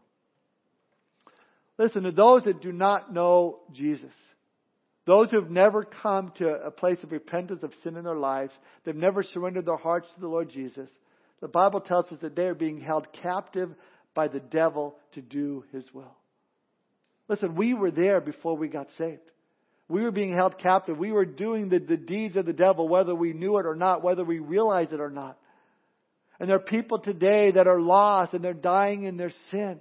Listen, 1.77 2.05
to 2.05 2.13
those 2.13 2.45
that 2.45 2.63
do 2.63 2.73
not 2.73 3.13
know 3.13 3.59
Jesus, 3.73 4.15
those 5.05 5.31
who 5.31 5.41
have 5.41 5.51
never 5.51 5.85
come 5.85 6.33
to 6.39 6.49
a 6.49 6.71
place 6.71 6.99
of 7.03 7.11
repentance 7.11 7.65
of 7.65 7.73
sin 7.83 7.97
in 7.97 8.05
their 8.05 8.17
lives, 8.17 8.53
they've 8.85 8.95
never 8.95 9.25
surrendered 9.25 9.67
their 9.67 9.77
hearts 9.77 10.07
to 10.15 10.21
the 10.21 10.29
Lord 10.29 10.49
Jesus, 10.49 10.89
the 11.41 11.49
Bible 11.49 11.81
tells 11.81 12.07
us 12.07 12.19
that 12.23 12.35
they 12.35 12.47
are 12.47 12.55
being 12.55 12.81
held 12.81 13.13
captive 13.13 13.75
by 14.17 14.27
the 14.27 14.41
devil 14.41 14.97
to 15.13 15.23
do 15.23 15.63
his 15.71 15.85
will. 15.95 16.17
Listen, 17.29 17.55
we 17.55 17.75
were 17.75 17.93
there 17.93 18.21
before 18.21 18.57
we 18.57 18.67
got 18.67 18.89
saved. 18.99 19.21
We 19.89 20.03
were 20.03 20.11
being 20.11 20.35
held 20.35 20.59
captive. 20.59 20.99
We 20.99 21.13
were 21.13 21.25
doing 21.25 21.69
the, 21.69 21.79
the 21.79 21.97
deeds 21.97 22.35
of 22.35 22.47
the 22.47 22.53
devil, 22.53 22.89
whether 22.89 23.15
we 23.15 23.33
knew 23.33 23.59
it 23.59 23.67
or 23.67 23.77
not, 23.77 24.03
whether 24.03 24.25
we 24.25 24.41
realized 24.41 24.93
it 24.93 25.01
or 25.01 25.11
not. 25.11 25.39
And 26.41 26.49
there 26.49 26.57
are 26.57 26.61
people 26.61 26.99
today 26.99 27.53
that 27.53 27.69
are 27.69 27.81
lost 27.81 28.35
and 28.35 28.43
they're 28.43 28.53
dying 28.53 29.05
in 29.05 29.17
their 29.17 29.33
sin. 29.53 29.81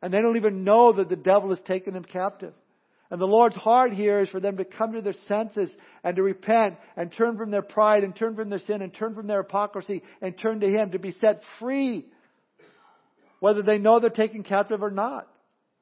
And 0.00 0.12
they 0.12 0.20
don't 0.20 0.36
even 0.36 0.64
know 0.64 0.92
that 0.92 1.08
the 1.08 1.16
devil 1.16 1.50
has 1.50 1.60
taken 1.66 1.94
them 1.94 2.04
captive. 2.04 2.54
And 3.10 3.20
the 3.20 3.26
Lord's 3.26 3.56
heart 3.56 3.92
here 3.92 4.20
is 4.20 4.30
for 4.30 4.40
them 4.40 4.56
to 4.56 4.64
come 4.64 4.94
to 4.94 5.02
their 5.02 5.14
senses 5.28 5.70
and 6.02 6.16
to 6.16 6.22
repent 6.22 6.76
and 6.96 7.12
turn 7.12 7.36
from 7.36 7.50
their 7.50 7.62
pride 7.62 8.04
and 8.04 8.16
turn 8.16 8.34
from 8.34 8.48
their 8.48 8.58
sin 8.60 8.80
and 8.80 8.92
turn 8.92 9.14
from 9.14 9.26
their 9.26 9.42
hypocrisy 9.42 10.02
and 10.20 10.38
turn 10.38 10.60
to 10.60 10.68
Him 10.68 10.92
to 10.92 10.98
be 10.98 11.14
set 11.20 11.42
free, 11.60 12.06
whether 13.42 13.60
they 13.60 13.76
know 13.76 13.98
they're 13.98 14.08
taken 14.08 14.44
captive 14.44 14.84
or 14.84 14.90
not. 14.92 15.26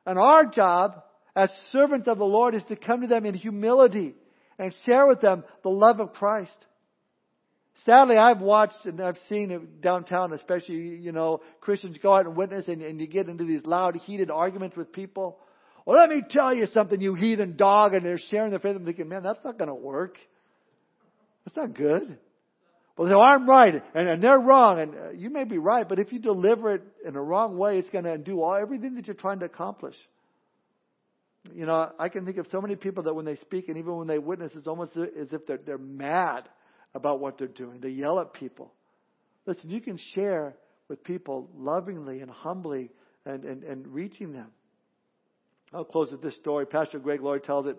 And 0.06 0.18
our 0.18 0.46
job 0.46 1.02
as 1.36 1.50
servants 1.72 2.08
of 2.08 2.16
the 2.16 2.24
Lord 2.24 2.54
is 2.54 2.62
to 2.68 2.74
come 2.74 3.02
to 3.02 3.06
them 3.06 3.26
in 3.26 3.34
humility 3.34 4.14
and 4.58 4.74
share 4.86 5.06
with 5.06 5.20
them 5.20 5.44
the 5.62 5.68
love 5.68 6.00
of 6.00 6.14
Christ. 6.14 6.56
Sadly, 7.84 8.16
I've 8.16 8.40
watched 8.40 8.86
and 8.86 8.98
I've 8.98 9.18
seen 9.28 9.50
it 9.50 9.82
downtown, 9.82 10.32
especially, 10.32 10.76
you 10.76 11.12
know, 11.12 11.42
Christians 11.60 11.98
go 12.02 12.14
out 12.14 12.24
and 12.24 12.34
witness 12.34 12.66
and, 12.66 12.80
and 12.80 12.98
you 12.98 13.06
get 13.06 13.28
into 13.28 13.44
these 13.44 13.66
loud, 13.66 13.94
heated 13.94 14.30
arguments 14.30 14.74
with 14.74 14.90
people. 14.90 15.36
Well, 15.84 15.98
let 15.98 16.08
me 16.08 16.22
tell 16.30 16.54
you 16.54 16.64
something, 16.72 16.98
you 16.98 17.14
heathen 17.14 17.58
dog, 17.58 17.92
and 17.92 18.06
they're 18.06 18.20
sharing 18.30 18.52
their 18.52 18.58
faith. 18.58 18.74
I'm 18.74 18.86
thinking, 18.86 19.10
man, 19.10 19.22
that's 19.22 19.44
not 19.44 19.58
going 19.58 19.68
to 19.68 19.74
work. 19.74 20.16
That's 21.44 21.58
not 21.58 21.74
good. 21.74 22.18
Well, 22.96 23.08
say, 23.08 23.14
I'm 23.14 23.48
right, 23.48 23.82
and, 23.94 24.08
and 24.08 24.22
they're 24.22 24.40
wrong, 24.40 24.80
and 24.80 24.94
uh, 24.94 25.10
you 25.10 25.30
may 25.30 25.44
be 25.44 25.58
right, 25.58 25.88
but 25.88 25.98
if 25.98 26.12
you 26.12 26.18
deliver 26.18 26.74
it 26.74 26.82
in 27.06 27.16
a 27.16 27.22
wrong 27.22 27.56
way, 27.56 27.78
it's 27.78 27.88
going 27.88 28.04
to 28.04 28.12
undo 28.12 28.42
all 28.42 28.54
everything 28.54 28.94
that 28.96 29.06
you're 29.06 29.14
trying 29.14 29.40
to 29.40 29.46
accomplish. 29.46 29.94
You 31.54 31.64
know, 31.64 31.90
I 31.98 32.08
can 32.10 32.26
think 32.26 32.36
of 32.36 32.46
so 32.52 32.60
many 32.60 32.76
people 32.76 33.04
that 33.04 33.14
when 33.14 33.24
they 33.24 33.36
speak 33.36 33.68
and 33.68 33.78
even 33.78 33.96
when 33.96 34.06
they 34.06 34.18
witness, 34.18 34.52
it's 34.54 34.66
almost 34.66 34.92
as 34.96 35.32
if 35.32 35.46
they're, 35.46 35.60
they're 35.64 35.78
mad 35.78 36.48
about 36.94 37.20
what 37.20 37.38
they're 37.38 37.48
doing. 37.48 37.80
They 37.80 37.88
yell 37.88 38.20
at 38.20 38.34
people. 38.34 38.72
Listen, 39.46 39.70
you 39.70 39.80
can 39.80 39.98
share 40.14 40.54
with 40.88 41.02
people 41.02 41.48
lovingly 41.56 42.20
and 42.20 42.30
humbly 42.30 42.90
and, 43.24 43.44
and, 43.44 43.64
and 43.64 43.86
reaching 43.86 44.32
them. 44.32 44.48
I'll 45.72 45.84
close 45.84 46.10
with 46.10 46.20
this 46.20 46.36
story. 46.36 46.66
Pastor 46.66 46.98
Greg 46.98 47.22
Laurie 47.22 47.40
tells 47.40 47.66
it 47.66 47.76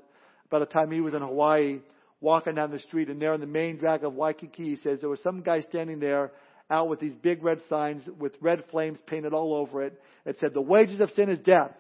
about 0.48 0.64
a 0.64 0.66
time 0.66 0.90
he 0.90 1.02
was 1.02 1.14
in 1.14 1.22
Hawaii 1.22 1.82
walking 2.22 2.56
down 2.56 2.72
the 2.72 2.80
street 2.80 3.10
and 3.10 3.22
there 3.22 3.34
on 3.34 3.42
the 3.42 3.48
main 3.48 3.78
drag 3.78 4.04
of 4.04 4.14
Waikiki, 4.14 4.64
he 4.64 4.78
says 4.84 5.00
there 5.00 5.10
was 5.10 5.22
some 5.24 5.42
guy 5.42 5.60
standing 5.62 6.00
there 6.00 6.32
out 6.70 6.88
with 6.88 7.00
these 7.00 7.16
big 7.22 7.44
red 7.44 7.60
signs 7.68 8.02
with 8.18 8.34
red 8.40 8.64
flames 8.72 8.98
painted 9.08 9.34
all 9.34 9.54
over 9.54 9.84
it. 9.84 10.00
It 10.26 10.38
said, 10.40 10.54
the 10.54 10.62
wages 10.62 11.02
of 11.02 11.10
sin 11.12 11.30
is 11.30 11.40
death. 11.40 11.72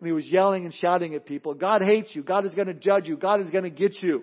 And 0.00 0.06
he 0.06 0.12
was 0.12 0.24
yelling 0.24 0.64
and 0.64 0.72
shouting 0.72 1.14
at 1.14 1.26
people, 1.26 1.54
God 1.54 1.82
hates 1.82 2.14
you. 2.14 2.22
God 2.22 2.46
is 2.46 2.54
going 2.54 2.68
to 2.68 2.74
judge 2.74 3.08
you. 3.08 3.16
God 3.16 3.40
is 3.40 3.50
going 3.50 3.64
to 3.64 3.70
get 3.70 4.00
you. 4.00 4.22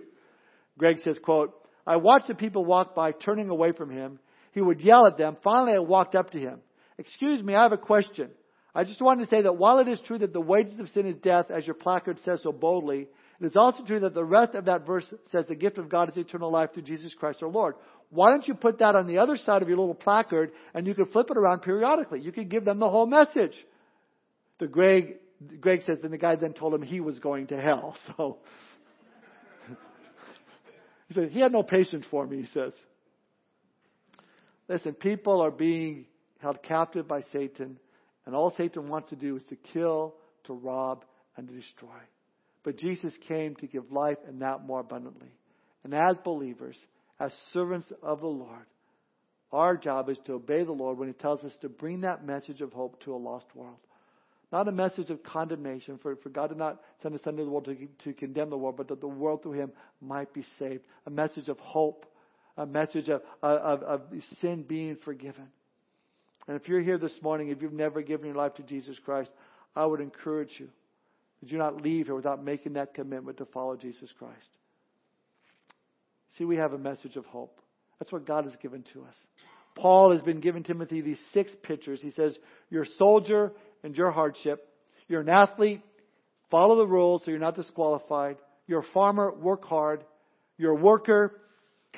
Greg 0.78 0.98
says, 1.04 1.18
quote, 1.22 1.54
I 1.86 1.98
watched 1.98 2.28
the 2.28 2.36
people 2.36 2.66
walk 2.66 2.96
by 2.96 3.12
turning 3.12 3.50
away 3.50 3.74
from 3.74 3.92
him. 3.92 4.20
He 4.54 4.62
would 4.62 4.80
yell 4.82 5.06
at 5.06 5.18
them. 5.18 5.38
Finally, 5.44 5.74
I 5.74 5.80
walked 5.80 6.16
up 6.16 6.32
to 6.32 6.40
him. 6.40 6.60
Excuse 6.98 7.44
me, 7.44 7.54
I 7.54 7.64
have 7.64 7.74
a 7.74 7.78
question. 7.78 8.30
I 8.74 8.84
just 8.84 9.02
wanted 9.02 9.26
to 9.26 9.30
say 9.30 9.42
that 9.42 9.58
while 9.58 9.80
it 9.80 9.88
is 9.88 10.02
true 10.06 10.18
that 10.18 10.34
the 10.34 10.42
wages 10.42 10.80
of 10.80 10.90
sin 10.90 11.06
is 11.06 11.16
death, 11.18 11.52
as 11.52 11.68
your 11.68 11.76
placard 11.76 12.20
says 12.26 12.40
so 12.42 12.52
boldly, 12.52 13.08
it 13.40 13.46
is 13.46 13.56
also 13.56 13.84
true 13.84 14.00
that 14.00 14.14
the 14.14 14.24
rest 14.24 14.56
of 14.56 14.66
that 14.66 14.86
verse 14.86 15.06
says 15.32 15.46
the 15.48 15.56
gift 15.56 15.78
of 15.78 15.90
God 15.90 16.10
is 16.10 16.18
eternal 16.18 16.52
life 16.52 16.74
through 16.74 16.84
Jesus 16.84 17.14
Christ 17.14 17.44
our 17.44 17.50
Lord. 17.50 17.76
Why 18.10 18.30
don't 18.30 18.48
you 18.48 18.54
put 18.54 18.80
that 18.80 18.96
on 18.96 19.08
the 19.08 19.18
other 19.18 19.36
side 19.36 19.62
of 19.62 19.68
your 19.68 19.78
little 19.78 19.94
placard 19.94 20.52
and 20.74 20.88
you 20.88 20.96
can 20.96 21.08
flip 21.08 21.30
it 21.30 21.38
around 21.38 21.62
periodically? 21.62 22.22
You 22.22 22.32
can 22.32 22.48
give 22.48 22.64
them 22.64 22.80
the 22.80 22.90
whole 22.90 23.08
message. 23.08 23.54
The 24.60 24.68
Greg, 24.68 25.16
Greg 25.60 25.82
says, 25.86 25.98
and 26.04 26.14
the 26.14 26.18
guy 26.18 26.38
then 26.38 26.54
told 26.54 26.74
him 26.74 26.82
he 26.82 27.02
was 27.02 27.20
going 27.20 27.48
to 27.48 27.60
hell. 27.60 27.98
So 31.08 31.14
he 31.14 31.14
said, 31.14 31.30
he 31.30 31.40
had 31.40 31.52
no 31.52 31.62
patience 31.62 32.04
for 32.10 32.26
me, 32.26 32.38
he 32.38 32.48
says. 32.48 32.74
Listen, 34.68 34.94
people 34.94 35.40
are 35.40 35.52
being 35.52 36.06
held 36.40 36.64
captive 36.64 37.08
by 37.08 37.22
Satan 37.32 37.78
and 38.26 38.36
all 38.36 38.54
Satan 38.58 38.90
wants 38.90 39.10
to 39.10 39.16
do 39.16 39.36
is 39.38 39.44
to 39.50 39.56
kill, 39.56 40.16
to 40.46 40.54
rob, 40.54 41.06
and 41.38 41.48
to 41.48 41.54
destroy. 41.54 41.90
But 42.66 42.78
Jesus 42.78 43.13
came 43.28 43.55
to 43.57 43.68
give 43.68 43.91
life 43.91 44.18
and 44.28 44.41
that 44.41 44.66
more 44.66 44.80
abundantly. 44.80 45.30
And 45.84 45.93
as 45.93 46.18
believers, 46.26 46.76
as 47.20 47.32
servants 47.53 47.86
of 48.01 48.22
the 48.22 48.28
Lord, 48.28 48.66
our 49.51 49.78
job 49.78 50.09
is 50.09 50.18
to 50.26 50.34
obey 50.34 50.63
the 50.63 50.72
Lord 50.72 50.97
when 50.97 51.07
He 51.07 51.13
tells 51.13 51.43
us 51.43 51.53
to 51.61 51.70
bring 51.70 52.01
that 52.01 52.26
message 52.26 52.61
of 52.61 52.74
hope 52.74 52.99
to 53.03 53.13
a 53.13 53.18
lost 53.18 53.45
world. 53.53 53.78
Not 54.51 54.68
a 54.68 54.72
message 54.72 55.11
of 55.11 55.22
condemnation, 55.22 55.99
for, 56.01 56.16
for 56.16 56.30
God 56.30 56.47
did 56.47 56.57
not 56.57 56.82
send 57.03 57.13
His 57.13 57.22
Son 57.22 57.38
to 57.38 57.43
the 57.43 57.49
world 57.51 57.66
to, 57.66 57.88
to 58.03 58.13
condemn 58.13 58.49
the 58.49 58.57
world, 58.57 58.78
but 58.78 58.88
that 58.88 58.99
the 58.99 59.07
world 59.07 59.43
through 59.43 59.53
Him 59.53 59.72
might 60.01 60.34
be 60.34 60.43
saved. 60.57 60.84
A 61.05 61.11
message 61.11 61.47
of 61.49 61.59
hope, 61.59 62.07
a 62.57 62.66
message 62.66 63.09
of, 63.09 63.22
of, 63.43 63.84
of 63.84 64.01
sin 64.41 64.63
being 64.63 64.97
forgiven. 65.05 65.47
And 66.47 66.59
if 66.59 66.68
you're 66.68 66.82
here 66.82 66.97
this 66.97 67.18
morning, 67.22 67.49
if 67.49 67.61
you've 67.61 67.74
never 67.74 68.01
given 68.01 68.26
your 68.26 68.36
life 68.36 68.55
to 68.55 68.63
Jesus 68.63 68.97
Christ, 69.05 69.30
I 69.76 69.86
would 69.86 70.01
encourage 70.01 70.55
you 70.57 70.70
that 71.42 71.52
you 71.52 71.58
not 71.58 71.82
leave 71.82 72.08
here 72.08 72.16
without 72.16 72.44
making 72.44 72.74
that 72.74 72.94
commitment 72.94 73.38
to 73.38 73.46
follow 73.46 73.76
Jesus 73.76 74.10
Christ. 74.18 74.50
See, 76.38 76.46
we 76.46 76.58
have 76.58 76.74
a 76.74 76.78
message 76.78 77.16
of 77.16 77.26
hope. 77.26 77.60
That's 78.00 78.12
what 78.12 78.26
God 78.26 78.46
has 78.46 78.56
given 78.62 78.84
to 78.94 79.04
us. 79.04 79.16
Paul 79.76 80.12
has 80.12 80.22
been 80.22 80.40
giving 80.40 80.64
Timothy 80.64 81.02
these 81.02 81.20
six 81.34 81.52
pictures. 81.64 82.02
He 82.02 82.12
says, 82.12 82.38
You're 82.70 82.84
a 82.84 82.98
soldier, 82.98 83.52
endure 83.84 84.12
hardship. 84.12 84.68
You're 85.08 85.22
an 85.22 85.30
athlete, 85.30 85.82
follow 86.50 86.78
the 86.78 86.88
rules 86.88 87.24
so 87.24 87.32
you're 87.32 87.40
not 87.40 87.56
disqualified. 87.56 88.38
You're 88.68 88.80
a 88.80 88.92
farmer, 88.94 89.34
work 89.34 89.66
hard. 89.66 90.04
You're 90.58 90.72
a 90.72 90.82
worker, 90.82 91.40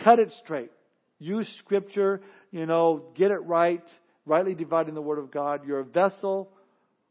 cut 0.04 0.20
it 0.20 0.34
straight. 0.44 0.72
Use 1.20 1.48
scripture, 1.60 2.22
you 2.52 2.66
know, 2.66 3.06
get 3.16 3.32
it 3.32 3.40
right 3.40 3.84
rightly 4.28 4.54
dividing 4.54 4.94
the 4.94 5.02
word 5.02 5.18
of 5.18 5.32
God. 5.32 5.62
You're 5.66 5.80
a 5.80 5.86
vessel. 5.86 6.52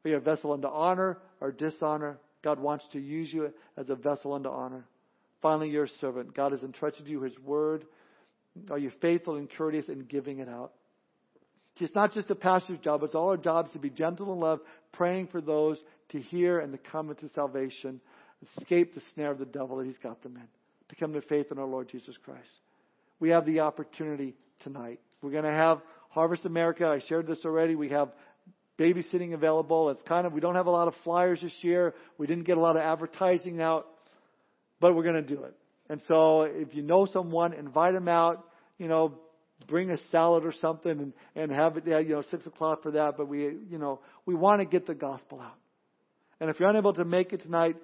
You're 0.05 0.19
a 0.19 0.21
vessel 0.21 0.53
unto 0.53 0.69
honor 0.69 1.19
or 1.41 1.53
dishonor? 1.53 2.19
God 2.43 2.61
wants 2.61 2.85
to 2.93 3.01
use 3.01 3.33
you 3.33 3.53
as 3.77 3.89
a 3.89 3.95
vessel 3.95 4.33
unto 4.33 4.49
honor. 4.49 4.85
Finally, 5.43 5.71
you're 5.71 5.85
a 5.85 5.89
servant. 6.01 6.35
God 6.35 6.53
has 6.53 6.63
entrusted 6.63 7.07
you 7.07 7.23
His 7.23 7.39
word. 7.41 7.85
Are 8.71 8.79
you 8.79 8.91
faithful 9.01 9.37
and 9.37 9.49
courteous 9.51 9.89
in 9.89 10.01
giving 10.01 10.39
it 10.39 10.49
out? 10.49 10.73
It's 11.79 11.95
not 11.95 12.13
just 12.13 12.31
a 12.31 12.35
pastor's 12.35 12.79
job, 12.79 13.03
it's 13.03 13.15
all 13.15 13.29
our 13.29 13.37
jobs 13.37 13.71
to 13.73 13.79
be 13.79 13.91
gentle 13.91 14.33
and 14.33 14.41
love, 14.41 14.61
praying 14.93 15.27
for 15.27 15.43
those 15.43 15.79
to 16.11 16.21
hear 16.21 16.59
and 16.61 16.73
to 16.73 16.79
come 16.79 17.11
into 17.11 17.29
salvation, 17.35 18.01
escape 18.59 18.95
the 18.95 19.03
snare 19.15 19.31
of 19.31 19.39
the 19.39 19.45
devil 19.45 19.77
that 19.77 19.87
he's 19.87 19.99
got 20.03 20.23
them 20.23 20.37
in, 20.37 20.49
to 20.89 20.97
come 20.97 21.13
to 21.13 21.21
faith 21.21 21.49
in 21.51 21.59
our 21.59 21.67
Lord 21.67 21.89
Jesus 21.89 22.17
Christ. 22.25 22.49
We 23.21 23.31
have 23.31 23.45
the 23.45 23.61
opportunity 23.61 24.35
tonight. 24.63 25.01
We're 25.21 25.33
going 25.33 25.45
to 25.45 25.51
have 25.51 25.83
Harvest 26.09 26.47
America, 26.47 26.87
I 26.87 27.07
shared 27.07 27.27
this 27.27 27.45
already. 27.45 27.75
We 27.75 27.91
have 27.91 28.09
babysitting 28.79 29.35
available. 29.35 29.91
It's 29.91 30.03
kind 30.07 30.27
of, 30.27 30.33
we 30.33 30.41
don't 30.41 30.55
have 30.55 30.67
a 30.67 30.71
lot 30.71 30.89
of 30.89 30.95
flyers 31.05 31.41
this 31.41 31.53
year. 31.63 31.95
We 32.19 32.27
didn't 32.27 32.45
get 32.45 32.57
a 32.57 32.61
lot 32.61 32.77
of 32.77 32.83
advertising 32.83 33.61
out, 33.61 33.87
but 34.81 34.95
we're 34.95 35.03
going 35.03 35.23
to 35.27 35.35
do 35.35 35.45
it. 35.45 35.55
And 35.89 36.01
so 36.09 36.43
if 36.43 36.75
you 36.75 36.83
know 36.83 37.07
someone, 37.13 37.53
invite 37.53 37.95
them 37.95 38.09
out, 38.09 38.45
you 38.79 38.89
know, 38.89 39.15
bring 39.69 39.91
a 39.91 39.97
salad 40.11 40.45
or 40.45 40.53
something 40.53 40.91
and, 40.91 41.13
and 41.35 41.53
have 41.53 41.77
it, 41.77 41.87
you 41.87 42.15
know, 42.15 42.23
six 42.31 42.45
o'clock 42.47 42.83
for 42.83 42.91
that. 42.93 43.17
But 43.17 43.29
we, 43.29 43.45
you 43.71 43.79
know, 43.79 44.01
we 44.27 44.35
want 44.35 44.61
to 44.61 44.67
get 44.67 44.87
the 44.87 44.95
gospel 44.95 45.41
out. 45.41 45.57
And 46.41 46.51
if 46.51 46.61
you're 46.61 46.69
unable 46.69 46.93
to 46.95 47.05
make 47.05 47.33
it 47.33 47.43
tonight, 47.43 47.77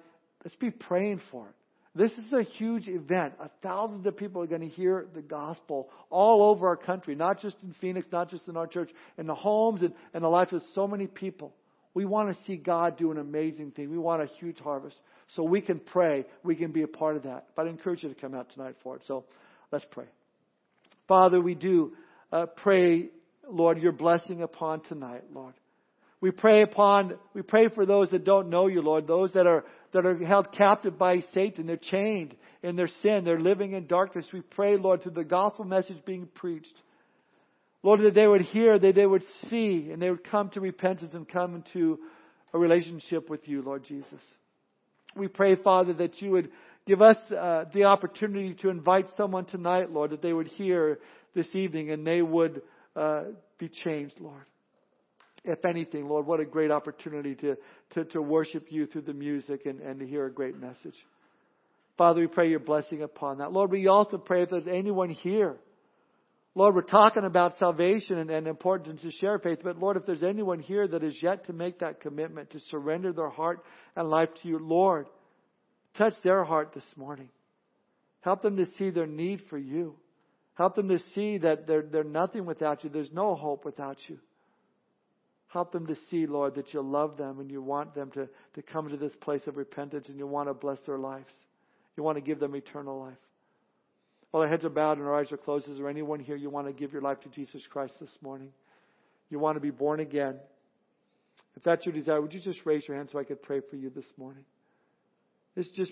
let's 0.43 0.55
be 0.57 0.69
praying 0.69 1.21
for 1.31 1.47
it. 1.47 1.55
This 1.95 2.11
is 2.13 2.33
a 2.33 2.41
huge 2.41 2.87
event. 2.87 3.35
Thousands 3.61 4.05
of 4.07 4.17
people 4.17 4.41
are 4.41 4.47
going 4.47 4.61
to 4.61 4.67
hear 4.67 5.05
the 5.13 5.21
gospel 5.21 5.89
all 6.09 6.49
over 6.49 6.67
our 6.67 6.75
country, 6.75 7.13
not 7.13 7.39
just 7.39 7.61
in 7.61 7.75
Phoenix, 7.79 8.07
not 8.11 8.31
just 8.31 8.47
in 8.47 8.57
our 8.57 8.65
church, 8.65 8.89
in 9.17 9.27
the 9.27 9.35
homes 9.35 9.83
and, 9.83 9.93
and 10.13 10.23
the 10.23 10.27
lives 10.27 10.53
of 10.53 10.63
so 10.73 10.87
many 10.87 11.05
people. 11.05 11.53
We 11.93 12.05
want 12.05 12.35
to 12.35 12.43
see 12.45 12.57
God 12.57 12.97
do 12.97 13.11
an 13.11 13.19
amazing 13.19 13.71
thing. 13.71 13.91
We 13.91 13.99
want 13.99 14.23
a 14.23 14.25
huge 14.39 14.57
harvest. 14.57 14.97
So 15.35 15.43
we 15.43 15.61
can 15.61 15.79
pray. 15.79 16.25
We 16.43 16.55
can 16.55 16.71
be 16.71 16.81
a 16.81 16.87
part 16.87 17.15
of 17.15 17.23
that. 17.23 17.49
But 17.55 17.67
I 17.67 17.69
encourage 17.69 18.01
you 18.01 18.09
to 18.09 18.19
come 18.19 18.33
out 18.33 18.49
tonight 18.49 18.75
for 18.81 18.95
it. 18.95 19.03
So 19.07 19.25
let's 19.71 19.85
pray. 19.91 20.05
Father, 21.07 21.39
we 21.39 21.53
do 21.53 21.93
uh, 22.31 22.47
pray, 22.47 23.09
Lord, 23.47 23.77
your 23.77 23.91
blessing 23.91 24.41
upon 24.41 24.81
tonight, 24.81 25.25
Lord. 25.31 25.53
We 26.21 26.31
pray 26.31 26.61
upon, 26.61 27.17
we 27.33 27.41
pray 27.41 27.67
for 27.67 27.85
those 27.85 28.09
that 28.11 28.23
don't 28.23 28.49
know 28.49 28.67
you, 28.67 28.81
Lord, 28.81 29.05
those 29.05 29.33
that 29.33 29.45
are 29.45 29.65
that 29.93 30.05
are 30.05 30.17
held 30.17 30.51
captive 30.51 30.97
by 30.97 31.23
Satan. 31.33 31.67
They're 31.67 31.77
chained 31.77 32.35
in 32.61 32.75
their 32.75 32.89
sin. 33.01 33.23
They're 33.23 33.39
living 33.39 33.73
in 33.73 33.87
darkness. 33.87 34.25
We 34.33 34.41
pray, 34.41 34.77
Lord, 34.77 35.03
through 35.03 35.13
the 35.13 35.23
gospel 35.23 35.65
message 35.65 36.03
being 36.05 36.27
preached. 36.33 36.73
Lord, 37.83 37.99
that 38.01 38.13
they 38.13 38.27
would 38.27 38.41
hear, 38.41 38.79
that 38.79 38.95
they 38.95 39.05
would 39.05 39.23
see, 39.49 39.89
and 39.91 40.01
they 40.01 40.09
would 40.09 40.23
come 40.23 40.49
to 40.51 40.61
repentance 40.61 41.13
and 41.13 41.27
come 41.27 41.55
into 41.55 41.99
a 42.53 42.57
relationship 42.57 43.29
with 43.29 43.47
you, 43.47 43.61
Lord 43.61 43.83
Jesus. 43.83 44.21
We 45.15 45.27
pray, 45.27 45.55
Father, 45.55 45.93
that 45.93 46.21
you 46.21 46.31
would 46.31 46.49
give 46.87 47.01
us 47.01 47.17
uh, 47.31 47.65
the 47.73 47.83
opportunity 47.85 48.55
to 48.61 48.69
invite 48.69 49.07
someone 49.15 49.45
tonight, 49.45 49.91
Lord, 49.91 50.11
that 50.11 50.21
they 50.21 50.33
would 50.33 50.47
hear 50.47 50.99
this 51.35 51.47
evening 51.53 51.91
and 51.91 52.05
they 52.05 52.21
would 52.21 52.61
uh, 52.95 53.23
be 53.57 53.69
changed, 53.69 54.15
Lord. 54.19 54.43
If 55.45 55.65
anything, 55.65 56.07
Lord, 56.07 56.25
what 56.25 56.39
a 56.39 56.45
great 56.45 56.71
opportunity 56.71 57.35
to, 57.35 57.57
to, 57.91 58.05
to 58.05 58.21
worship 58.21 58.67
you 58.69 58.87
through 58.87 59.01
the 59.01 59.13
music 59.13 59.65
and, 59.65 59.81
and 59.81 59.99
to 59.99 60.07
hear 60.07 60.25
a 60.25 60.31
great 60.31 60.57
message. 60.57 60.95
Father, 61.97 62.21
we 62.21 62.27
pray 62.27 62.49
your 62.49 62.59
blessing 62.59 63.03
upon 63.03 63.39
that. 63.39 63.51
Lord, 63.51 63.71
we 63.71 63.87
also 63.87 64.17
pray 64.17 64.43
if 64.43 64.49
there's 64.49 64.67
anyone 64.67 65.09
here. 65.09 65.57
Lord, 66.55 66.75
we're 66.75 66.81
talking 66.81 67.25
about 67.25 67.57
salvation 67.57 68.19
and, 68.19 68.29
and 68.29 68.47
importance 68.47 69.01
to 69.01 69.11
share 69.11 69.39
faith, 69.39 69.59
but 69.63 69.79
Lord, 69.79 69.97
if 69.97 70.05
there's 70.05 70.23
anyone 70.23 70.59
here 70.59 70.87
that 70.87 71.03
is 71.03 71.17
yet 71.21 71.47
to 71.47 71.53
make 71.53 71.79
that 71.79 71.99
commitment 71.99 72.51
to 72.51 72.59
surrender 72.71 73.11
their 73.11 73.29
heart 73.29 73.63
and 73.95 74.09
life 74.09 74.29
to 74.41 74.47
you, 74.47 74.59
Lord, 74.59 75.07
touch 75.97 76.13
their 76.23 76.43
heart 76.43 76.73
this 76.73 76.85
morning. 76.95 77.29
Help 78.21 78.43
them 78.43 78.55
to 78.57 78.67
see 78.77 78.91
their 78.91 79.07
need 79.07 79.41
for 79.49 79.57
you. 79.57 79.95
Help 80.53 80.75
them 80.75 80.89
to 80.89 80.99
see 81.15 81.39
that 81.39 81.67
they're, 81.67 81.81
they're 81.81 82.03
nothing 82.03 82.45
without 82.45 82.83
you. 82.83 82.89
There's 82.89 83.11
no 83.11 83.35
hope 83.35 83.65
without 83.65 83.97
you. 84.07 84.19
Help 85.53 85.71
them 85.71 85.85
to 85.85 85.95
see, 86.09 86.25
Lord, 86.25 86.55
that 86.55 86.73
you 86.73 86.81
love 86.81 87.15
them 87.15 87.39
and 87.39 87.51
you 87.51 87.61
want 87.61 87.93
them 87.93 88.09
to, 88.11 88.27
to 88.55 88.61
come 88.63 88.89
to 88.89 88.97
this 88.97 89.11
place 89.21 89.41
of 89.45 89.55
repentance 89.55 90.07
and 90.07 90.17
you 90.17 90.25
want 90.25 90.49
to 90.49 90.53
bless 90.55 90.79
their 90.87 90.97
lives. 90.97 91.31
You 91.95 92.01
want 92.01 92.17
to 92.17 92.23
give 92.23 92.39
them 92.39 92.55
eternal 92.55 92.99
life. 92.99 93.17
While 94.31 94.41
our 94.41 94.49
heads 94.49 94.65
are 94.65 94.69
bowed 94.69 94.97
and 94.97 95.05
our 95.05 95.19
eyes 95.19 95.31
are 95.31 95.37
closed, 95.37 95.69
is 95.69 95.77
there 95.77 95.87
anyone 95.87 96.19
here 96.19 96.35
you 96.35 96.49
want 96.49 96.65
to 96.65 96.73
give 96.73 96.91
your 96.91 97.03
life 97.03 97.19
to 97.19 97.29
Jesus 97.29 97.61
Christ 97.69 97.93
this 97.99 98.09
morning? 98.19 98.49
You 99.29 99.37
want 99.37 99.55
to 99.55 99.59
be 99.59 99.69
born 99.69 99.99
again? 99.99 100.39
If 101.55 101.61
that's 101.61 101.85
your 101.85 101.93
desire, 101.93 102.19
would 102.19 102.33
you 102.33 102.39
just 102.39 102.65
raise 102.65 102.87
your 102.87 102.97
hand 102.97 103.09
so 103.11 103.19
I 103.19 103.23
could 103.23 103.43
pray 103.43 103.61
for 103.69 103.75
you 103.75 103.91
this 103.91 104.05
morning? 104.17 104.45
This 105.53 105.67
just 105.75 105.91